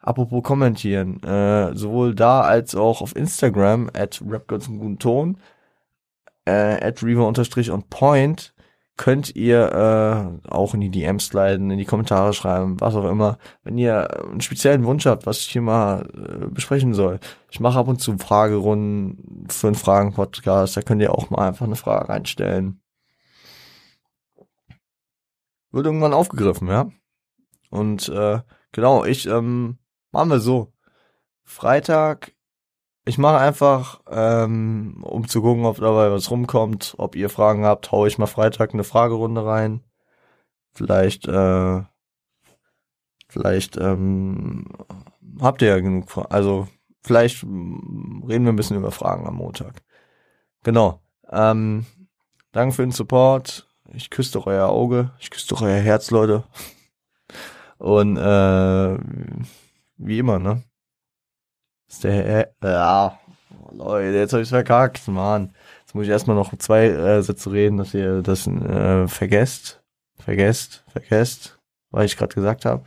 [0.00, 5.38] Apropos kommentieren, äh, sowohl da als auch auf Instagram at rapgods im guten Ton,
[6.44, 6.52] äh,
[6.84, 8.54] at reaver unterstrich und point
[8.96, 13.38] könnt ihr äh, auch in die DMs sliden, in die Kommentare schreiben, was auch immer.
[13.62, 17.20] Wenn ihr einen speziellen Wunsch habt, was ich hier mal äh, besprechen soll.
[17.50, 21.66] Ich mache ab und zu Fragerunden für einen Fragen-Podcast, da könnt ihr auch mal einfach
[21.66, 22.80] eine Frage reinstellen.
[25.72, 26.90] Wird irgendwann aufgegriffen, ja.
[27.70, 28.40] Und äh,
[28.72, 29.78] genau, ich ähm,
[30.10, 30.72] machen wir so.
[31.44, 32.32] Freitag
[33.06, 37.92] ich mache einfach, ähm, um zu gucken, ob dabei was rumkommt, ob ihr Fragen habt,
[37.92, 39.84] hau ich mal Freitag eine Fragerunde rein.
[40.72, 41.82] Vielleicht, äh,
[43.28, 44.66] vielleicht ähm,
[45.40, 46.66] habt ihr ja genug, Fra also
[47.02, 49.82] vielleicht reden wir ein bisschen über Fragen am Montag.
[50.64, 51.00] Genau.
[51.30, 51.86] Ähm,
[52.50, 53.68] danke für den Support.
[53.94, 55.12] Ich küsse doch euer Auge.
[55.20, 56.42] Ich küsse doch euer Herz, Leute.
[57.78, 58.98] Und äh,
[59.98, 60.64] wie immer, ne?
[61.88, 63.18] Ist der, ja,
[63.72, 65.52] Leute, jetzt hab ich's verkackt, Mann.
[65.80, 69.82] Jetzt muss ich erstmal noch zwei äh, Sätze reden, dass ihr das äh, vergesst,
[70.16, 71.58] vergesst, vergesst,
[71.90, 72.84] was ich gerade gesagt habe.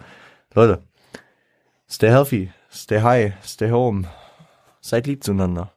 [0.54, 0.82] Leute,
[1.88, 4.08] stay healthy, stay high, stay home.
[4.82, 5.68] Seid lieb zueinander.